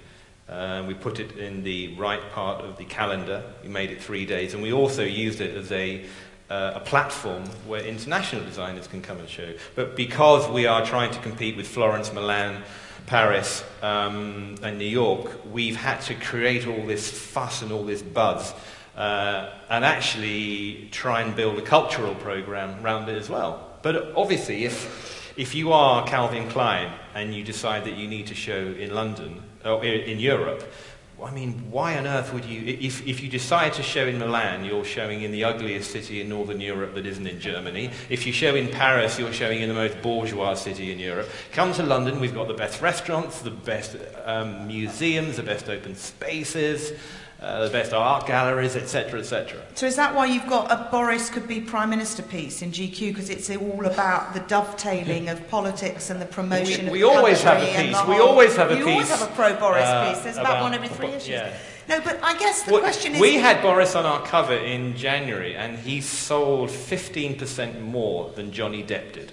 Um, 0.49 0.87
we 0.87 0.95
put 0.95 1.21
it 1.21 1.37
in 1.37 1.63
the 1.63 1.95
right 1.97 2.23
part 2.33 2.65
of 2.65 2.79
the 2.79 2.85
calendar. 2.85 3.43
We 3.63 3.69
made 3.69 3.91
it 3.91 4.01
three 4.01 4.25
days, 4.25 4.55
and 4.55 4.63
we 4.63 4.73
also 4.73 5.05
used 5.05 5.41
it 5.41 5.55
as 5.57 5.71
a 5.73 6.05
uh, 6.51 6.73
a 6.77 6.81
platform 6.81 7.45
where 7.67 7.83
international 7.83 8.43
designers 8.45 8.87
can 8.87 9.03
come 9.03 9.19
and 9.19 9.29
show. 9.29 9.53
But 9.75 9.97
because 9.97 10.49
we 10.49 10.67
are 10.67 10.85
trying 10.85 11.11
to 11.13 11.21
compete 11.21 11.57
with 11.57 11.69
Florence, 11.69 12.13
Milan, 12.13 12.63
Paris, 13.07 13.63
um, 13.83 14.57
and 14.63 14.79
New 14.79 14.87
York, 14.87 15.31
we've 15.53 15.77
had 15.77 16.01
to 16.03 16.15
create 16.15 16.67
all 16.67 16.87
this 16.87 17.11
fuss 17.11 17.63
and 17.63 17.71
all 17.71 17.85
this 17.85 18.03
buzz. 18.03 18.55
Uh, 18.97 19.53
and 19.71 19.85
actually 19.85 20.89
try 20.91 21.21
and 21.21 21.37
build 21.37 21.57
a 21.57 21.63
cultural 21.63 22.17
program 22.17 22.85
around 22.85 23.09
it 23.09 23.17
as 23.17 23.29
well. 23.29 23.68
But 23.83 24.13
obviously, 24.17 24.65
if, 24.65 25.33
if 25.37 25.55
you 25.55 25.73
are 25.73 26.07
Calvin 26.07 26.49
Klein 26.49 26.93
and 27.15 27.35
you 27.35 27.45
decide 27.45 27.85
that 27.85 27.97
you 27.97 28.09
need 28.09 28.27
to 28.29 28.35
show 28.35 28.57
in 28.57 28.95
London, 28.95 29.43
or 29.65 29.85
in 29.85 30.19
Europe, 30.19 30.65
I 31.23 31.33
mean, 31.33 31.71
why 31.73 31.99
on 31.99 32.07
earth 32.07 32.33
would 32.33 32.45
you, 32.45 32.63
if, 32.65 33.05
if 33.05 33.21
you 33.21 33.29
decide 33.29 33.73
to 33.75 33.83
show 33.83 34.07
in 34.07 34.21
Milan, 34.21 34.65
you're 34.65 34.85
showing 34.85 35.23
in 35.23 35.33
the 35.33 35.43
ugliest 35.43 35.91
city 35.91 36.21
in 36.21 36.29
Northern 36.29 36.61
Europe 36.61 36.95
that 36.95 37.07
isn't 37.07 37.27
in 37.27 37.41
Germany. 37.41 37.91
If 38.09 38.25
you 38.25 38.33
show 38.33 38.55
in 38.55 38.69
Paris, 38.69 39.19
you're 39.19 39.33
showing 39.33 39.61
in 39.61 39.69
the 39.69 39.75
most 39.75 40.01
bourgeois 40.01 40.55
city 40.55 40.93
in 40.93 41.01
Europe. 41.01 41.29
Come 41.53 41.73
to 41.73 41.83
London, 41.83 42.21
we've 42.21 42.35
got 42.35 42.47
the 42.47 42.55
best 42.55 42.81
restaurants, 42.81 43.41
the 43.41 43.51
best 43.51 43.97
um, 44.25 44.69
museums, 44.69 45.39
the 45.39 45.43
best 45.43 45.69
open 45.69 45.97
spaces, 45.97 46.93
uh, 47.41 47.65
the 47.65 47.71
best 47.71 47.93
art 47.93 48.27
galleries, 48.27 48.75
etc., 48.75 49.21
etc. 49.21 49.61
So 49.75 49.87
is 49.87 49.95
that 49.97 50.15
why 50.15 50.27
you've 50.27 50.47
got 50.49 50.71
a 50.73 50.89
Boris 50.91 51.31
could 51.31 51.47
be 51.47 51.61
prime 51.61 51.89
minister 51.91 52.23
piece 52.23 52.63
in 52.63 52.73
GQ 52.73 53.09
because 53.09 53.31
it's 53.31 53.49
all 53.51 53.87
about 53.87 54.35
the 54.35 54.41
dovetailing 54.41 55.29
of 55.29 55.49
politics 55.49 56.11
and 56.11 56.21
the 56.21 56.27
promotion 56.27 56.87
We- 56.87 56.93
we 56.93 57.03
of 57.05 57.11
the 57.13 57.17
always 57.19 57.43
have 57.43 57.63
a 57.63 57.67
piece. 57.67 57.97
the 58.01 58.07
We 58.09 58.19
always 58.19 58.57
have 58.57 58.71
a 58.73 58.75
piece. 58.77 58.85
you 58.85 58.91
always 58.93 59.09
have 59.11 59.23
a 59.23 59.33
pro 59.35 59.55
Boris 59.55 59.85
uh, 59.85 60.13
piece. 60.13 60.23
There's 60.25 60.37
about, 60.37 60.51
about- 60.51 60.63
one 60.63 60.75
every 60.75 60.89
three 60.89 61.09
issues. 61.09 61.29
yeah. 61.29 61.53
No, 61.89 62.01
but 62.03 62.19
I 62.23 62.37
guess 62.37 62.65
the 62.65 62.73
Well, 62.73 62.81
question 62.83 63.15
is 63.15 63.21
we 63.21 63.37
had 63.37 63.63
Boris 63.63 63.95
on 63.95 64.05
our 64.05 64.21
cover 64.27 64.55
in 64.55 64.95
January, 64.97 65.57
and 65.57 65.79
he 65.79 66.03
sold 66.03 66.69
15% 66.69 67.81
more 67.81 68.31
than 68.35 68.53
Johnny 68.53 68.83
Depp 68.83 69.13
did. 69.15 69.33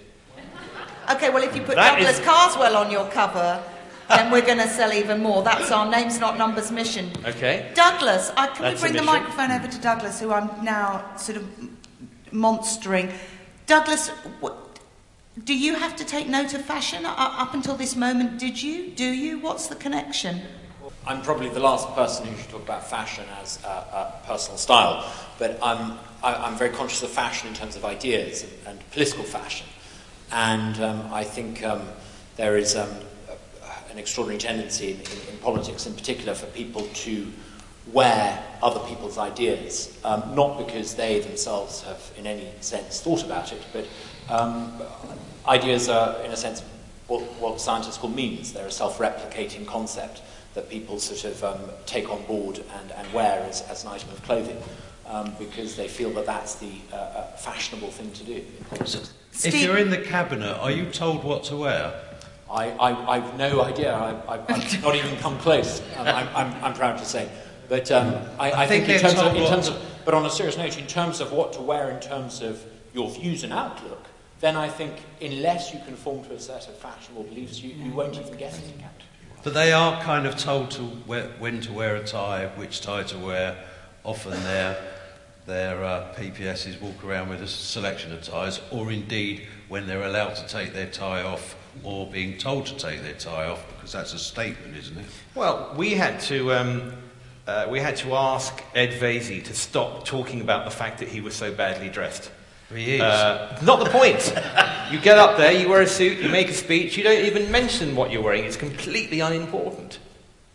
Okay, 1.12 1.30
well, 1.30 1.44
if 1.44 1.54
you 1.56 1.62
put 1.64 1.76
That 1.76 1.96
Douglas 1.98 2.18
is- 2.20 2.26
Carswell 2.26 2.78
on 2.78 2.90
your 2.92 3.10
cover, 3.10 3.62
then 4.10 4.32
we're 4.32 4.46
going 4.46 4.58
to 4.60 4.68
sell 4.68 4.94
even 4.94 5.22
more. 5.22 5.44
That's 5.44 5.72
our 5.72 5.90
names, 5.90 6.20
not 6.20 6.38
numbers 6.38 6.72
mission. 6.72 7.12
Okay? 7.26 7.72
Douglas, 7.76 8.32
I, 8.38 8.48
can 8.48 8.64
That's 8.64 8.82
we 8.82 8.90
bring 8.90 8.98
the 8.98 9.04
microphone 9.04 9.52
over 9.52 9.68
to 9.68 9.82
Douglas, 9.82 10.20
who 10.20 10.32
I'm 10.32 10.64
now 10.64 11.16
sort 11.18 11.38
of 11.38 11.48
monstering? 12.32 13.12
Douglas, 13.66 14.10
what, 14.40 14.80
do 15.44 15.58
you 15.58 15.76
have 15.76 15.96
to 15.98 16.06
take 16.06 16.28
note 16.28 16.54
of 16.54 16.64
fashion? 16.64 17.02
U- 17.04 17.08
up 17.10 17.54
until 17.54 17.76
this 17.76 17.96
moment, 17.96 18.40
did 18.40 18.62
you? 18.62 18.92
Do 18.92 19.06
you? 19.06 19.40
What's 19.40 19.68
the 19.68 19.76
connection? 19.76 20.42
I'm 21.08 21.22
probably 21.22 21.50
the 21.50 21.60
last 21.60 21.88
person 21.94 22.26
who 22.26 22.36
should 22.38 22.50
talk 22.50 22.64
about 22.64 22.88
fashion 22.88 23.26
as 23.42 23.60
a, 23.64 23.68
a 23.68 24.14
personal 24.26 24.58
style, 24.58 25.12
but 25.38 25.60
I'm, 25.62 25.98
I, 26.24 26.34
I'm 26.34 26.56
very 26.56 26.72
conscious 26.72 27.04
of 27.04 27.10
fashion 27.12 27.48
in 27.48 27.54
terms 27.54 27.76
of 27.76 27.86
ideas 27.86 28.44
and, 28.44 28.52
and 28.68 28.92
political 28.92 29.24
fashion. 29.24 29.68
And 30.32 30.80
um, 30.82 31.10
I 31.14 31.24
think 31.24 31.64
um, 31.64 31.84
there 32.38 32.58
is 32.58 32.76
um, 32.76 32.90
a- 32.90 33.06
an 33.96 34.00
extraordinary 34.00 34.38
tendency 34.38 34.92
in, 34.92 34.98
in, 35.00 35.34
in 35.34 35.38
politics, 35.38 35.86
in 35.86 35.94
particular, 35.94 36.36
for 36.36 36.48
people 36.48 36.82
to 36.94 37.32
wear 37.94 38.44
other 38.62 38.82
people's 38.90 39.18
ideas, 39.18 39.98
um, 40.04 40.36
not 40.36 40.58
because 40.58 40.96
they 40.96 41.22
themselves 41.22 41.82
have 41.84 42.12
in 42.18 42.28
any 42.28 42.52
sense 42.60 43.00
thought 43.00 43.24
about 43.24 43.54
it, 43.54 43.62
but 43.72 43.88
um, 44.28 44.74
ideas 45.48 45.88
are, 45.88 46.20
in 46.24 46.32
a 46.32 46.36
sense, 46.36 46.62
what, 47.08 47.22
what 47.40 47.62
scientists 47.62 47.98
call 47.98 48.10
memes. 48.10 48.52
They're 48.52 48.68
a 48.68 48.72
self-replicating 48.72 49.66
concept 49.66 50.22
that 50.56 50.70
people 50.70 51.00
sort 51.00 51.24
of 51.32 51.44
um, 51.46 51.70
take 51.86 52.10
on 52.10 52.22
board 52.26 52.62
and, 52.78 52.92
and 52.92 53.14
wear 53.14 53.40
as, 53.48 53.62
as 53.64 53.86
an 53.86 53.92
item 53.92 54.10
of 54.10 54.22
clothing 54.24 54.62
um, 55.08 55.34
because 55.40 55.78
they 55.78 55.88
feel 55.88 56.10
that 56.12 56.26
that's 56.26 56.56
the 56.56 56.72
uh, 56.92 56.96
uh, 56.96 57.28
fashionable 57.38 57.92
thing 57.92 58.12
to 58.12 58.24
do. 58.26 58.44
If 59.44 59.62
you're 59.62 59.78
in 59.78 59.90
the 59.90 60.00
cabinet, 60.00 60.58
are 60.60 60.72
you 60.72 60.90
told 60.92 61.24
what 61.24 61.46
to 61.46 61.56
wear? 61.56 61.94
I, 62.50 62.70
I, 62.72 63.16
I've 63.16 63.38
no 63.38 63.62
idea. 63.62 63.94
I, 63.94 64.12
I, 64.36 64.44
I've 64.48 64.82
not 64.84 64.96
even 64.96 65.16
come 65.18 65.38
close. 65.40 65.82
Um, 65.98 66.08
I'm, 66.08 66.28
I'm, 66.36 66.64
I'm 66.64 66.74
proud 66.74 66.98
to 67.00 67.06
say. 67.06 67.30
But 67.68 67.92
um, 67.92 68.16
I, 68.40 68.52
I, 68.52 68.64
I 68.64 68.68
think 68.68 68.86
think, 68.86 69.04
in 69.04 69.10
terms, 69.10 69.20
of, 69.20 69.36
in 69.36 69.48
terms 69.48 69.68
of, 69.68 69.82
but 70.06 70.14
on 70.14 70.26
a 70.26 70.30
serious 70.30 70.58
note, 70.58 70.78
in 70.78 70.86
terms 70.86 71.20
of 71.20 71.32
what 71.32 71.54
to 71.54 71.62
wear, 71.62 71.90
in 71.90 72.00
terms 72.00 72.42
of 72.42 72.64
your 72.94 73.10
views 73.10 73.44
and 73.44 73.52
outlook, 73.52 74.06
then 74.40 74.56
I 74.56 74.68
think 74.68 74.94
unless 75.22 75.74
you 75.74 75.80
conform 75.86 76.24
to 76.26 76.34
a 76.34 76.40
set 76.40 76.68
of 76.68 76.76
fashionable 76.76 77.24
beliefs, 77.24 77.62
you, 77.62 77.74
you 77.74 77.92
won't 77.92 78.20
even 78.20 78.38
get 78.38 78.54
it. 78.54 78.74
But 79.44 79.54
they 79.54 79.74
are 79.74 80.02
kind 80.02 80.28
of 80.28 80.38
told 80.38 80.72
to 80.72 80.84
wear, 81.08 81.30
when 81.40 81.62
to 81.62 81.74
wear 81.74 81.96
a 81.96 82.04
tie, 82.04 82.48
which 82.56 82.82
tie 82.82 83.04
to 83.04 83.18
wear. 83.18 83.58
Often 84.04 84.44
their, 84.44 84.78
their 85.48 85.84
uh, 85.84 86.14
PPSs 86.16 86.80
walk 86.80 87.04
around 87.04 87.30
with 87.30 87.42
a 87.42 87.48
selection 87.48 88.12
of 88.12 88.22
ties, 88.22 88.62
or 88.72 88.92
indeed 88.92 89.48
when 89.68 89.88
they're 89.88 90.04
allowed 90.04 90.36
to 90.36 90.48
take 90.48 90.74
their 90.74 90.88
tie 90.88 91.24
off 91.24 91.56
or 91.84 92.08
being 92.08 92.38
told 92.38 92.66
to 92.68 92.76
take 92.76 93.02
their 93.02 93.14
tie 93.14 93.48
off, 93.48 93.66
because 93.76 93.92
that's 93.92 94.14
a 94.14 94.20
statement, 94.20 94.76
isn't 94.78 94.98
it? 94.98 95.06
Well, 95.34 95.74
we 95.78 95.92
had 95.92 96.20
to. 96.22 96.54
Um, 96.54 96.94
uh, 97.48 97.68
we 97.70 97.80
had 97.80 97.96
to 97.98 98.16
ask 98.16 98.64
Ed 98.74 99.00
Vaizey 99.00 99.44
to 99.44 99.54
stop 99.54 100.04
talking 100.04 100.42
about 100.42 100.66
the 100.66 100.72
fact 100.72 101.00
that 101.00 101.08
he 101.08 101.22
was 101.22 101.36
so 101.36 101.54
badly 101.54 101.90
dressed. 101.90 102.32
He 102.74 102.96
is. 102.96 103.02
Uh, 103.02 103.60
not 103.64 103.84
the 103.84 103.90
point. 103.92 104.34
you 104.92 105.00
get 105.00 105.18
up 105.18 105.38
there, 105.38 105.52
you 105.52 105.70
wear 105.70 105.82
a 105.82 105.88
suit, 105.88 106.20
you 106.20 106.30
make 106.30 106.50
a 106.50 106.54
speech, 106.54 106.98
you 106.98 107.04
don't 107.04 107.24
even 107.24 107.52
mention 107.52 107.96
what 107.96 108.12
you're 108.12 108.24
wearing. 108.24 108.46
It's 108.46 108.58
completely 108.58 109.20
unimportant. 109.20 110.00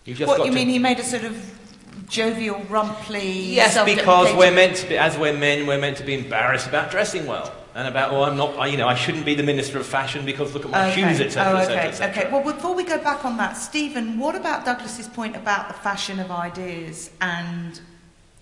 You've 0.04 0.18
just 0.18 0.28
What 0.28 0.38
got 0.38 0.46
you 0.46 0.50
to... 0.50 0.54
mean? 0.56 0.68
He 0.68 0.80
made 0.80 0.98
a 0.98 1.04
sort 1.04 1.22
of 1.22 1.60
jovial, 2.08 2.60
rumply. 2.68 3.30
Yes, 3.30 3.82
because 3.84 4.34
we're 4.34 4.50
meant 4.50 4.76
to 4.78 4.88
be, 4.88 4.98
as 4.98 5.16
we're 5.16 5.36
men, 5.36 5.66
we're 5.66 5.78
meant 5.78 5.98
to 5.98 6.04
be 6.04 6.14
embarrassed 6.14 6.66
about 6.66 6.90
dressing 6.90 7.26
well. 7.26 7.52
And 7.74 7.86
about, 7.86 8.12
oh, 8.12 8.22
I'm 8.24 8.36
not, 8.36 8.70
you 8.70 8.76
know, 8.76 8.88
I 8.88 8.94
shouldn't 8.94 9.24
be 9.24 9.34
the 9.34 9.42
Minister 9.42 9.78
of 9.78 9.86
Fashion 9.86 10.24
because 10.24 10.54
look 10.54 10.64
at 10.64 10.70
my 10.70 10.90
Okay. 10.90 11.02
shoes, 11.02 11.20
etc., 11.20 11.52
oh, 11.52 11.56
etc., 11.56 11.78
okay. 11.78 11.88
etc. 11.88 12.10
Okay. 12.10 12.32
Well, 12.32 12.42
before 12.54 12.74
we 12.74 12.82
go 12.84 12.98
back 12.98 13.24
on 13.24 13.36
that, 13.36 13.56
Stephen, 13.56 14.18
what 14.18 14.34
about 14.34 14.64
Douglas's 14.64 15.06
point 15.06 15.36
about 15.36 15.68
the 15.68 15.74
fashion 15.74 16.18
of 16.18 16.30
ideas 16.32 17.10
and, 17.20 17.80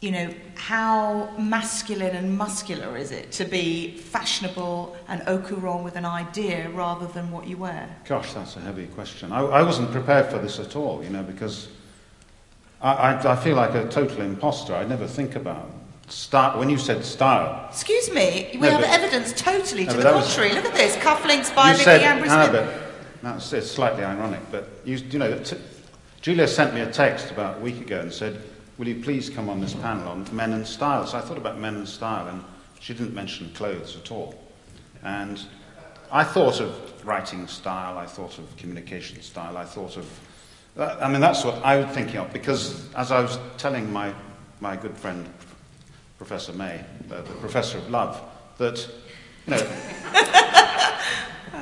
you 0.01 0.11
know, 0.13 0.33
how 0.55 1.31
masculine 1.39 2.17
and 2.17 2.39
muscular 2.39 2.97
is 2.97 3.11
it 3.11 3.31
to 3.33 3.45
be 3.45 3.99
fashionable 3.99 4.97
and 5.09 5.23
au 5.27 5.39
courant 5.39 5.85
with 5.85 5.97
an 5.97 6.07
idea 6.07 6.71
rather 6.71 7.07
than 7.09 7.31
what 7.31 7.47
you 7.47 7.59
wear? 7.59 7.95
Gosh, 8.07 8.33
that's 8.33 8.57
a 8.57 8.61
heavy 8.61 8.87
question. 8.87 9.31
I, 9.31 9.41
I 9.41 9.63
wasn't 9.63 9.91
prepared 9.93 10.31
for 10.31 10.39
this 10.39 10.59
at 10.59 10.75
all, 10.75 11.05
you 11.05 11.11
know, 11.11 11.23
because 11.23 11.69
I, 12.81 12.93
I, 12.93 13.33
I 13.33 13.37
feel 13.37 13.57
like 13.57 13.75
a 13.75 13.87
total 13.89 14.23
imposter. 14.23 14.75
I 14.75 14.85
never 14.85 15.07
think 15.07 15.37
about 15.37 15.71
style. 16.09 16.59
When 16.59 16.69
you 16.71 16.79
said 16.79 17.05
style, 17.05 17.67
Excuse 17.71 18.11
me, 18.11 18.51
we 18.55 18.61
No, 18.61 18.71
have 18.79 18.83
evidence 18.83 19.33
totally 19.33 19.85
No, 19.85 19.91
to 19.93 19.97
the 19.99 20.03
that 20.05 20.15
was- 20.15 20.27
contrary. 20.27 20.53
Look 20.55 20.65
at 20.65 20.75
this, 20.75 20.97
cufflinks 20.97 21.55
by 21.55 21.73
Vicky 21.75 22.03
Hannah, 22.05 22.25
Smith. 22.29 22.53
but 22.53 23.23
that's 23.23 23.53
it's 23.53 23.71
slightly 23.71 24.05
ironic, 24.05 24.41
but 24.51 24.69
you, 24.85 24.97
you 24.97 25.19
know, 25.19 25.39
t- 25.39 25.57
Julia 26.21 26.49
sent 26.49 26.75
me 26.75 26.81
a 26.81 26.91
text 26.91 27.31
about 27.31 27.59
a 27.59 27.61
week 27.61 27.81
ago 27.81 28.01
and 28.01 28.13
said, 28.13 28.41
"Will 28.79 28.89
you 28.89 29.03
please 29.03 29.31
come 29.31 29.49
on 29.49 29.61
this 29.61 29.75
panel 29.75 30.09
on 30.09 30.27
men 30.33 30.53
and 30.53 30.67
style?" 30.67 31.07
So 31.07 31.19
I 31.19 31.21
thought 31.21 31.39
about 31.39 31.59
men 31.59 31.75
and 31.77 31.89
style, 31.89 32.27
and 32.29 32.43
she 32.81 32.93
didn't 32.95 33.15
mention 33.15 33.51
clothes 33.55 33.97
at 33.97 34.11
all. 34.11 34.35
And 35.05 35.41
I 36.11 36.25
thought 36.25 36.61
of 36.61 36.75
writing 37.07 37.47
style, 37.47 37.99
I 37.99 38.07
thought 38.07 38.39
of 38.39 38.57
communication 38.57 39.21
style, 39.23 39.57
I 39.57 39.65
thought 39.65 39.97
of. 39.97 40.07
Uh, 40.77 40.97
I 41.01 41.09
mean, 41.09 41.21
that's 41.21 41.45
what 41.45 41.57
I 41.65 41.77
was 41.77 41.95
thinking 41.95 42.17
of 42.19 42.33
because, 42.33 42.93
as 42.95 43.11
I 43.13 43.21
was 43.21 43.39
telling 43.59 43.93
my 43.93 44.13
my 44.61 44.75
good 44.77 44.97
friend 44.97 45.29
Professor 46.19 46.53
May, 46.53 46.85
uh, 47.11 47.23
the 47.23 47.33
professor 47.41 47.79
of 47.79 47.91
love, 47.91 48.21
that 48.59 48.87
you 49.47 49.53
know. 49.53 49.59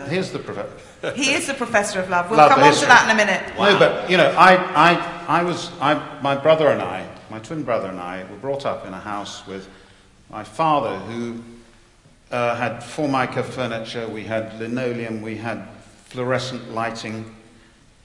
Here's 0.09 0.31
the 0.31 0.39
professor. 0.39 0.71
He 1.15 1.35
is 1.35 1.47
the 1.47 1.55
professor 1.55 2.01
of 2.01 2.09
love. 2.09 2.31
We'll 2.31 2.39
Love 2.39 2.53
come 2.53 2.63
on 2.63 2.75
to 2.75 2.87
that 2.87 3.05
in 3.05 3.11
a 3.11 3.15
minute. 3.15 3.55
No, 3.59 3.79
but 3.79 4.11
you 4.11 4.17
know, 4.17 4.35
I, 4.39 4.57
I, 4.57 5.41
I 5.41 5.43
was, 5.43 5.71
I, 5.81 6.21
my 6.23 6.37
brother 6.37 6.69
and 6.69 6.81
I, 6.81 7.07
my 7.31 7.39
twin 7.39 7.63
brother 7.63 7.89
and 7.89 8.01
I, 8.01 8.25
were 8.31 8.37
brought 8.37 8.65
up 8.65 8.87
in 8.87 8.95
a 8.95 8.99
house 8.99 9.47
with 9.47 9.69
my 10.31 10.43
father, 10.43 10.97
who 11.01 11.43
uh, 12.31 12.57
had 12.57 12.83
formica 12.83 13.43
furniture. 13.43 14.09
We 14.09 14.25
had 14.25 14.59
linoleum. 14.59 15.21
We 15.23 15.37
had 15.37 15.69
fluorescent 16.07 16.73
lighting. 16.73 17.37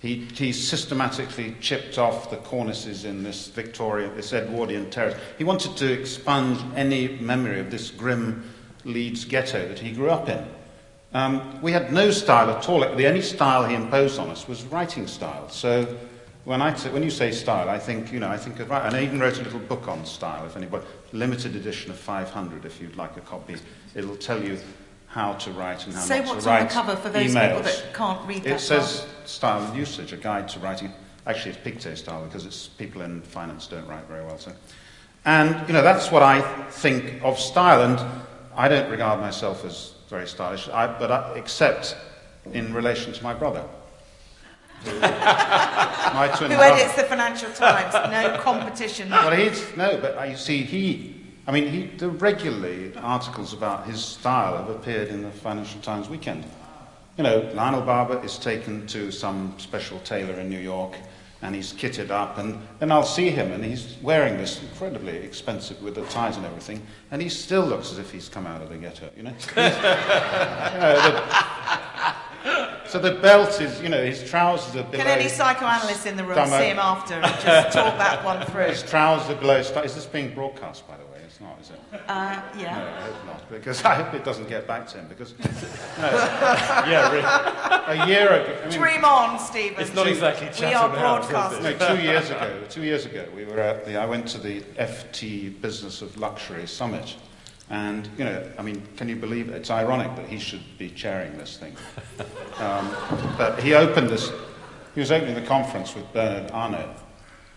He, 0.02 0.26
he 0.34 0.52
systematically 0.52 1.56
chipped 1.62 2.00
off 2.00 2.32
the 2.32 2.38
cornices 2.38 3.06
in 3.06 3.22
this 3.22 3.50
this 3.50 4.34
Edwardian 4.34 4.90
terrace. 4.90 5.16
He 5.38 5.44
wanted 5.44 5.78
to 5.78 5.92
expunge 5.94 6.60
any 6.76 7.20
memory 7.20 7.60
of 7.60 7.70
this 7.70 7.92
grim 7.92 8.44
Leeds 8.84 9.26
ghetto 9.26 9.68
that 9.68 9.78
he 9.78 9.92
grew 9.92 10.10
up 10.10 10.28
in. 10.28 10.44
Um, 11.14 11.62
we 11.62 11.72
had 11.72 11.94
no 11.94 12.10
style 12.10 12.50
at 12.50 12.68
all. 12.68 12.80
The 12.80 13.06
only 13.06 13.22
style 13.22 13.66
he 13.66 13.76
imposed 13.76 14.18
on 14.18 14.30
us 14.30 14.48
was 14.48 14.64
writing 14.64 15.06
style. 15.06 15.50
So 15.50 15.86
when, 16.46 16.64
I 16.64 16.74
t- 16.74 16.90
when 16.90 17.04
you 17.04 17.12
say 17.12 17.32
style, 17.32 17.70
I 17.70 17.78
think, 17.78 18.12
you 18.12 18.20
know, 18.20 18.30
I 18.30 18.38
think 18.38 18.60
of, 18.60 18.72
and 18.72 18.96
I 18.96 19.04
even 19.04 19.20
wrote 19.20 19.38
a 19.40 19.44
little 19.44 19.60
book 19.60 19.88
on 19.88 20.06
style, 20.06 20.46
if 20.46 20.56
anybody, 20.56 20.86
limited 21.12 21.56
edition 21.56 21.92
of 21.92 21.98
500, 21.98 22.66
if 22.66 22.82
you'd 22.82 22.96
like 22.96 23.18
a 23.18 23.22
copy. 23.22 23.58
It'll 23.94 24.16
tell 24.16 24.42
you 24.42 24.58
how 25.12 25.34
to 25.34 25.52
write 25.52 25.86
and 25.86 25.93
how 25.93 26.06
to 26.06 26.13
write. 26.13 26.19
Say 26.19 26.19
not 26.19 26.36
what's 26.36 26.47
on 26.47 26.63
the 26.63 26.69
cover 26.74 26.95
for 26.95 27.10
those 27.10 27.28
people 27.28 27.41
emails. 27.41 27.63
that 27.63 27.93
can't 27.93 28.28
read 28.28 28.43
that 28.43 28.56
It 28.56 28.60
says 28.60 29.06
style 29.26 29.63
and 29.63 29.78
usage, 29.78 30.13
a 30.13 30.17
guide 30.17 30.47
to 30.50 30.60
writing. 30.60 30.93
Actually, 31.28 31.52
it's 31.52 31.63
pigtail 31.63 31.95
style 31.95 32.24
because 32.24 32.45
it's 32.45 32.67
people 32.67 33.02
in 33.02 33.21
finance 33.21 33.67
don't 33.67 33.86
write 33.88 34.06
very 34.08 34.26
well. 34.26 34.38
So, 34.38 34.54
and 35.26 35.67
you 35.67 35.74
know 35.74 35.84
that's 35.84 36.12
what 36.12 36.24
I 36.24 36.41
think 36.69 37.21
of 37.24 37.38
style, 37.38 37.84
and 37.84 38.00
I 38.56 38.69
don't 38.69 38.89
regard 38.89 39.19
myself 39.19 39.65
as 39.65 39.93
very 40.10 40.28
stylish, 40.28 40.69
I, 40.69 40.88
but 40.88 41.12
I, 41.12 41.34
except 41.36 41.95
in 42.54 42.74
relation 42.74 43.13
to 43.13 43.24
my 43.24 43.34
brother. 43.34 43.63
my 44.86 46.34
twin 46.36 46.50
Who 46.52 46.58
brother. 46.58 46.76
edits 46.76 46.95
the 46.95 47.04
Financial 47.04 47.52
Times? 47.52 47.93
No 47.93 48.39
competition. 48.41 49.12
Well, 49.12 49.32
he's 49.32 49.76
no, 49.78 49.97
but 50.02 50.30
you 50.30 50.38
see, 50.38 50.63
he. 50.63 51.20
I 51.52 51.54
mean, 51.54 51.68
he, 51.68 51.88
the 51.98 52.08
regularly 52.08 52.94
articles 52.96 53.52
about 53.52 53.86
his 53.86 54.02
style 54.02 54.56
have 54.56 54.70
appeared 54.70 55.10
in 55.10 55.22
the 55.22 55.32
Financial 55.32 55.82
Times 55.82 56.08
weekend. 56.08 56.46
You 57.18 57.26
know, 57.26 57.52
Lionel 57.54 57.82
Barber 57.82 58.24
is 58.24 58.38
taken 58.38 58.88
to 58.88 59.12
some 59.12 59.56
special 59.58 60.00
tailor 60.00 60.36
in 60.40 60.48
New 60.50 60.60
York, 60.60 60.96
and 61.42 61.54
he's 61.54 61.74
kitted 61.74 62.10
up, 62.10 62.38
and 62.38 62.58
then 62.80 62.90
I'll 62.90 63.04
see 63.04 63.32
him, 63.32 63.52
and 63.52 63.66
he's 63.66 63.98
wearing 64.02 64.38
this 64.38 64.64
incredibly 64.64 65.18
expensive 65.18 65.84
with 65.84 65.96
the 65.96 66.06
ties 66.06 66.38
and 66.38 66.46
everything, 66.46 66.82
and 67.12 67.22
he 67.22 67.28
still 67.28 67.66
looks 67.66 67.92
as 67.92 68.00
if 68.00 68.14
he's 68.14 68.30
come 68.30 68.48
out 68.48 68.62
of 68.62 68.70
the 68.70 68.78
ghetto. 68.78 69.10
You 69.18 69.24
know. 69.24 69.34
You 69.58 70.80
know, 70.80 71.02
the- 71.04 72.88
so 72.88 72.98
the 72.98 73.16
belt 73.16 73.62
is, 73.62 73.82
you 73.82 73.90
know, 73.90 74.04
his 74.04 74.24
trousers 74.30 74.76
are 74.76 74.84
below. 74.84 75.04
Can 75.04 75.20
any 75.20 75.30
psychoanalyst 75.30 76.06
in 76.06 76.16
the 76.18 76.24
room 76.24 76.38
Dumbo. 76.38 76.60
see 76.60 76.66
him 76.66 76.80
after 76.80 77.14
and 77.16 77.42
just 77.42 77.72
talk 77.74 77.98
that 77.98 78.24
one 78.26 78.46
through? 78.48 78.66
His 78.66 78.84
trousers 78.84 79.30
are 79.30 79.40
below. 79.40 79.58
Is 79.58 79.72
this 79.72 80.06
being 80.06 80.34
broadcast, 80.34 80.88
by 80.88 80.98
the 80.98 81.06
way? 81.06 81.11
It's 81.41 81.49
not, 81.49 81.60
is 81.62 81.71
it? 81.71 82.01
Uh, 82.08 82.41
No. 82.56 82.67
I 82.67 83.01
hope 83.01 83.25
not, 83.25 83.49
because 83.49 83.84
I 83.86 83.95
hope 83.95 84.13
it 84.13 84.23
doesn't 84.23 84.47
get 84.47 84.67
back 84.67 84.88
to 84.88 84.99
him. 84.99 85.08
Because, 85.08 85.34
no, 85.39 86.06
yeah, 86.88 87.12
really, 87.12 88.01
a 88.04 88.08
year 88.08 88.27
ago. 88.30 88.58
I 88.63 88.69
mean, 88.69 88.80
Dream 88.80 89.06
on, 89.06 89.39
Stephen. 89.39 89.82
It's 89.82 89.93
not 89.93 90.08
exactly 90.08 90.47
We 90.47 90.73
are 90.73 90.89
Chatham 90.89 90.91
House, 90.99 91.23
is 91.23 91.30
it? 91.30 91.32
broadcasting. 91.34 91.63
no, 91.80 91.95
two 91.95 92.01
years 92.04 92.30
ago. 92.30 92.62
Two 92.69 92.84
years 92.84 93.06
ago, 93.06 93.27
we 93.36 93.45
were 93.45 93.60
at 93.60 93.86
the. 93.86 93.97
I 93.97 94.06
went 94.06 94.27
to 94.30 94.38
the 94.38 94.62
FT 94.77 95.60
Business 95.62 96.01
of 96.01 96.15
Luxury 96.17 96.67
Summit, 96.67 97.15
and 97.69 98.08
you 98.17 98.25
know, 98.25 98.43
I 98.58 98.62
mean, 98.62 98.84
can 98.97 99.10
you 99.10 99.15
believe 99.15 99.49
it? 99.49 99.56
It's 99.56 99.71
ironic 99.71 100.15
that 100.17 100.27
he 100.27 100.38
should 100.39 100.63
be 100.77 100.89
chairing 100.89 101.38
this 101.38 101.58
thing. 101.58 101.75
Um, 102.60 102.95
but 103.39 103.60
he 103.63 103.73
opened 103.73 104.10
this. 104.12 104.32
He 104.93 104.99
was 104.99 105.12
opening 105.12 105.34
the 105.34 105.41
conference 105.41 105.95
with 105.95 106.06
Bernard 106.13 106.51
Arnault, 106.51 106.93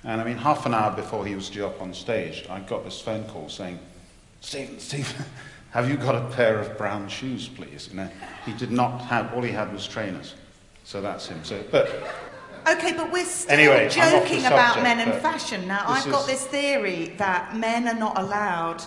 and 0.05 0.21
I 0.21 0.25
mean, 0.25 0.37
half 0.37 0.67
an 0.67 0.75
hour 0.75 0.95
before 0.95 1.27
he 1.27 1.35
was 1.35 1.51
due 1.51 1.67
up 1.67 1.81
on 1.81 1.95
stage, 1.95 2.47
I 2.49 2.61
got 2.61 2.85
this 2.85 3.01
phone 3.01 3.25
call 3.25 3.49
saying, 3.49 3.79
"Stephen, 4.41 4.79
Stephen." 4.79 5.25
Have 5.71 5.91
you 5.91 5.97
got 5.97 6.15
a 6.15 6.33
pair 6.37 6.61
of 6.61 6.79
brown 6.79 7.09
shoes, 7.09 7.49
please? 7.49 7.89
You 7.91 7.97
know, 7.97 8.09
he 8.47 8.53
did 8.53 8.71
not 8.71 9.01
have. 9.07 9.35
All 9.35 9.43
he 9.43 9.51
had 9.51 9.73
was 9.73 9.89
trainers, 9.89 10.37
so 10.85 11.01
that's 11.01 11.27
him. 11.27 11.43
So, 11.43 11.65
but 11.73 11.91
Okay, 12.67 12.93
but 12.93 13.13
we're 13.13 13.25
still 13.25 13.53
Anyway, 13.53 13.89
I'm 13.93 14.15
off 14.15 14.23
the 14.23 14.29
joking 14.29 14.47
about 14.47 14.83
men 14.83 15.01
and 15.01 15.21
fashion. 15.21 15.67
Now, 15.69 15.85
I've 15.87 16.11
got 16.11 16.27
this 16.27 16.47
theory 16.47 17.13
that 17.19 17.57
men 17.57 17.87
are 17.89 17.99
not 17.99 18.19
allowed, 18.19 18.83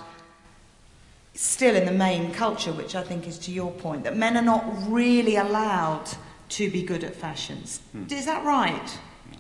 still 1.36 1.75
in 1.75 1.86
the 1.86 1.91
main 1.91 2.34
culture, 2.34 2.71
which 2.71 2.95
I 2.95 3.03
think 3.03 3.27
is 3.27 3.38
to 3.39 3.51
your 3.51 3.71
point, 3.71 4.03
that 4.03 4.17
men 4.17 4.36
are 4.36 4.41
not 4.41 4.65
really 4.88 5.36
allowed 5.36 6.10
to 6.49 6.71
be 6.71 6.82
good 6.82 7.03
at 7.03 7.15
fashions. 7.15 7.82
Hmm. 7.91 8.06
Is 8.10 8.25
that 8.25 8.43
right, 8.45 8.97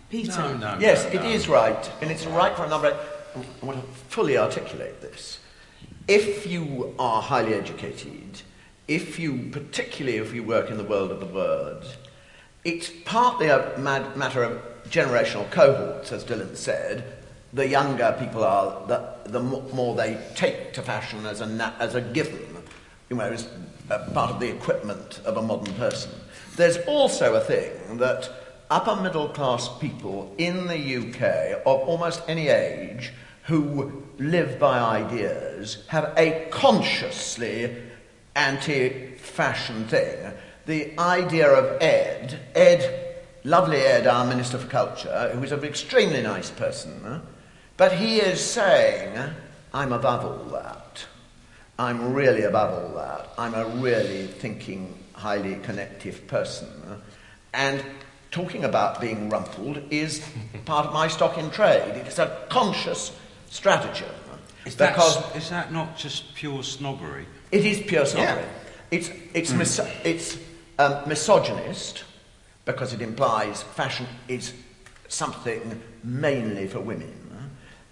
Peter? 0.09 0.31
No, 0.39 0.57
no. 0.57 0.77
Yes, 0.79 1.03
no, 1.05 1.19
it 1.19 1.25
is 1.25 1.47
right, 1.47 1.91
and 2.01 2.09
it's 2.09 2.25
right 2.25 2.55
for 2.55 2.65
a 2.65 2.69
number. 2.69 2.87
Of, 2.87 3.45
I 3.61 3.65
want 3.65 3.81
to 3.81 3.87
fully 4.09 4.37
articulate 4.37 5.01
this. 5.01 5.39
If 6.07 6.47
you 6.47 6.95
are 6.97 7.21
highly 7.21 7.53
educated, 7.53 8.41
if 8.87 9.19
you, 9.19 9.49
particularly 9.51 10.17
if 10.17 10.33
you 10.33 10.43
work 10.43 10.69
in 10.69 10.77
the 10.77 10.83
world 10.83 11.11
of 11.11 11.19
the 11.19 11.25
word, 11.25 11.83
it's 12.63 12.91
partly 13.05 13.47
a 13.47 13.77
matter 13.77 14.43
of 14.43 14.61
generational 14.89 15.49
cohorts, 15.51 16.11
as 16.11 16.23
Dylan 16.23 16.55
said. 16.55 17.03
The 17.53 17.67
younger 17.67 18.15
people 18.19 18.43
are, 18.43 18.85
the, 18.87 19.29
the 19.29 19.39
more 19.39 19.95
they 19.95 20.17
take 20.35 20.73
to 20.73 20.81
fashion 20.81 21.25
as 21.25 21.41
a, 21.41 21.75
as 21.79 21.95
a 21.95 22.01
given, 22.01 22.45
you 23.09 23.17
know, 23.17 23.35
part 24.13 24.31
of 24.31 24.39
the 24.39 24.49
equipment 24.49 25.21
of 25.25 25.37
a 25.37 25.41
modern 25.41 25.73
person. 25.75 26.11
There's 26.55 26.77
also 26.87 27.35
a 27.35 27.39
thing 27.39 27.97
that 27.97 28.29
upper 28.69 29.01
middle 29.01 29.29
class 29.29 29.69
people 29.79 30.33
in 30.37 30.67
the 30.67 30.97
UK 30.97 31.61
of 31.65 31.87
almost 31.87 32.21
any 32.27 32.47
age 32.47 33.13
who 33.43 34.03
live 34.19 34.59
by 34.59 34.79
ideas 34.79 35.85
have 35.87 36.13
a 36.17 36.47
consciously 36.51 37.75
anti 38.35 39.15
fashion 39.15 39.87
thing. 39.87 40.33
The 40.65 40.97
idea 40.99 41.49
of 41.49 41.81
Ed, 41.81 42.39
Ed, 42.53 43.15
lovely 43.43 43.77
Ed, 43.77 44.05
our 44.05 44.25
Minister 44.25 44.57
for 44.57 44.67
Culture, 44.67 45.31
who 45.33 45.41
is 45.43 45.51
an 45.51 45.63
extremely 45.63 46.21
nice 46.21 46.51
person, 46.51 47.21
but 47.77 47.93
he 47.93 48.17
is 48.17 48.43
saying, 48.43 49.17
I'm 49.73 49.93
above 49.93 50.25
all 50.25 50.51
that. 50.59 51.05
I'm 51.79 52.13
really 52.13 52.43
above 52.43 52.83
all 52.83 52.95
that. 52.95 53.29
I'm 53.37 53.53
a 53.53 53.65
really 53.81 54.27
thinking 54.27 54.97
highly 55.13 55.55
connective 55.57 56.27
person. 56.27 56.67
And 57.53 57.83
talking 58.31 58.63
about 58.63 59.01
being 59.01 59.29
rumpled 59.29 59.81
is 59.89 60.21
part 60.65 60.85
of 60.85 60.93
my 60.93 61.07
stock 61.07 61.37
in 61.37 61.49
trade. 61.49 61.95
It 61.95 62.07
is 62.07 62.19
a 62.19 62.45
conscious 62.49 63.11
stratagem. 63.49 64.09
Is 64.65 64.75
that, 64.75 64.97
is 65.35 65.49
that 65.49 65.71
not 65.71 65.97
just 65.97 66.35
pure 66.35 66.61
snobbery? 66.61 67.25
it 67.51 67.65
is 67.65 67.81
pure 67.81 68.05
snobbery. 68.05 68.43
It's, 68.91 69.09
it's, 69.33 69.53
mis- 69.53 69.79
it's 70.03 70.37
um, 70.77 71.07
misogynist 71.07 72.03
because 72.65 72.93
it 72.93 73.01
implies 73.01 73.63
fashion 73.63 74.05
is 74.27 74.53
something 75.07 75.81
mainly 76.03 76.67
for 76.67 76.79
women. 76.81 77.13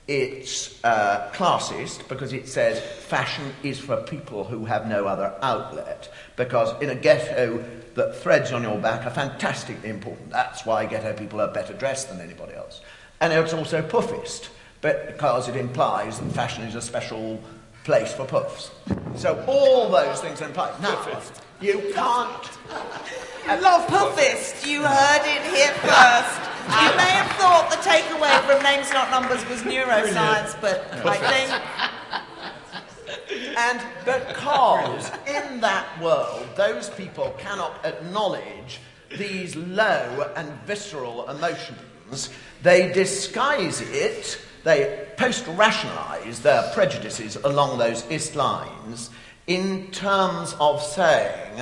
it's 0.08 0.84
uh, 0.84 1.32
classist 1.34 2.08
because 2.08 2.32
it 2.32 2.48
says 2.48 2.80
fashion 2.80 3.54
is 3.64 3.80
for 3.80 3.98
people 4.04 4.44
who 4.44 4.66
have 4.66 4.88
no 4.88 5.06
other 5.08 5.34
outlet. 5.42 6.12
Because 6.36 6.80
in 6.82 6.90
a 6.92 6.96
ghetto, 6.96 7.64
that 7.96 8.16
threads 8.18 8.52
on 8.52 8.62
your 8.62 8.78
back 8.78 9.06
are 9.06 9.10
fantastically 9.10 9.90
important. 9.90 10.30
That's 10.30 10.66
why 10.66 10.86
ghetto 10.86 11.14
people 11.14 11.42
are 11.42 11.52
better 11.52 11.74
dressed 11.74 12.10
than 12.10 12.22
anybody 12.22 12.54
else. 12.54 12.82
And 13.20 13.34
it's 13.34 13.54
also 13.54 13.82
puffist 13.82 14.50
because 14.82 15.48
it 15.48 15.56
implies 15.56 16.20
that 16.20 16.32
fashion 16.34 16.64
is 16.66 16.76
a 16.76 16.82
special 16.82 17.42
place 17.84 18.14
for 18.14 18.26
puffs. 18.26 18.72
So 19.16 19.44
all 19.48 19.90
those 19.90 20.22
things 20.22 20.42
are 20.42 20.46
implied. 20.46 20.80
Now, 20.82 20.96
puffist. 20.98 21.42
you 21.62 21.92
can't. 21.96 22.50
Love 23.48 23.88
puffist. 23.88 24.68
You 24.68 24.84
heard 24.84 25.22
it 25.24 25.56
here 25.56 25.74
first. 25.82 26.55
You 26.66 26.98
may 26.98 27.12
have 27.22 27.32
thought 27.38 27.70
the 27.70 27.78
takeaway 27.78 28.36
from 28.46 28.64
Names 28.64 28.92
Not 28.92 29.12
Numbers 29.12 29.48
was 29.48 29.62
neuroscience, 29.62 30.60
but 30.60 30.86
I 31.06 31.18
think 31.18 31.52
And 33.58 33.82
because 34.04 35.12
in 35.28 35.62
that 35.62 35.88
world, 36.02 36.48
those 36.56 36.90
people 36.90 37.34
cannot 37.38 37.84
acknowledge 37.86 38.80
these 39.18 39.56
low 39.56 40.32
and 40.36 40.50
visceral 40.66 41.30
emotions, 41.30 42.30
they 42.64 42.92
disguise 42.92 43.82
it, 43.82 44.40
they 44.64 45.08
post 45.18 45.46
rationalize 45.50 46.42
their 46.42 46.70
prejudices 46.74 47.38
along 47.38 47.78
those 47.78 48.06
ist 48.08 48.36
lines 48.36 49.10
in 49.48 49.90
terms 49.92 50.56
of 50.60 50.82
saying, 50.82 51.62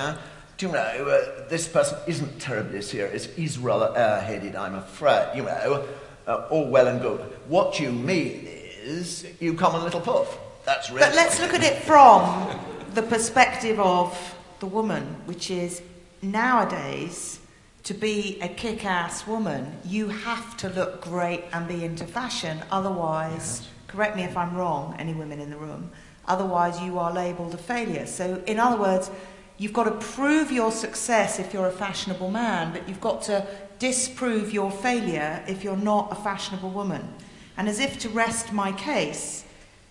do 0.57 0.67
you 0.67 0.71
know, 0.71 0.79
uh, 0.79 1.47
this 1.49 1.67
person 1.67 1.97
isn't 2.07 2.39
terribly 2.39 2.81
serious, 2.81 3.25
he's 3.25 3.57
rather 3.57 3.87
airheaded, 3.97 4.55
I'm 4.55 4.75
afraid, 4.75 5.35
you 5.35 5.43
know, 5.43 5.85
uh, 6.27 6.47
all 6.49 6.67
well 6.69 6.87
and 6.87 7.01
good. 7.01 7.19
What 7.47 7.79
you 7.79 7.91
mean 7.91 8.47
is, 8.47 9.25
you 9.39 9.53
common 9.55 9.83
little 9.83 10.01
puff. 10.01 10.37
That's 10.65 10.89
really. 10.89 11.01
But 11.01 11.15
let's 11.15 11.39
look 11.39 11.53
at 11.53 11.63
it 11.63 11.83
from 11.83 12.59
the 12.93 13.01
perspective 13.01 13.79
of 13.79 14.35
the 14.59 14.67
woman, 14.67 15.03
which 15.25 15.51
is 15.51 15.81
nowadays 16.21 17.39
to 17.83 17.93
be 17.93 18.39
a 18.41 18.47
kick 18.47 18.85
ass 18.85 19.27
woman, 19.27 19.77
you 19.83 20.07
have 20.07 20.55
to 20.57 20.69
look 20.69 21.01
great 21.01 21.43
and 21.51 21.67
be 21.67 21.83
into 21.83 22.05
fashion. 22.05 22.59
Otherwise, 22.71 23.67
correct 23.87 24.15
me 24.15 24.23
if 24.23 24.37
I'm 24.37 24.55
wrong, 24.55 24.95
any 24.99 25.13
women 25.13 25.41
in 25.41 25.49
the 25.49 25.57
room, 25.57 25.91
otherwise 26.25 26.79
you 26.81 26.97
are 26.97 27.11
labelled 27.11 27.53
a 27.53 27.57
failure. 27.57 28.05
So, 28.05 28.41
in 28.47 28.57
other 28.57 28.79
words, 28.79 29.11
you've 29.57 29.73
got 29.73 29.85
to 29.85 29.91
prove 29.91 30.51
your 30.51 30.71
success 30.71 31.39
if 31.39 31.53
you're 31.53 31.67
a 31.67 31.71
fashionable 31.71 32.31
man, 32.31 32.71
but 32.71 32.87
you've 32.87 33.01
got 33.01 33.21
to 33.23 33.45
disprove 33.79 34.53
your 34.53 34.71
failure 34.71 35.43
if 35.47 35.63
you're 35.63 35.77
not 35.77 36.11
a 36.11 36.15
fashionable 36.15 36.69
woman. 36.69 37.13
And 37.57 37.69
as 37.69 37.79
if 37.79 37.99
to 37.99 38.09
rest 38.09 38.51
my 38.51 38.71
case, 38.71 39.45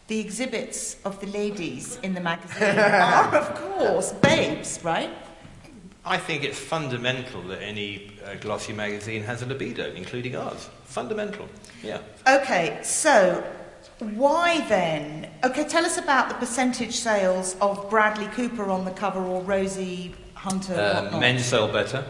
the 0.09 0.19
exhibits 0.19 0.97
of 1.05 1.21
the 1.21 1.27
ladies 1.29 1.99
in 2.03 2.15
the 2.15 2.21
magazine 2.21 2.79
are, 2.79 3.35
of 3.37 3.55
course, 3.55 4.13
babes, 4.13 4.81
right? 4.83 5.11
I 6.05 6.19
think 6.19 6.43
it's 6.43 6.59
fundamental 6.59 7.43
that 7.43 7.63
any 7.63 8.19
uh, 8.25 8.35
glossy 8.35 8.73
magazine 8.73 9.23
has 9.23 9.43
a 9.43 9.47
libido, 9.47 9.93
including 9.93 10.35
ours. 10.35 10.69
Fundamental. 10.85 11.49
Yeah. 11.83 12.01
Okay, 12.27 12.81
so 12.83 13.45
why 14.03 14.67
then? 14.69 15.29
Okay, 15.45 15.65
tell 15.65 15.85
us 15.85 15.99
about 15.99 16.29
the 16.29 16.35
percentage 16.35 16.97
sales 16.97 17.57
of 17.61 17.89
Bradley 17.89 18.27
Cooper 18.27 18.71
on 18.71 18.85
the 18.85 18.91
cover 18.91 19.21
or 19.21 19.43
Rosie 19.43 20.15
Hunter. 20.35 20.75
Uh, 20.75 21.19
men 21.19 21.39
sell 21.39 21.69
better. 21.69 22.05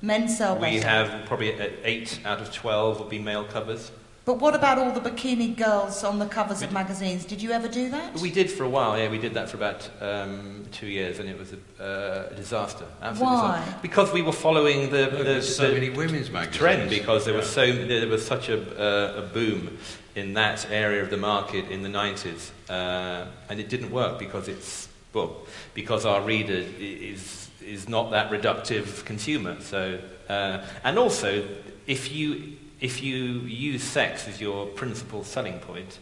Men 0.00 0.28
sell 0.28 0.54
better. 0.54 0.72
We 0.72 0.80
have 0.80 1.26
probably 1.26 1.60
uh, 1.60 1.70
eight 1.84 2.20
out 2.24 2.40
of 2.40 2.52
twelve 2.52 2.98
will 2.98 3.06
be 3.06 3.18
male 3.18 3.44
covers. 3.44 3.90
But 4.24 4.40
what 4.40 4.54
about 4.54 4.78
all 4.78 4.92
the 4.92 5.00
bikini 5.00 5.56
girls 5.56 6.04
on 6.04 6.18
the 6.18 6.26
covers 6.26 6.60
of 6.60 6.70
magazines? 6.70 7.24
Did 7.24 7.40
you 7.40 7.50
ever 7.50 7.66
do 7.66 7.88
that? 7.88 8.18
We 8.18 8.30
did 8.30 8.50
for 8.50 8.64
a 8.64 8.68
while, 8.68 8.98
yeah. 8.98 9.08
We 9.10 9.16
did 9.16 9.32
that 9.32 9.48
for 9.48 9.56
about 9.56 9.88
um, 10.02 10.66
two 10.70 10.86
years, 10.86 11.18
and 11.18 11.30
it 11.30 11.38
was 11.38 11.54
a, 11.54 11.82
uh, 11.82 12.28
a 12.30 12.34
disaster. 12.34 12.84
Absolute 13.00 13.24
Why? 13.26 13.58
disaster. 13.58 13.78
Because 13.80 14.12
we 14.12 14.20
were 14.20 14.32
following 14.32 14.90
the, 14.90 15.08
the, 15.10 15.24
There's 15.24 15.56
so 15.56 15.68
the 15.68 15.72
many 15.72 15.88
women's 15.88 16.30
magazines. 16.30 16.56
trend. 16.58 16.90
Because 16.90 17.24
there 17.24 17.32
was 17.32 17.48
so 17.48 17.72
there 17.72 18.06
was 18.06 18.24
such 18.24 18.50
a, 18.50 18.58
uh, 18.78 19.22
a 19.22 19.22
boom 19.22 19.78
in 20.18 20.34
that 20.34 20.70
area 20.70 21.02
of 21.02 21.10
the 21.10 21.16
market 21.16 21.70
in 21.70 21.82
the 21.82 21.88
90s, 21.88 22.50
uh, 22.68 23.26
and 23.48 23.60
it 23.60 23.68
didn't 23.68 23.90
work 23.90 24.18
because 24.18 24.48
it's 24.48 24.88
well 25.14 25.36
because 25.74 26.04
our 26.04 26.20
reader 26.20 26.64
is 26.78 27.50
is 27.64 27.88
not 27.88 28.10
that 28.10 28.30
reductive 28.30 29.04
consumer. 29.04 29.60
So 29.60 29.98
uh, 30.28 30.64
and 30.84 30.98
also 30.98 31.46
if 31.86 32.12
you 32.12 32.56
if 32.80 33.02
you 33.02 33.40
use 33.70 33.82
sex 33.82 34.28
as 34.28 34.40
your 34.40 34.66
principal 34.66 35.24
selling 35.24 35.58
point, 35.60 35.98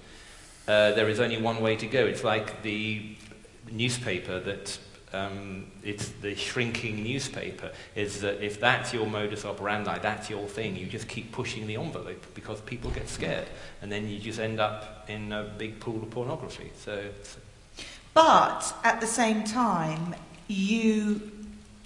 uh, 0.67 0.93
there 0.93 1.09
is 1.09 1.21
only 1.21 1.41
one 1.41 1.61
way 1.61 1.77
to 1.77 1.87
go. 1.87 2.05
It's 2.05 2.25
like 2.25 2.63
the 2.63 3.17
newspaper 3.71 4.41
that 4.41 4.79
um, 5.17 5.67
it's 5.83 6.09
the 6.23 6.35
shrinking 6.35 7.03
newspaper. 7.03 7.71
Is 7.95 8.21
that 8.21 8.43
if 8.45 8.61
that's 8.61 8.93
your 8.93 9.07
modus 9.07 9.45
operandi, 9.45 9.99
that's 9.99 10.29
your 10.31 10.47
thing. 10.47 10.77
You 10.77 10.87
just 10.87 11.09
keep 11.09 11.33
pushing 11.33 11.67
the 11.67 11.77
envelope 11.77 12.25
because 12.35 12.61
people 12.61 12.91
get 12.91 13.09
scared, 13.09 13.49
and 13.83 13.91
then 13.91 14.09
you 14.09 14.19
just 14.19 14.39
end 14.41 14.61
up 14.61 15.05
in 15.09 15.33
a 15.33 15.43
big 15.59 15.81
pool 15.81 16.03
of 16.03 16.11
pornography. 16.11 16.71
So 16.85 17.03
But 18.15 18.75
at 18.85 19.01
the 19.01 19.07
same 19.07 19.45
time, 19.45 20.15
you 20.49 21.21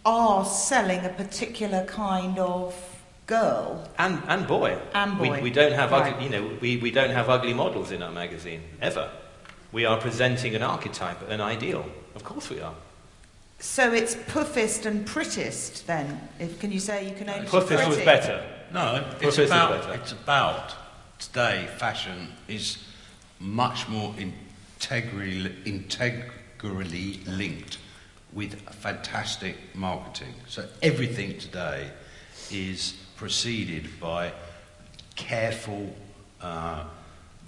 are 0.05 0.45
selling 0.45 1.05
a 1.05 1.09
particular 1.11 1.85
kind 1.87 2.39
of 2.39 2.75
girl. 3.27 3.89
and 3.99 4.23
and 4.29 4.47
boy, 4.47 4.77
And 4.95 5.19
boy. 5.19 5.31
We, 5.37 5.41
we 5.43 5.51
don't 5.51 5.73
have 5.73 5.93
Right. 5.93 6.13
ugly, 6.15 6.25
you 6.25 6.31
know 6.31 6.51
we, 6.61 6.77
we 6.79 6.91
don't 6.91 7.11
have 7.11 7.29
ugly 7.29 7.53
models 7.55 7.91
in 7.93 8.03
our 8.03 8.13
magazine 8.13 8.63
ever. 8.81 9.11
We 9.73 9.85
are 9.87 9.99
presenting 10.01 10.55
an 10.57 10.63
archetype, 10.63 11.29
an 11.31 11.41
ideal. 11.41 11.85
Of 12.17 12.25
course 12.25 12.51
we 12.51 12.61
are. 12.61 12.75
So 13.61 13.93
it's 13.93 14.15
puffist 14.15 14.87
and 14.87 15.07
prettiest 15.07 15.87
then. 15.87 16.29
If, 16.39 16.59
can 16.59 16.73
you 16.73 16.81
say 16.81 17.07
you 17.07 17.15
can 17.15 17.29
only 17.29 17.43
be 17.43 17.47
Puffist 17.47 17.87
was 17.87 17.99
better. 17.99 18.43
No, 18.73 19.05
it's 19.21 19.39
is 19.39 19.51
about, 19.51 19.83
better. 19.83 20.01
it's 20.01 20.13
about 20.13 20.75
today 21.19 21.69
fashion 21.77 22.29
is 22.49 22.79
much 23.39 23.87
more 23.89 24.15
integrally, 24.19 25.55
integrally 25.67 27.21
linked 27.27 27.77
with 28.33 28.55
fantastic 28.71 29.57
marketing. 29.75 30.33
So 30.47 30.67
everything 30.83 31.39
today 31.39 31.91
is 32.51 32.95
preceded 33.17 34.01
by 34.01 34.33
careful 35.17 35.95
uh, 36.41 36.85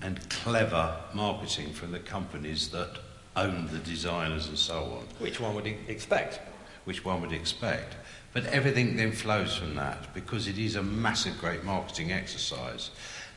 and 0.02 0.28
clever 0.28 0.94
marketing 1.14 1.72
from 1.72 1.92
the 1.92 2.00
companies 2.00 2.68
that 2.68 2.98
own 3.36 3.68
the 3.72 3.78
designers 3.78 4.48
and 4.48 4.58
so 4.58 4.84
on 4.84 5.04
Which 5.18 5.40
one 5.40 5.54
would 5.54 5.66
expect? 5.88 6.40
which 6.84 7.04
one 7.04 7.20
would 7.20 7.32
expect. 7.32 7.94
But 8.32 8.46
everything 8.46 8.96
then 8.96 9.12
flows 9.12 9.54
from 9.54 9.74
that 9.76 10.12
because 10.14 10.48
it 10.48 10.58
is 10.58 10.74
a 10.74 10.82
massive, 10.82 11.38
great 11.38 11.64
marketing 11.64 12.12
exercise. 12.12 12.90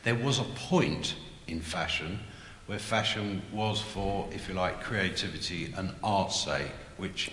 There 0.04 0.14
was 0.14 0.38
a 0.38 0.44
point 0.44 1.14
in 1.46 1.60
fashion 1.60 2.18
where 2.66 2.78
fashion 2.78 3.42
was 3.52 3.80
for, 3.80 4.28
if 4.32 4.48
you 4.48 4.54
like, 4.54 4.82
creativity 4.82 5.72
and 5.76 5.94
art's 6.02 6.40
sake, 6.40 6.72
which 6.96 7.30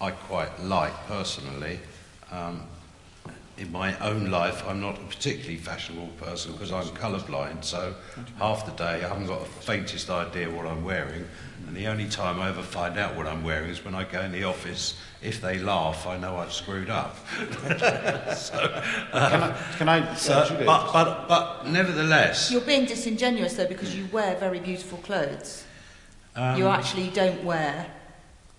I 0.00 0.10
quite 0.10 0.60
like 0.62 0.92
personally. 1.06 1.80
Um, 2.30 2.64
in 3.58 3.72
my 3.72 3.98
own 3.98 4.30
life, 4.30 4.62
I'm 4.66 4.80
not 4.80 4.96
a 4.98 5.04
particularly 5.04 5.56
fashionable 5.56 6.08
person 6.18 6.52
because 6.52 6.72
I'm 6.72 6.84
colourblind, 6.96 7.64
so 7.64 7.94
half 8.38 8.64
the 8.64 8.72
day 8.72 9.04
I 9.04 9.08
haven't 9.08 9.26
got 9.26 9.40
the 9.40 9.46
faintest 9.46 10.08
idea 10.10 10.48
what 10.48 10.66
I'm 10.66 10.84
wearing. 10.84 11.26
And 11.66 11.76
the 11.76 11.88
only 11.88 12.08
time 12.08 12.40
I 12.40 12.48
ever 12.48 12.62
find 12.62 12.96
out 12.98 13.16
what 13.16 13.26
I'm 13.26 13.42
wearing 13.42 13.68
is 13.70 13.84
when 13.84 13.94
I 13.94 14.04
go 14.04 14.20
in 14.22 14.32
the 14.32 14.44
office. 14.44 14.94
If 15.20 15.40
they 15.40 15.58
laugh, 15.58 16.06
I 16.06 16.16
know 16.16 16.36
I've 16.36 16.52
screwed 16.52 16.88
up. 16.88 17.16
so, 18.36 18.82
Can 19.12 19.42
I, 19.42 19.56
can 19.76 19.88
I 19.88 20.14
so, 20.14 20.34
uh, 20.34 20.64
but, 20.64 20.92
but, 20.92 21.28
but 21.28 21.66
nevertheless, 21.66 22.52
You're 22.52 22.60
being 22.60 22.86
disingenuous 22.86 23.54
though 23.54 23.66
because 23.66 23.94
you 23.96 24.06
wear 24.12 24.36
very 24.36 24.60
beautiful 24.60 24.98
clothes. 24.98 25.64
um, 26.36 26.56
you 26.56 26.68
actually 26.68 27.08
don't 27.08 27.42
wear 27.42 27.86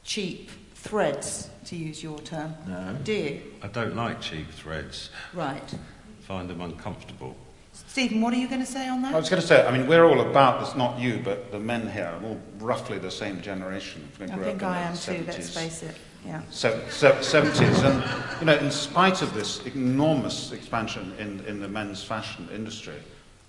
cheap 0.03 0.49
threads, 0.75 1.48
to 1.69 1.75
use 1.75 2.01
your 2.01 2.17
term. 2.19 2.55
No. 2.67 2.97
Do 3.03 3.13
you? 3.13 3.41
I 3.62 3.67
don't 3.67 3.95
like 3.95 4.19
cheap 4.21 4.49
threads. 4.51 5.12
Right. 5.34 5.75
Find 6.21 6.49
them 6.49 6.62
uncomfortable. 6.62 7.36
Stephen, 7.71 8.21
what 8.21 8.34
are 8.34 8.38
you 8.38 8.47
going 8.47 8.60
to 8.60 8.65
say 8.65 8.89
on 8.89 9.03
that? 9.03 9.13
I 9.13 9.17
was 9.17 9.29
going 9.29 9.41
to 9.41 9.47
say, 9.47 9.65
I 9.65 9.71
mean, 9.75 9.88
we're 9.88 10.03
all 10.03 10.21
about 10.21 10.60
this, 10.60 10.75
not 10.75 10.99
you, 10.99 11.21
but 11.23 11.51
the 11.51 11.60
men 11.60 11.89
here, 11.89 12.05
are 12.05 12.23
all 12.25 12.41
roughly 12.58 12.97
the 12.97 13.12
same 13.12 13.39
generation. 13.41 14.10
I 14.19 14.25
think 14.25 14.63
I 14.63 14.82
the 14.82 14.88
am 14.89 14.97
too, 14.97 15.23
let's 15.27 15.53
face 15.53 15.84
it. 15.84 15.95
Yeah. 16.25 16.41
se- 16.49 16.82
se- 16.89 17.19
70s. 17.19 17.84
And, 17.86 18.41
you 18.41 18.45
know, 18.47 18.58
in 18.58 18.71
spite 18.71 19.21
of 19.21 19.34
this 19.34 19.65
enormous 19.65 20.51
expansion 20.51 21.13
in, 21.19 21.39
in 21.45 21.62
the 21.62 21.67
men's 21.67 22.03
fashion 22.03 22.49
industry, 22.53 22.95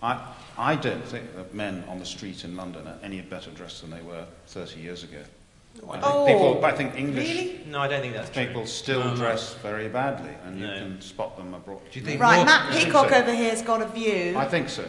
I, 0.03 0.23
I 0.57 0.77
don't 0.77 1.05
think 1.05 1.35
that 1.37 1.55
men 1.55 1.85
on 1.89 1.99
the 1.99 2.07
street 2.07 2.45
in 2.45 2.55
London 2.55 2.87
are 2.87 2.99
any 3.03 3.23
better 3.23 3.51
dressed 3.51 3.81
than 3.81 3.91
they 3.91 4.03
were 4.03 4.27
30 4.47 4.81
years 4.81 5.03
ago. 5.03 5.23
I 5.77 5.93
think, 5.93 6.05
Oh, 6.05 6.27
people, 6.27 6.65
I 6.65 6.73
think 6.73 6.95
English 6.97 7.29
Really? 7.29 7.61
No, 7.67 7.79
I 7.81 7.89
don't 7.89 8.01
think 8.01 8.15
that's 8.15 8.31
true. 8.31 8.47
people 8.47 8.67
still 8.67 9.01
No, 9.01 9.11
no. 9.11 9.17
dress 9.17 9.55
very 9.55 9.89
badly, 9.89 10.31
and 10.45 10.61
you 10.61 10.67
can 10.67 11.01
spot 11.01 11.37
them 11.37 11.55
abroad. 11.55 11.81
Do 11.91 11.99
you 11.99 12.05
think 12.05 12.21
Right, 12.21 12.37
more- 12.37 12.45
Matt 12.45 12.73
Peacock 12.73 13.11
so. 13.11 13.17
over 13.17 13.35
here 13.35 13.51
has 13.51 13.63
got 13.63 13.81
a 13.83 13.87
view. 13.87 14.35
I 14.37 14.47
think 14.47 14.69
so. 14.69 14.85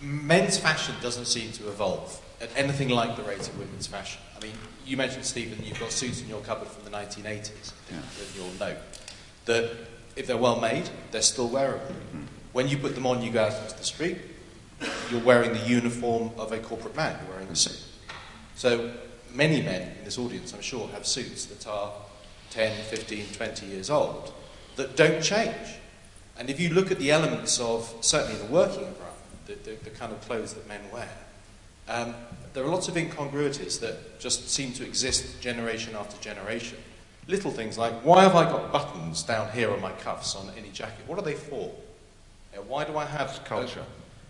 Men's 0.00 0.56
fashion 0.58 0.94
doesn't 1.02 1.26
seem 1.26 1.52
to 1.52 1.68
evolve 1.68 2.20
at 2.40 2.48
anything 2.56 2.88
like 2.88 3.16
the 3.16 3.22
rate 3.22 3.40
of 3.40 3.58
women's 3.58 3.86
fashion. 3.86 4.20
I 4.36 4.42
mean, 4.42 4.52
you 4.86 4.96
mentioned, 4.96 5.24
Stephen, 5.24 5.58
you've 5.64 5.78
got 5.80 5.90
suits 5.92 6.20
in 6.22 6.28
your 6.28 6.40
cupboard 6.40 6.68
from 6.68 6.84
the 6.84 6.90
1980s, 6.90 7.72
Yeah. 7.90 7.98
that 7.98 8.26
you'll 8.36 8.52
know 8.58 8.76
That 9.46 9.70
if 10.14 10.26
they're 10.26 10.36
well 10.36 10.60
made, 10.60 10.90
they're 11.10 11.22
still 11.22 11.48
wearable. 11.48 11.86
Mm-hmm. 11.86 12.22
When 12.52 12.68
you 12.68 12.76
put 12.76 12.94
them 12.94 13.06
on, 13.06 13.22
you 13.22 13.30
go 13.30 13.44
out 13.44 13.54
into 13.62 13.76
the 13.78 13.84
street, 13.84 14.18
you're 15.10 15.22
wearing 15.22 15.52
the 15.54 15.60
uniform 15.66 16.32
of 16.36 16.52
a 16.52 16.58
corporate 16.58 16.94
man, 16.94 17.18
you're 17.24 17.32
wearing 17.34 17.48
a 17.48 17.56
suit. 17.56 17.80
So 18.56 18.92
many 19.38 19.62
men 19.62 19.82
in 19.96 20.04
this 20.04 20.18
audience, 20.18 20.52
I'm 20.52 20.60
sure, 20.60 20.88
have 20.88 21.06
suits 21.06 21.46
that 21.46 21.66
are 21.68 21.92
10, 22.50 22.84
15, 22.86 23.26
20 23.34 23.66
years 23.66 23.88
old 23.88 24.32
that 24.74 24.96
don't 24.96 25.22
change. 25.22 25.76
And 26.36 26.50
if 26.50 26.58
you 26.58 26.70
look 26.70 26.90
at 26.90 26.98
the 26.98 27.12
elements 27.12 27.60
of, 27.60 27.94
certainly 28.00 28.38
in 28.40 28.46
the 28.46 28.52
working 28.52 28.84
environment, 28.84 29.46
the, 29.46 29.54
the, 29.54 29.76
the 29.84 29.90
kind 29.90 30.12
of 30.12 30.20
clothes 30.22 30.54
that 30.54 30.66
men 30.66 30.80
wear, 30.92 31.08
um, 31.88 32.14
there 32.52 32.64
are 32.64 32.68
lots 32.68 32.88
of 32.88 32.96
incongruities 32.96 33.78
that 33.78 34.18
just 34.18 34.50
seem 34.50 34.72
to 34.72 34.84
exist 34.84 35.40
generation 35.40 35.94
after 35.94 36.20
generation. 36.20 36.78
Little 37.28 37.52
things 37.52 37.78
like, 37.78 37.92
why 38.02 38.24
have 38.24 38.34
I 38.34 38.44
got 38.44 38.72
buttons 38.72 39.22
down 39.22 39.52
here 39.52 39.70
on 39.70 39.80
my 39.80 39.92
cuffs 39.92 40.34
on 40.34 40.50
any 40.58 40.70
jacket? 40.70 41.06
What 41.06 41.18
are 41.18 41.22
they 41.22 41.34
for? 41.34 41.70
Why 42.66 42.84
do 42.84 42.96
I 42.96 43.04
have 43.04 43.44
culture. 43.44 43.84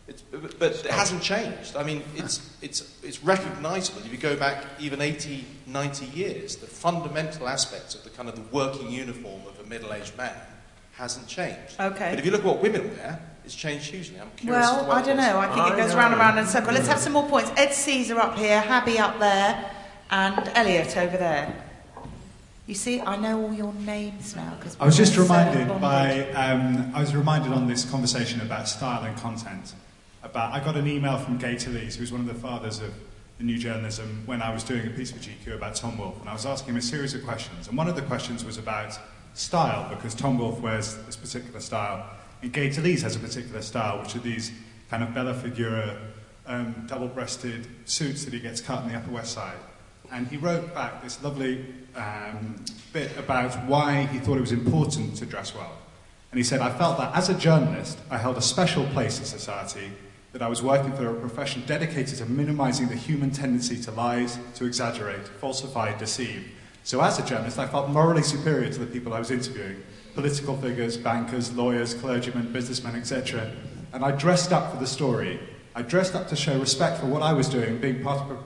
It's, 0.09 0.23
but, 0.23 0.59
but 0.59 0.73
it 0.73 0.91
hasn't 0.91 1.23
changed. 1.23 1.77
I 1.77 1.83
mean, 1.83 2.03
it's, 2.17 2.51
it's, 2.63 2.99
it's 3.03 3.23
recognisable. 3.23 4.01
If 4.01 4.11
you 4.11 4.17
go 4.17 4.37
back 4.37 4.65
even 4.81 5.03
80, 5.03 5.45
90 5.67 6.07
years, 6.07 6.57
the 6.57 6.67
fundamental 6.67 7.47
aspects 7.47 7.95
of 7.95 8.05
the 8.05 8.11
kind 8.11 8.29
of 8.29 8.35
the 8.35 8.43
working 8.51 8.91
uniform 8.91 9.43
of 9.47 9.61
a 9.65 9.69
middle-aged 9.69 10.17
man 10.17 10.35
hasn't 10.93 11.29
changed. 11.29 11.79
Okay. 11.79 12.11
But 12.11 12.19
if 12.19 12.25
you 12.25 12.31
look 12.31 12.41
at 12.41 12.47
what 12.47 12.63
women 12.63 12.89
wear, 12.97 13.21
it's 13.45 13.55
changed 13.55 13.91
hugely. 13.91 14.19
I'm 14.19 14.31
curious. 14.37 14.67
Well, 14.67 14.91
I 14.91 15.03
don't 15.03 15.19
know. 15.19 15.39
I 15.39 15.47
think 15.47 15.59
I 15.59 15.75
it 15.75 15.77
goes 15.77 15.93
know. 15.93 15.99
round 15.99 16.15
and 16.15 16.21
round 16.21 16.39
in 16.39 16.45
a 16.45 16.49
circle. 16.49 16.73
Let's 16.73 16.89
have 16.89 16.99
some 16.99 17.13
more 17.13 17.29
points. 17.29 17.51
Ed 17.57 17.73
Caesar 17.73 18.19
up 18.19 18.37
here, 18.37 18.61
Harvey 18.61 18.99
up 18.99 19.19
there, 19.19 19.71
and 20.11 20.51
Elliot 20.55 20.97
over 20.97 21.17
there. 21.17 21.65
You 22.67 22.75
see, 22.75 23.01
I 23.01 23.17
know 23.17 23.43
all 23.43 23.53
your 23.53 23.73
names 23.73 24.37
now 24.37 24.55
because 24.59 24.77
I 24.79 24.85
was 24.85 24.97
just 24.97 25.17
reminded 25.17 25.69
by, 25.81 26.31
um, 26.33 26.93
I 26.95 27.01
was 27.01 27.15
reminded 27.15 27.53
on 27.53 27.67
this 27.67 27.91
conversation 27.91 28.41
about 28.43 28.69
style 28.69 29.05
and 29.05 29.17
content. 29.17 29.75
About, 30.31 30.53
I 30.53 30.63
got 30.63 30.77
an 30.77 30.87
email 30.87 31.17
from 31.17 31.39
Gay 31.39 31.55
Talese, 31.55 31.99
was 31.99 32.13
one 32.13 32.21
of 32.21 32.27
the 32.27 32.35
fathers 32.35 32.81
of 32.81 32.93
the 33.39 33.45
new 33.45 33.57
journalism, 33.57 34.25
when 34.27 34.43
I 34.43 34.53
was 34.53 34.63
doing 34.63 34.87
a 34.87 34.91
piece 34.91 35.11
for 35.11 35.19
GQ 35.19 35.55
about 35.55 35.75
Tom 35.75 35.97
Wolfe, 35.97 36.21
and 36.21 36.29
I 36.29 36.35
was 36.35 36.45
asking 36.45 36.75
him 36.75 36.77
a 36.77 36.83
series 36.83 37.15
of 37.15 37.25
questions. 37.25 37.67
And 37.67 37.79
one 37.79 37.89
of 37.89 37.97
the 37.97 38.03
questions 38.03 38.45
was 38.45 38.59
about 38.59 38.99
style, 39.33 39.89
because 39.89 40.15
Tom 40.15 40.39
Wolfe 40.39 40.61
wears 40.61 40.97
this 41.07 41.17
particular 41.17 41.61
style, 41.61 42.05
and 42.43 42.53
Gay 42.53 42.69
Talese 42.69 43.01
has 43.03 43.17
a 43.17 43.19
particular 43.19 43.63
style, 43.63 44.03
which 44.03 44.17
are 44.17 44.19
these 44.19 44.53
kind 44.91 45.03
of 45.03 45.15
Bella 45.15 45.33
Figura, 45.33 45.99
um, 46.47 46.75
double-breasted 46.87 47.67
suits 47.87 48.27
that 48.27 48.35
he 48.35 48.41
gets 48.41 48.61
cut 48.61 48.83
in 48.83 48.91
the 48.91 48.97
Upper 48.97 49.11
West 49.11 49.33
Side. 49.33 49.57
And 50.13 50.27
he 50.29 50.37
wrote 50.37 50.75
back 50.75 51.03
this 51.03 51.23
lovely 51.23 51.65
um, 51.97 52.57
bit 52.93 53.17
about 53.17 53.55
why 53.67 54.05
he 54.05 54.19
thought 54.19 54.37
it 54.37 54.43
was 54.43 54.53
important 54.53 55.17
to 55.17 55.27
dress 55.27 55.55
well. 55.55 55.73
And 56.33 56.39
he 56.39 56.45
said, 56.45 56.61
I 56.61 56.71
felt 56.71 56.99
that 56.99 57.15
as 57.15 57.31
a 57.31 57.35
journalist, 57.35 57.99
I 58.11 58.19
held 58.19 58.37
a 58.37 58.43
special 58.43 58.85
place 58.89 59.19
in 59.19 59.25
society, 59.25 59.91
that 60.33 60.43
I 60.43 60.49
was 60.49 60.63
working 60.63 60.93
for 60.93 61.09
a 61.09 61.15
profession 61.15 61.63
dedicated 61.67 62.19
to 62.19 62.27
minimizing 62.27 62.89
the 62.89 62.95
human 62.95 63.31
tendency 63.31 63.81
to 63.83 63.91
lie, 63.91 64.27
to 64.55 64.65
exaggerate, 64.67 65.27
falsify, 65.27 65.97
deceive. 65.97 66.47
So 66.85 67.01
as 67.01 67.19
a 67.19 67.25
journalist, 67.25 67.59
I 67.59 67.67
felt 67.67 67.91
morally 67.91 68.23
superior 68.23 68.71
to 68.71 68.79
the 68.79 68.87
people 68.87 69.15
I 69.15 69.19
was 69.19 69.31
interviewing 69.31 69.83
political 70.15 70.57
figures, 70.57 70.97
bankers, 70.97 71.55
lawyers, 71.55 71.95
clergymen, 71.95 72.53
businessmen, 72.53 72.97
etc. 72.97 73.53
And 73.93 74.05
I 74.05 74.11
dressed 74.11 74.53
up 74.53 74.73
for 74.73 74.79
the 74.79 74.87
story. 74.87 75.39
I 75.75 75.83
dressed 75.83 76.15
up 76.15 76.29
to 76.29 76.37
show 76.37 76.59
respect 76.59 76.99
for 76.99 77.07
what 77.07 77.23
I 77.23 77.33
was 77.33 77.49
doing, 77.49 77.79
being 77.79 78.03
part 78.03 78.23
of 78.23 78.33
a, 78.33 78.39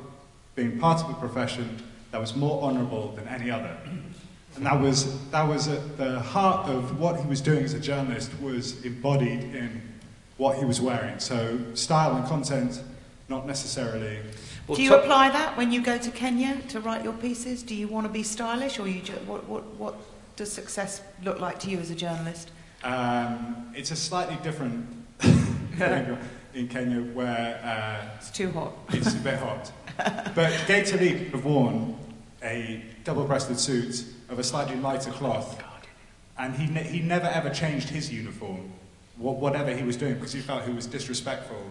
being 0.55 0.79
part 0.79 1.03
of 1.03 1.11
a 1.11 1.15
profession 1.15 1.83
that 2.11 2.21
was 2.21 2.37
more 2.37 2.63
honourable 2.63 3.13
than 3.13 3.27
any 3.27 3.51
other. 3.51 3.75
And 4.57 4.67
that 4.67 4.79
was, 4.79 5.29
that 5.31 5.49
was 5.49 5.69
at 5.69 5.97
the 5.97 6.21
heart 6.21 6.69
of 6.69 7.01
what 7.01 7.19
he 7.19 7.27
was 7.27 7.41
doing 7.41 7.65
as 7.65 7.73
a 7.73 7.81
journalist 7.81 8.31
was 8.41 8.85
embodied 8.85 9.55
in 9.55 9.81
what 10.39 10.59
he 10.59 10.65
was 10.65 10.81
wearing. 10.81 11.19
So 11.19 11.59
style 11.75 12.17
and 12.17 12.27
content, 12.27 12.83
not 13.29 13.47
necessarily. 13.47 14.19
Well, 14.67 14.77
Do 14.77 14.83
you 14.83 14.91
to- 14.91 15.01
apply 15.03 15.31
that 15.31 15.57
when 15.57 15.73
you 15.73 15.83
go 15.83 15.99
to 15.99 16.11
Kenya 16.11 16.61
to 16.69 16.81
write 16.81 17.03
your 17.05 17.13
pieces? 17.15 17.63
Do 17.63 17.75
you 17.75 17.89
want 17.89 18.07
to 18.07 18.13
be 18.13 18.23
stylish, 18.23 18.79
or 18.79 18.89
you 18.89 19.01
ju- 19.03 19.13
what, 19.27 19.45
what, 19.49 19.65
what 19.77 19.95
does 20.37 20.51
success 20.53 21.03
look 21.23 21.41
like 21.41 21.59
to 21.61 21.71
you 21.71 21.79
as 21.79 21.91
a 21.91 21.95
journalist? 21.95 22.51
Um, 22.85 23.73
it's 23.75 23.91
a 23.91 23.97
slightly 23.97 24.37
different 24.43 24.87
in 26.55 26.69
Kenya 26.69 27.03
where 27.15 27.61
uh, 27.63 28.17
It's 28.19 28.31
too 28.31 28.51
hot. 28.51 28.73
it's 28.91 29.15
a 29.15 29.19
bit 29.19 29.39
hot. 29.39 29.71
But 30.35 30.65
Gay 30.67 30.83
Talese 30.83 31.31
have 31.33 31.45
worn 31.45 31.97
a 32.43 32.83
double-breasted 33.05 33.59
suit 33.61 34.05
of 34.31 34.39
a 34.39 34.45
slightly 34.45 34.77
lighter 34.77 35.11
cloth, 35.11 35.63
and 36.39 36.55
he, 36.57 36.67
ne- 36.67 36.83
he 36.85 37.01
never 37.01 37.27
ever 37.27 37.51
changed 37.51 37.89
his 37.91 38.11
uniform, 38.13 38.63
wha- 38.63 38.91
whatever 39.17 39.75
he 39.75 39.83
was 39.85 39.97
doing, 39.97 40.15
because 40.15 40.33
he 40.33 40.41
felt 40.41 40.65
he 40.65 40.73
was 40.73 40.87
disrespectful 40.87 41.63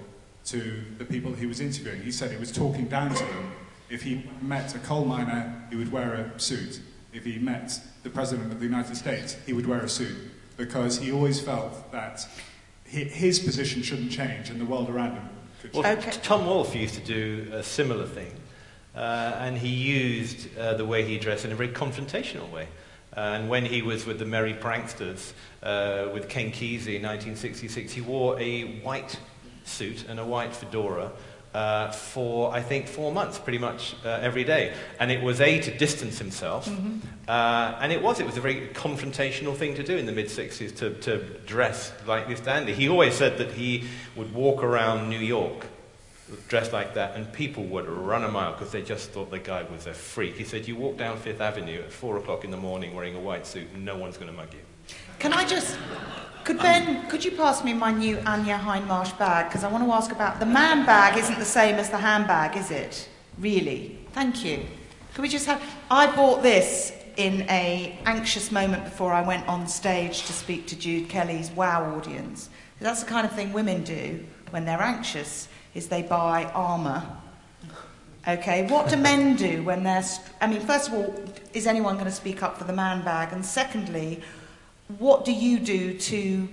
to 0.46 0.84
the 0.98 1.06
people 1.06 1.34
he 1.34 1.46
was 1.46 1.60
interviewing. 1.60 2.02
He 2.02 2.12
said 2.12 2.32
he 2.32 2.38
was 2.38 2.52
talking 2.52 2.86
down 2.88 3.14
to 3.14 3.24
them. 3.24 3.52
If 3.90 4.04
he 4.04 4.24
met 4.42 4.74
a 4.76 4.80
coal 4.80 5.06
miner, 5.06 5.64
he 5.70 5.76
would 5.76 5.92
wear 5.92 6.14
a 6.36 6.40
suit. 6.40 6.82
If 7.14 7.26
he 7.26 7.38
met 7.40 7.78
the 8.04 8.10
President 8.10 8.52
of 8.52 8.60
the 8.60 8.66
United 8.66 8.96
States, 8.96 9.36
he 9.46 9.54
would 9.54 9.68
wear 9.68 9.82
a 9.82 9.90
suit, 9.90 10.16
because 10.58 10.98
he 11.00 11.12
always 11.12 11.40
felt 11.42 11.92
that 11.92 12.26
hi- 12.92 13.00
his 13.04 13.40
position 13.40 13.82
shouldn't 13.84 14.12
change 14.12 14.50
and 14.50 14.60
the 14.62 14.66
world 14.66 14.90
around 14.90 15.16
him 15.16 15.30
could 15.62 15.74
change. 15.74 15.84
Well, 15.86 15.98
Okay. 15.98 16.12
Tom 16.24 16.46
Wolfe 16.46 16.74
used 16.76 16.96
to 16.96 17.02
do 17.02 17.50
a 17.54 17.62
similar 17.64 18.08
thing, 18.08 18.32
uh, 18.96 19.36
and 19.40 19.58
he 19.58 19.68
used 19.70 20.58
uh, 20.58 20.74
the 20.76 20.86
way 20.86 21.04
he 21.04 21.18
dressed 21.18 21.44
in 21.46 21.52
a 21.52 21.56
very 21.56 21.70
confrontational 21.70 22.50
way. 22.50 22.68
Uh, 23.16 23.20
and 23.20 23.50
when 23.50 23.66
he 23.66 23.82
was 23.82 24.06
with 24.06 24.20
the 24.20 24.26
Merry 24.26 24.54
Pranksters, 24.54 25.34
uh, 25.64 26.10
with 26.14 26.30
Ken 26.30 26.52
Kesey 26.52 26.96
in 26.96 27.04
1966, 27.04 27.92
he 27.92 28.02
wore 28.02 28.40
a 28.40 28.80
white 28.80 29.20
suit 29.64 30.06
and 30.08 30.20
a 30.20 30.26
white 30.26 30.56
fedora 30.56 31.12
uh, 31.54 31.92
for, 31.92 32.54
I 32.54 32.62
think, 32.62 32.88
four 32.88 33.12
months, 33.12 33.38
pretty 33.38 33.58
much 33.58 33.96
uh, 34.06 34.20
every 34.22 34.46
day. 34.46 34.74
And 35.00 35.12
it 35.12 35.22
was 35.22 35.42
A, 35.42 35.60
to 35.60 35.78
distance 35.78 36.18
himself, 36.18 36.70
uh, 37.28 37.78
and 37.82 37.92
it 37.92 38.02
was, 38.02 38.22
it 38.22 38.26
was 38.26 38.38
a 38.38 38.42
very 38.42 38.70
confrontational 38.74 39.56
thing 39.56 39.76
to 39.76 39.84
do 39.84 39.98
in 39.98 40.06
the 40.06 40.14
mid-60s, 40.14 40.76
to, 40.78 40.94
to 41.02 41.18
dress 41.46 41.92
like 42.08 42.30
this 42.30 42.40
dandy. 42.40 42.74
He 42.74 42.88
always 42.88 43.14
said 43.14 43.38
that 43.40 43.52
he 43.52 43.84
would 44.16 44.34
walk 44.34 44.64
around 44.64 45.10
New 45.10 45.20
York 45.20 45.66
dressed 46.48 46.74
like 46.74 46.94
that, 46.96 47.16
and 47.16 47.32
people 47.34 47.64
would 47.66 47.88
run 47.88 48.24
a 48.24 48.32
mile 48.32 48.54
because 48.54 48.72
they 48.72 48.82
just 48.82 49.12
thought 49.12 49.32
the 49.32 49.40
guy 49.40 49.64
was 49.64 49.88
a 49.88 49.94
freak. 49.94 50.38
He 50.38 50.44
said, 50.44 50.68
You 50.68 50.76
walk 50.76 50.98
down 50.98 51.18
Fifth 51.18 51.42
Avenue 51.42 51.82
at 51.82 51.92
four 51.92 52.18
o'clock 52.18 52.44
in 52.44 52.52
the 52.52 52.58
morning 52.58 52.96
wearing 52.96 53.16
a 53.16 53.20
white 53.20 53.46
suit, 53.46 53.68
no 53.76 53.98
one's 53.98 54.18
going 54.18 54.32
to 54.32 54.38
mug 54.38 54.54
you. 54.54 54.60
Can 55.20 55.34
I 55.34 55.46
just, 55.46 55.78
could 56.44 56.58
um, 56.58 56.64
Ben, 56.64 57.10
could 57.10 57.24
you 57.24 57.32
pass 57.32 57.64
me 57.64 57.74
my 57.74 57.92
new 57.92 58.20
Anya 58.26 58.58
Hindmarch 58.58 59.18
bag? 59.18 59.50
Because 59.50 59.64
I 59.64 59.72
want 59.72 59.84
to 59.84 59.92
ask 59.92 60.12
about, 60.12 60.40
the 60.40 60.46
man 60.46 60.86
bag 60.86 61.18
isn't 61.18 61.40
the 61.40 61.46
same 61.46 61.76
as 61.76 61.90
the 61.90 61.98
handbag, 61.98 62.58
is 62.58 62.72
it? 62.72 63.08
Really? 63.38 64.00
Thank 64.14 64.44
you. 64.44 64.66
Could 65.14 65.22
we 65.22 65.30
just 65.30 65.46
have, 65.46 65.62
I 65.90 66.14
bought 66.16 66.42
this 66.42 66.94
in 67.18 67.42
a 67.50 68.00
anxious 68.06 68.52
moment 68.52 68.84
before 68.84 69.14
I 69.14 69.22
went 69.22 69.48
on 69.48 69.68
stage 69.68 70.26
to 70.26 70.34
speak 70.34 70.68
to 70.68 70.76
Jude 70.76 71.10
Kelly's 71.10 71.52
WOW 71.52 71.96
audience. 71.96 72.50
That's 72.80 73.04
the 73.04 73.10
kind 73.10 73.28
of 73.28 73.34
thing 73.34 73.54
women 73.54 73.84
do 73.84 74.26
when 74.50 74.66
they're 74.66 74.82
anxious, 74.82 75.48
is 75.74 75.88
they 75.88 76.02
buy 76.02 76.46
armour. 76.54 77.04
Okay, 78.28 78.68
what 78.68 78.88
do 78.90 78.98
men 78.98 79.36
do 79.36 79.64
when 79.64 79.84
they're... 79.84 80.04
St- 80.04 80.28
I 80.42 80.48
mean, 80.48 80.62
first 80.62 80.90
of 80.90 80.94
all, 80.94 81.16
is 81.54 81.66
anyone 81.66 81.96
going 81.96 82.06
to 82.06 82.12
speak 82.12 82.44
up 82.44 82.58
for 82.58 82.66
the 82.66 82.74
man 82.74 83.04
bag? 83.04 83.34
And 83.34 83.44
secondly, 83.44 84.22
what 85.00 85.26
do 85.26 85.32
you 85.32 85.58
do 85.60 85.98
to 85.98 86.48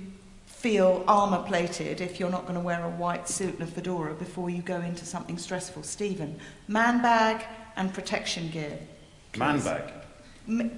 feel 0.46 1.04
armour 1.06 1.42
plated 1.46 2.00
if 2.00 2.18
you're 2.18 2.30
not 2.30 2.42
going 2.42 2.54
to 2.54 2.60
wear 2.60 2.82
a 2.82 2.88
white 2.90 3.28
suit 3.28 3.52
and 3.58 3.62
a 3.62 3.66
fedora 3.66 4.14
before 4.14 4.48
you 4.48 4.62
go 4.62 4.80
into 4.80 5.04
something 5.04 5.36
stressful? 5.36 5.82
Stephen, 5.82 6.38
man 6.68 7.02
bag 7.02 7.44
and 7.76 7.92
protection 7.92 8.48
gear. 8.50 8.78
Man 9.36 9.60
bag. 9.60 9.82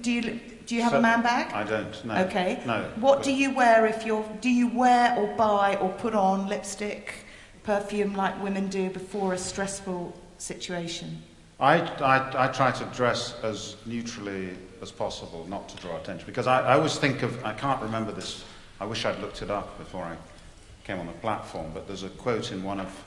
Do 0.01 0.11
you, 0.11 0.41
do 0.65 0.75
you 0.75 0.81
have 0.81 0.91
So- 0.91 0.97
a 0.97 1.01
man 1.01 1.21
bag? 1.23 1.53
I 1.53 1.63
don't 1.63 2.05
know. 2.05 2.15
Okay. 2.25 2.61
No. 2.65 2.83
What 2.97 3.23
do 3.23 3.31
you 3.31 3.53
wear 3.55 3.85
if 3.85 4.05
you're. 4.05 4.25
Do 4.41 4.49
you 4.49 4.67
wear 4.67 5.15
or 5.17 5.33
buy 5.37 5.77
or 5.77 5.89
put 5.93 6.13
on 6.13 6.47
lipstick, 6.47 7.20
perfume 7.63 8.15
like 8.15 8.41
women 8.41 8.67
do 8.69 8.89
before 8.89 9.33
a 9.33 9.37
stressful 9.37 10.17
situation? 10.37 11.21
I, 11.59 11.81
I, 11.81 12.45
I 12.45 12.47
try 12.47 12.71
to 12.71 12.85
dress 12.85 13.35
as 13.43 13.75
neutrally 13.85 14.49
as 14.81 14.91
possible 14.91 15.45
not 15.47 15.69
to 15.69 15.77
draw 15.77 15.97
attention. 15.97 16.25
Because 16.25 16.47
I, 16.47 16.61
I 16.61 16.73
always 16.73 16.97
think 16.97 17.21
of, 17.21 17.43
I 17.45 17.53
can't 17.53 17.81
remember 17.81 18.11
this, 18.11 18.43
I 18.79 18.85
wish 18.85 19.05
I'd 19.05 19.19
looked 19.19 19.43
it 19.43 19.51
up 19.51 19.77
before 19.77 20.03
I 20.03 20.15
came 20.83 20.99
on 20.99 21.05
the 21.05 21.13
platform, 21.13 21.69
but 21.73 21.87
there's 21.87 22.03
a 22.03 22.09
quote 22.09 22.51
in 22.51 22.63
one 22.63 22.79
of 22.79 23.03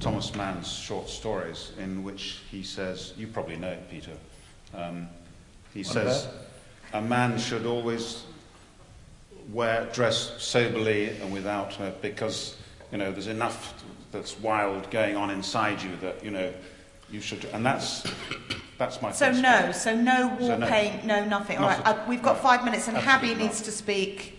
Thomas 0.00 0.34
Mann's 0.34 0.72
short 0.72 1.10
stories 1.10 1.72
in 1.78 2.02
which 2.02 2.40
he 2.50 2.62
says, 2.62 3.12
you 3.18 3.26
probably 3.26 3.56
know 3.56 3.70
it, 3.70 3.90
Peter. 3.90 4.12
Um, 4.74 5.08
he 5.74 5.80
What 5.80 5.92
says, 5.92 6.28
a 6.94 7.02
man 7.02 7.38
should 7.38 7.66
always 7.66 8.22
wear, 9.52 9.86
dress 9.92 10.32
soberly 10.38 11.10
and 11.20 11.32
without, 11.32 11.78
uh, 11.80 11.90
because, 12.00 12.56
you 12.92 12.98
know, 12.98 13.12
there's 13.12 13.26
enough 13.26 13.82
that's 14.12 14.38
wild 14.40 14.90
going 14.90 15.16
on 15.16 15.30
inside 15.30 15.82
you 15.82 15.90
that, 16.00 16.24
you 16.24 16.30
know, 16.30 16.52
you 17.10 17.20
should, 17.20 17.44
and 17.46 17.64
that's, 17.64 18.04
that's 18.78 19.00
my 19.02 19.12
So 19.12 19.30
no, 19.32 19.62
point. 19.62 19.74
so 19.76 19.94
no 19.94 20.28
war 20.38 20.48
So 20.50 20.56
no. 20.58 20.66
paint, 20.66 21.04
no 21.04 21.24
nothing. 21.24 21.58
All 21.58 21.68
Not 21.68 21.84
right, 21.84 21.96
uh, 21.98 22.04
we've 22.08 22.22
got 22.22 22.36
no. 22.36 22.42
five 22.42 22.64
minutes, 22.64 22.88
and 22.88 22.96
Absolutely 22.96 23.28
Harvey 23.28 23.42
needs 23.44 23.62
to 23.62 23.70
speak. 23.72 24.34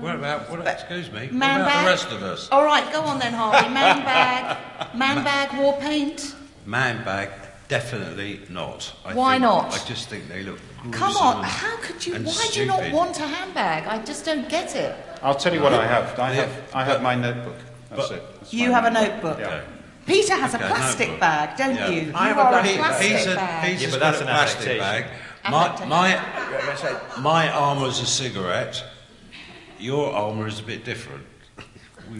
What 0.00 0.16
about, 0.16 0.50
what, 0.50 0.62
But- 0.64 0.74
excuse 0.74 1.10
me, 1.10 1.28
what 1.28 1.32
about 1.32 1.66
bag? 1.66 1.84
the 1.84 1.90
rest 1.90 2.06
of 2.12 2.22
us? 2.22 2.48
All 2.50 2.64
right, 2.64 2.90
go 2.92 3.00
on 3.02 3.18
then, 3.18 3.32
Harvey. 3.32 3.68
Man 3.72 4.04
bag, 4.04 4.94
man 4.94 5.24
bag, 5.24 5.58
war 5.58 5.78
paint. 5.80 6.34
Man 6.66 7.02
bag, 7.04 7.30
definitely 7.68 8.40
not. 8.50 8.92
I 9.06 9.14
Why 9.14 9.32
think- 9.32 9.42
not? 9.42 9.72
I 9.72 9.84
just 9.86 10.10
think 10.10 10.28
they 10.28 10.42
look 10.42 10.58
Come 10.92 11.16
on, 11.16 11.42
how 11.42 11.76
could 11.78 12.06
you? 12.06 12.14
and 12.14 12.24
Why 12.26 12.48
do 12.52 12.60
you 12.60 12.66
not 12.66 12.92
want 12.92 13.18
a 13.18 13.26
handbag? 13.26 13.86
I 13.86 14.02
just 14.04 14.24
don't 14.24 14.48
get 14.48 14.76
it. 14.76 14.94
I'll 15.22 15.34
tell 15.34 15.52
you 15.52 15.60
what 15.62 15.72
I 15.74 15.84
have. 15.86 16.18
I 16.18 16.32
have, 16.34 16.50
I 16.74 16.84
have 16.84 17.02
my 17.02 17.14
notebook. 17.16 17.56
That's 17.90 18.08
but- 18.08 18.18
it. 18.18 18.22
That's 18.40 18.52
You 18.52 18.68
my 18.70 18.74
have 18.80 18.84
a 18.84 18.90
notebook. 18.90 19.38
Yeah. 19.40 19.60
Peter 20.06 20.34
has 20.36 20.54
Okay, 20.54 20.64
a 20.64 20.68
plastic 20.68 21.08
notebook. 21.08 21.20
bag, 21.20 21.56
don't 21.58 21.74
Yeah. 21.74 21.88
you? 21.90 22.12
I 22.14 22.28
you 22.28 22.34
have 22.34 22.38
a 22.38 22.40
are 22.40 22.50
plastic 22.50 22.74
a 22.74 22.78
bag. 22.78 22.86
plastic 22.88 23.16
Peter, 23.18 23.34
bag. 23.34 23.64
Peter's 23.66 23.82
Yeah, 23.82 23.90
but 23.90 24.00
got 24.00 24.10
that's 24.10 24.18
a 24.18 24.20
an 24.22 24.26
plastic 24.28 24.58
affectation. 24.60 24.78
bag. 24.80 25.04
My, 25.50 25.64
Affectation. 25.66 25.88
my, 25.88 26.70
I 26.72 26.74
say, 26.76 27.20
my 27.20 27.50
armour's 27.52 28.00
a 28.00 28.06
cigarette. 28.06 28.84
Your 29.78 30.12
armour 30.12 30.46
is 30.48 30.58
a 30.60 30.62
bit 30.62 30.84
different. 30.84 31.24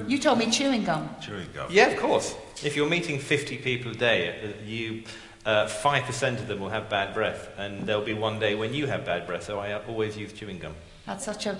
You 0.06 0.18
told 0.18 0.38
me 0.38 0.50
chewing 0.50 0.84
gum. 0.84 1.08
Chewing 1.20 1.48
gum. 1.54 1.66
Yeah, 1.70 1.86
of 1.86 1.96
course. 1.98 2.34
If 2.62 2.76
you're 2.76 2.88
meeting 2.88 3.18
50 3.18 3.56
people 3.58 3.92
a 3.92 3.94
day, 3.94 4.38
uh, 4.44 4.64
you 4.66 5.02
uh, 5.46 5.66
5% 5.66 6.38
of 6.40 6.46
them 6.46 6.60
will 6.60 6.68
have 6.68 6.90
bad 6.90 7.14
breath, 7.14 7.48
and 7.56 7.86
there'll 7.86 8.04
be 8.04 8.12
one 8.12 8.38
day 8.38 8.54
when 8.54 8.74
you 8.74 8.86
have 8.86 9.06
bad 9.06 9.26
breath, 9.26 9.44
so 9.44 9.58
I 9.58 9.72
always 9.88 10.14
use 10.16 10.32
chewing 10.34 10.58
gum. 10.58 10.74
That's 11.06 11.24
such 11.24 11.46
a 11.46 11.56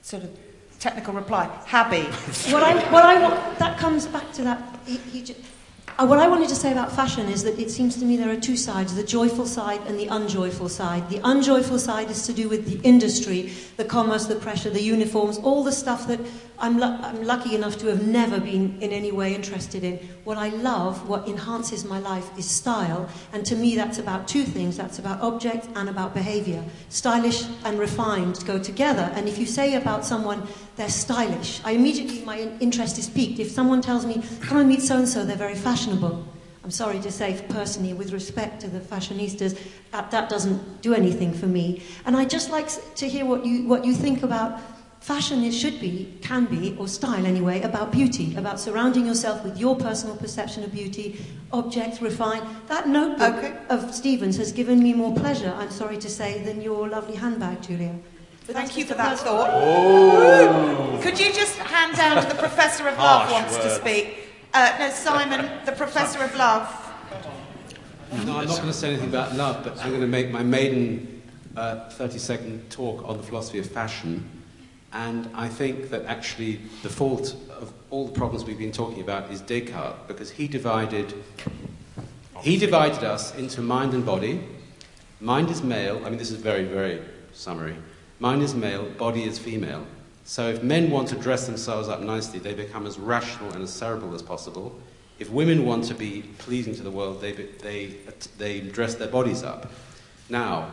sort 0.00 0.22
of 0.24 0.30
technical 0.80 1.14
reply. 1.14 1.46
Habby. 1.66 2.02
what 2.52 2.62
I, 2.62 2.74
what 2.90 3.04
I 3.04 3.22
want, 3.22 3.58
that 3.58 3.78
comes 3.78 4.06
back 4.06 4.32
to 4.32 4.42
that. 4.42 4.80
He, 4.86 4.96
he 4.96 5.22
just, 5.22 5.38
Uh, 5.98 6.06
what 6.06 6.18
I 6.18 6.28
wanted 6.28 6.48
to 6.48 6.54
say 6.54 6.72
about 6.72 6.90
fashion 6.90 7.28
is 7.28 7.44
that 7.44 7.58
it 7.58 7.70
seems 7.70 7.96
to 7.98 8.04
me 8.04 8.16
there 8.16 8.30
are 8.30 8.40
two 8.40 8.56
sides 8.56 8.94
the 8.94 9.04
joyful 9.04 9.46
side 9.46 9.80
and 9.86 9.98
the 9.98 10.06
unjoyful 10.06 10.68
side. 10.68 11.08
The 11.10 11.20
unjoyful 11.24 11.78
side 11.78 12.10
is 12.10 12.26
to 12.26 12.32
do 12.32 12.48
with 12.48 12.66
the 12.66 12.86
industry, 12.88 13.52
the 13.76 13.84
commerce, 13.84 14.26
the 14.26 14.36
pressure, 14.36 14.70
the 14.70 14.82
uniforms, 14.82 15.38
all 15.38 15.62
the 15.62 15.72
stuff 15.72 16.06
that 16.08 16.20
I'm, 16.58 16.78
lu- 16.78 16.98
I'm 17.00 17.24
lucky 17.24 17.54
enough 17.54 17.78
to 17.78 17.86
have 17.86 18.06
never 18.06 18.38
been 18.38 18.78
in 18.80 18.92
any 18.92 19.12
way 19.12 19.34
interested 19.34 19.82
in. 19.82 19.98
What 20.24 20.36
I 20.36 20.48
love, 20.48 21.08
what 21.08 21.26
enhances 21.26 21.84
my 21.84 21.98
life, 21.98 22.30
is 22.38 22.48
style. 22.48 23.08
And 23.32 23.44
to 23.46 23.56
me, 23.56 23.76
that's 23.76 23.98
about 23.98 24.28
two 24.28 24.44
things 24.44 24.76
that's 24.76 24.98
about 24.98 25.20
object 25.22 25.68
and 25.74 25.88
about 25.88 26.12
behavior. 26.12 26.62
Stylish 26.90 27.44
and 27.64 27.78
refined 27.78 28.44
go 28.46 28.58
together. 28.58 29.10
And 29.14 29.26
if 29.26 29.38
you 29.38 29.46
say 29.46 29.74
about 29.74 30.04
someone, 30.04 30.46
they're 30.76 30.88
stylish, 30.88 31.60
I 31.62 31.72
immediately, 31.72 32.24
my 32.24 32.38
interest 32.60 32.98
is 32.98 33.08
piqued. 33.08 33.38
If 33.38 33.50
someone 33.50 33.82
tells 33.82 34.06
me, 34.06 34.22
come 34.40 34.58
and 34.58 34.68
meet 34.68 34.80
so 34.80 34.96
and 34.96 35.08
so, 35.08 35.24
they're 35.24 35.36
very 35.36 35.54
fashionable. 35.54 35.79
I'm 36.62 36.70
sorry 36.70 37.00
to 37.00 37.10
say, 37.10 37.42
personally, 37.48 37.94
with 37.94 38.12
respect 38.12 38.60
to 38.60 38.68
the 38.68 38.80
fashionistas, 38.80 39.58
that, 39.92 40.10
that 40.10 40.28
doesn't 40.28 40.82
do 40.82 40.92
anything 40.94 41.32
for 41.32 41.46
me. 41.46 41.82
And 42.04 42.16
I'd 42.16 42.28
just 42.30 42.50
like 42.50 42.68
to 42.96 43.08
hear 43.08 43.24
what 43.24 43.46
you, 43.46 43.66
what 43.66 43.84
you 43.84 43.94
think 43.94 44.22
about 44.22 44.60
fashion. 45.00 45.42
It 45.42 45.52
should 45.52 45.80
be, 45.80 46.12
can 46.20 46.44
be, 46.44 46.76
or 46.78 46.86
style 46.86 47.24
anyway, 47.24 47.62
about 47.62 47.90
beauty, 47.90 48.36
about 48.36 48.60
surrounding 48.60 49.06
yourself 49.06 49.42
with 49.42 49.58
your 49.58 49.74
personal 49.74 50.14
perception 50.16 50.62
of 50.62 50.70
beauty, 50.72 51.24
objects, 51.50 52.02
refine. 52.02 52.42
That 52.68 52.86
notebook 52.86 53.36
Okay. 53.36 53.56
of 53.70 53.94
Stevens 53.94 54.36
has 54.36 54.52
given 54.52 54.82
me 54.82 54.92
more 54.92 55.14
pleasure, 55.14 55.54
I'm 55.56 55.70
sorry 55.70 55.96
to 55.96 56.10
say, 56.10 56.42
than 56.44 56.60
your 56.60 56.88
lovely 56.88 57.16
handbag, 57.16 57.62
Julia. 57.62 57.94
But 58.46 58.56
Thank 58.56 58.76
you 58.76 58.84
for 58.84 58.94
that 58.94 59.10
personal- 59.10 59.36
thought. 59.38 59.50
Oh. 59.54 61.00
Could 61.02 61.18
you 61.18 61.32
just 61.32 61.56
hand 61.56 61.96
down 61.96 62.22
to 62.22 62.28
the 62.28 62.34
Professor 62.34 62.86
of 62.86 62.98
Love 62.98 63.28
Harsh 63.28 63.32
wants 63.32 63.56
to 63.56 63.70
speak? 63.70 64.19
Uh, 64.52 64.76
no, 64.80 64.90
Simon, 64.90 65.48
the 65.64 65.70
Professor 65.70 66.24
of 66.24 66.34
Love. 66.34 66.68
No, 68.24 68.38
I'm 68.38 68.48
not 68.48 68.56
going 68.56 68.66
to 68.66 68.72
say 68.72 68.88
anything 68.88 69.08
about 69.08 69.36
love, 69.36 69.62
but 69.62 69.78
I'm 69.78 69.90
going 69.90 70.00
to 70.00 70.08
make 70.08 70.32
my 70.32 70.42
maiden 70.42 71.22
uh, 71.56 71.88
30 71.90 72.18
second 72.18 72.70
talk 72.70 73.08
on 73.08 73.16
the 73.16 73.22
philosophy 73.22 73.60
of 73.60 73.66
fashion. 73.66 74.28
And 74.92 75.30
I 75.34 75.46
think 75.46 75.90
that 75.90 76.04
actually 76.06 76.60
the 76.82 76.88
fault 76.88 77.36
of 77.60 77.72
all 77.90 78.06
the 78.06 78.12
problems 78.12 78.44
we've 78.44 78.58
been 78.58 78.72
talking 78.72 79.00
about 79.00 79.30
is 79.30 79.40
Descartes, 79.40 79.94
because 80.08 80.32
he 80.32 80.48
divided, 80.48 81.14
he 82.40 82.56
divided 82.56 83.04
us 83.04 83.32
into 83.36 83.62
mind 83.62 83.94
and 83.94 84.04
body. 84.04 84.42
Mind 85.20 85.48
is 85.48 85.62
male, 85.62 86.02
I 86.04 86.08
mean, 86.08 86.18
this 86.18 86.32
is 86.32 86.38
very, 86.38 86.64
very 86.64 87.00
summary. 87.32 87.76
Mind 88.18 88.42
is 88.42 88.56
male, 88.56 88.86
body 88.98 89.22
is 89.22 89.38
female. 89.38 89.86
So 90.30 90.48
if 90.48 90.62
men 90.62 90.92
want 90.92 91.08
to 91.08 91.16
dress 91.16 91.46
themselves 91.46 91.88
up 91.88 92.02
nicely, 92.02 92.38
they 92.38 92.54
become 92.54 92.86
as 92.86 93.00
rational 93.00 93.50
and 93.50 93.64
as 93.64 93.72
cerebral 93.72 94.14
as 94.14 94.22
possible. 94.22 94.78
If 95.18 95.28
women 95.28 95.66
want 95.66 95.86
to 95.86 95.94
be 95.94 96.22
pleasing 96.38 96.72
to 96.76 96.84
the 96.84 96.90
world, 96.92 97.20
they, 97.20 97.32
they, 97.32 97.96
they 98.38 98.60
dress 98.60 98.94
their 98.94 99.08
bodies 99.08 99.42
up. 99.42 99.72
Now, 100.28 100.70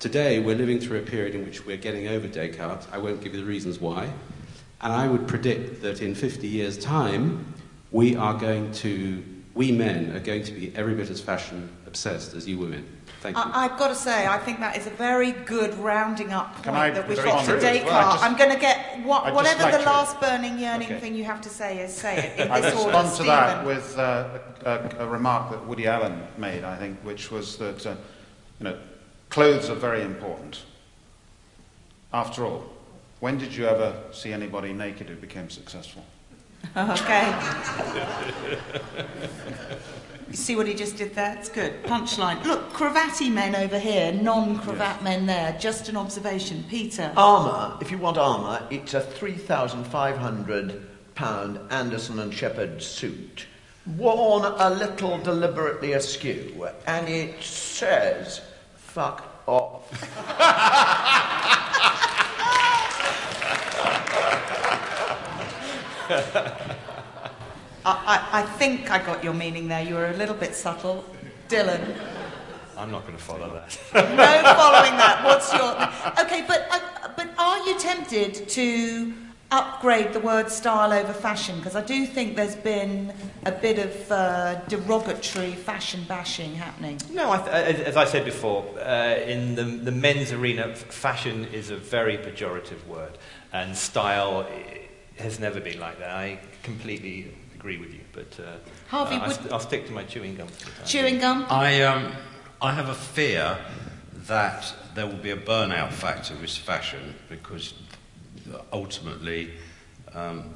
today 0.00 0.40
we're 0.40 0.56
living 0.56 0.80
through 0.80 0.98
a 0.98 1.02
period 1.02 1.36
in 1.36 1.44
which 1.44 1.64
we're 1.64 1.76
getting 1.76 2.08
over 2.08 2.26
Descartes. 2.26 2.88
I 2.90 2.98
won't 2.98 3.22
give 3.22 3.32
you 3.32 3.40
the 3.40 3.46
reasons 3.46 3.80
why. 3.80 4.12
And 4.80 4.92
I 4.92 5.06
would 5.06 5.28
predict 5.28 5.82
that 5.82 6.02
in 6.02 6.16
50 6.16 6.48
years' 6.48 6.76
time, 6.76 7.54
we 7.92 8.16
are 8.16 8.34
going 8.34 8.72
to, 8.72 9.22
we 9.54 9.70
men 9.70 10.16
are 10.16 10.20
going 10.20 10.42
to 10.42 10.52
be 10.52 10.74
every 10.74 10.96
bit 10.96 11.10
as 11.10 11.20
fashion 11.20 11.70
obsessed 11.86 12.34
as 12.34 12.48
you 12.48 12.58
women. 12.58 12.95
Thank 13.26 13.38
you. 13.38 13.42
I, 13.52 13.64
I've 13.64 13.76
got 13.76 13.88
to 13.88 13.94
say, 13.96 14.24
I 14.24 14.38
think 14.38 14.60
that 14.60 14.76
is 14.76 14.86
a 14.86 14.90
very 14.90 15.32
good 15.32 15.74
rounding 15.78 16.32
up 16.32 16.54
point 16.62 16.76
I 16.76 16.90
that 16.90 17.08
we've 17.08 17.16
got 17.16 17.44
true 17.44 17.58
to 17.58 17.68
as 17.68 17.72
well? 17.72 17.72
I 17.72 17.78
Descartes. 17.78 18.12
just- 18.12 18.24
I'm 18.24 18.36
going 18.36 18.50
to 18.52 18.56
get 18.60 19.04
what, 19.04 19.34
whatever 19.34 19.64
like 19.64 19.72
the 19.72 19.78
to- 19.78 19.84
last 19.84 20.20
burning, 20.20 20.60
yearning 20.60 20.86
Okay. 20.92 21.00
thing 21.00 21.14
you 21.16 21.24
have 21.24 21.40
to 21.40 21.48
say 21.48 21.80
is. 21.80 21.92
Say 21.92 22.18
it 22.18 22.38
in 22.40 22.52
I 22.52 22.60
this 22.60 22.72
order, 22.76 22.96
respond 22.96 23.16
to 23.16 23.22
that 23.24 23.66
with 23.66 23.98
uh, 23.98 24.38
a, 24.64 24.90
a 25.00 25.08
remark 25.08 25.50
that 25.50 25.66
Woody 25.66 25.88
Allen 25.88 26.22
made, 26.38 26.62
I 26.62 26.76
think, 26.76 27.00
which 27.00 27.32
was 27.32 27.56
that 27.56 27.84
uh, 27.84 27.96
you 28.60 28.64
know, 28.64 28.78
clothes 29.28 29.70
are 29.70 29.74
very 29.74 30.02
important. 30.02 30.62
After 32.12 32.44
all, 32.44 32.64
when 33.18 33.38
did 33.38 33.52
you 33.56 33.66
ever 33.66 33.92
see 34.12 34.32
anybody 34.32 34.72
naked 34.72 35.08
who 35.08 35.16
became 35.16 35.50
successful? 35.50 36.04
Okay. 36.76 37.32
you 40.28 40.34
see 40.34 40.56
what 40.56 40.66
he 40.66 40.74
just 40.74 40.96
did 40.96 41.14
there? 41.14 41.36
It's 41.38 41.48
good. 41.48 41.82
Punchline. 41.84 42.44
Look, 42.44 42.72
cravatty 42.72 43.32
men 43.32 43.54
over 43.54 43.78
here, 43.78 44.12
non-cravat 44.12 45.02
men 45.02 45.26
there. 45.26 45.56
Just 45.58 45.88
an 45.88 45.96
observation. 45.96 46.64
Peter. 46.68 47.12
Armour, 47.16 47.78
if 47.80 47.90
you 47.90 47.98
want 47.98 48.18
armour, 48.18 48.66
it's 48.70 48.94
a 48.94 49.00
£3,500 49.00 50.82
Anderson 51.70 52.18
and 52.18 52.34
Sheppard 52.34 52.82
suit, 52.82 53.46
worn 53.96 54.44
a 54.44 54.68
little 54.70 55.18
deliberately 55.18 55.92
askew, 55.92 56.68
and 56.86 57.08
it 57.08 57.42
says, 57.42 58.42
fuck 58.74 59.42
off. 59.46 59.90
I, 67.86 67.92
I, 68.32 68.40
I 68.40 68.42
think 68.42 68.90
I 68.90 68.98
got 68.98 69.22
your 69.22 69.32
meaning 69.32 69.68
there. 69.68 69.80
You 69.80 69.94
were 69.94 70.10
a 70.10 70.16
little 70.16 70.34
bit 70.34 70.56
subtle. 70.56 71.04
Dylan. 71.48 71.96
I'm 72.76 72.90
not 72.90 73.06
going 73.06 73.16
to 73.16 73.22
follow 73.22 73.48
that. 73.54 73.78
no 73.94 74.54
following 74.54 74.96
that. 74.98 75.22
What's 75.24 75.52
your. 75.52 76.24
Okay, 76.24 76.44
but, 76.48 76.66
uh, 76.68 77.08
but 77.16 77.28
are 77.38 77.64
you 77.64 77.78
tempted 77.78 78.48
to 78.48 79.14
upgrade 79.52 80.12
the 80.12 80.18
word 80.18 80.50
style 80.50 80.92
over 80.92 81.12
fashion? 81.12 81.58
Because 81.58 81.76
I 81.76 81.82
do 81.82 82.06
think 82.06 82.34
there's 82.34 82.56
been 82.56 83.14
a 83.44 83.52
bit 83.52 83.78
of 83.78 84.10
uh, 84.10 84.56
derogatory 84.66 85.52
fashion 85.52 86.04
bashing 86.08 86.56
happening. 86.56 87.00
No, 87.12 87.30
I 87.30 87.38
th- 87.38 87.48
as, 87.50 87.80
as 87.80 87.96
I 87.96 88.04
said 88.04 88.24
before, 88.24 88.66
uh, 88.80 89.14
in 89.24 89.54
the, 89.54 89.62
the 89.62 89.92
men's 89.92 90.32
arena, 90.32 90.74
fashion 90.74 91.44
is 91.52 91.70
a 91.70 91.76
very 91.76 92.18
pejorative 92.18 92.84
word, 92.88 93.16
and 93.52 93.76
style 93.76 94.44
has 95.18 95.38
never 95.38 95.60
been 95.60 95.78
like 95.78 96.00
that. 96.00 96.10
I 96.10 96.40
completely 96.64 97.32
agree 97.66 97.78
with 97.78 97.92
you, 97.92 98.00
but 98.12 98.38
uh, 98.38 98.52
Harvey, 98.86 99.16
uh, 99.16 99.24
I, 99.24 99.28
would 99.28 99.52
I'll 99.52 99.58
stick 99.58 99.86
to 99.86 99.92
my 99.92 100.04
chewing 100.04 100.36
gum. 100.36 100.46
for 100.46 100.66
the 100.66 100.70
time 100.70 100.86
Chewing 100.86 101.18
gum? 101.18 101.46
I, 101.50 101.82
um, 101.82 102.12
I 102.62 102.72
have 102.72 102.88
a 102.88 102.94
fear 102.94 103.58
that 104.28 104.72
there 104.94 105.04
will 105.04 105.14
be 105.14 105.32
a 105.32 105.36
burnout 105.36 105.92
factor 105.92 106.34
with 106.36 106.50
fashion 106.50 107.16
because 107.28 107.74
ultimately 108.72 109.50
um, 110.14 110.54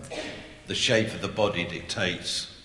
the 0.68 0.74
shape 0.74 1.08
of 1.08 1.20
the 1.20 1.28
body 1.28 1.64
dictates 1.64 2.56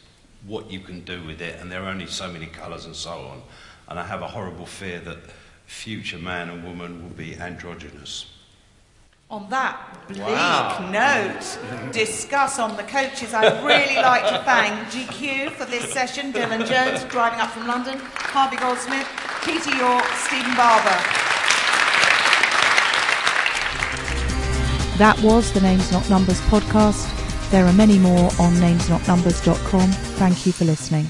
what 0.46 0.70
you 0.70 0.80
can 0.80 1.02
do 1.02 1.26
with 1.26 1.42
it, 1.42 1.60
and 1.60 1.72
there 1.72 1.82
are 1.82 1.90
only 1.90 2.06
so 2.06 2.32
many 2.32 2.46
colours 2.46 2.86
and 2.86 2.96
so 2.96 3.14
on. 3.14 3.42
And 3.88 3.98
I 3.98 4.06
have 4.06 4.22
a 4.22 4.28
horrible 4.28 4.68
fear 4.68 5.00
that 5.00 5.18
future 5.66 6.20
man 6.20 6.50
and 6.52 6.64
woman 6.64 7.02
will 7.02 7.16
be 7.16 7.36
androgynous. 7.36 8.32
On 9.30 9.50
that 9.50 10.06
bleak 10.08 10.22
Wow. 10.22 10.88
note, 10.92 11.92
discuss 11.92 12.60
on 12.60 12.78
the 12.78 12.84
coaches. 12.84 13.34
I'd 13.34 13.64
really 13.66 13.96
like 13.96 14.24
to 14.30 14.44
thank 14.46 14.74
GQ 14.92 15.50
for 15.52 15.66
this 15.66 15.92
session. 15.92 16.32
Dylan 16.32 16.66
Jones, 16.68 17.04
driving 17.06 17.40
up 17.40 17.50
from 17.50 17.66
London, 17.68 17.98
Harvey 18.14 18.56
Goldsmith, 18.58 19.08
Peter 19.44 19.76
York, 19.76 20.06
Stephen 20.28 20.56
Barber. 20.56 21.00
That 24.98 25.20
was 25.24 25.52
the 25.52 25.60
Names 25.62 25.92
Not 25.92 26.08
Numbers 26.10 26.40
podcast. 26.42 27.12
There 27.50 27.66
are 27.66 27.74
many 27.74 27.98
more 28.00 28.26
on 28.40 28.54
namesnotnumbers.com. 28.56 29.92
Thank 29.92 30.46
you 30.46 30.52
for 30.54 30.66
listening. 30.66 31.10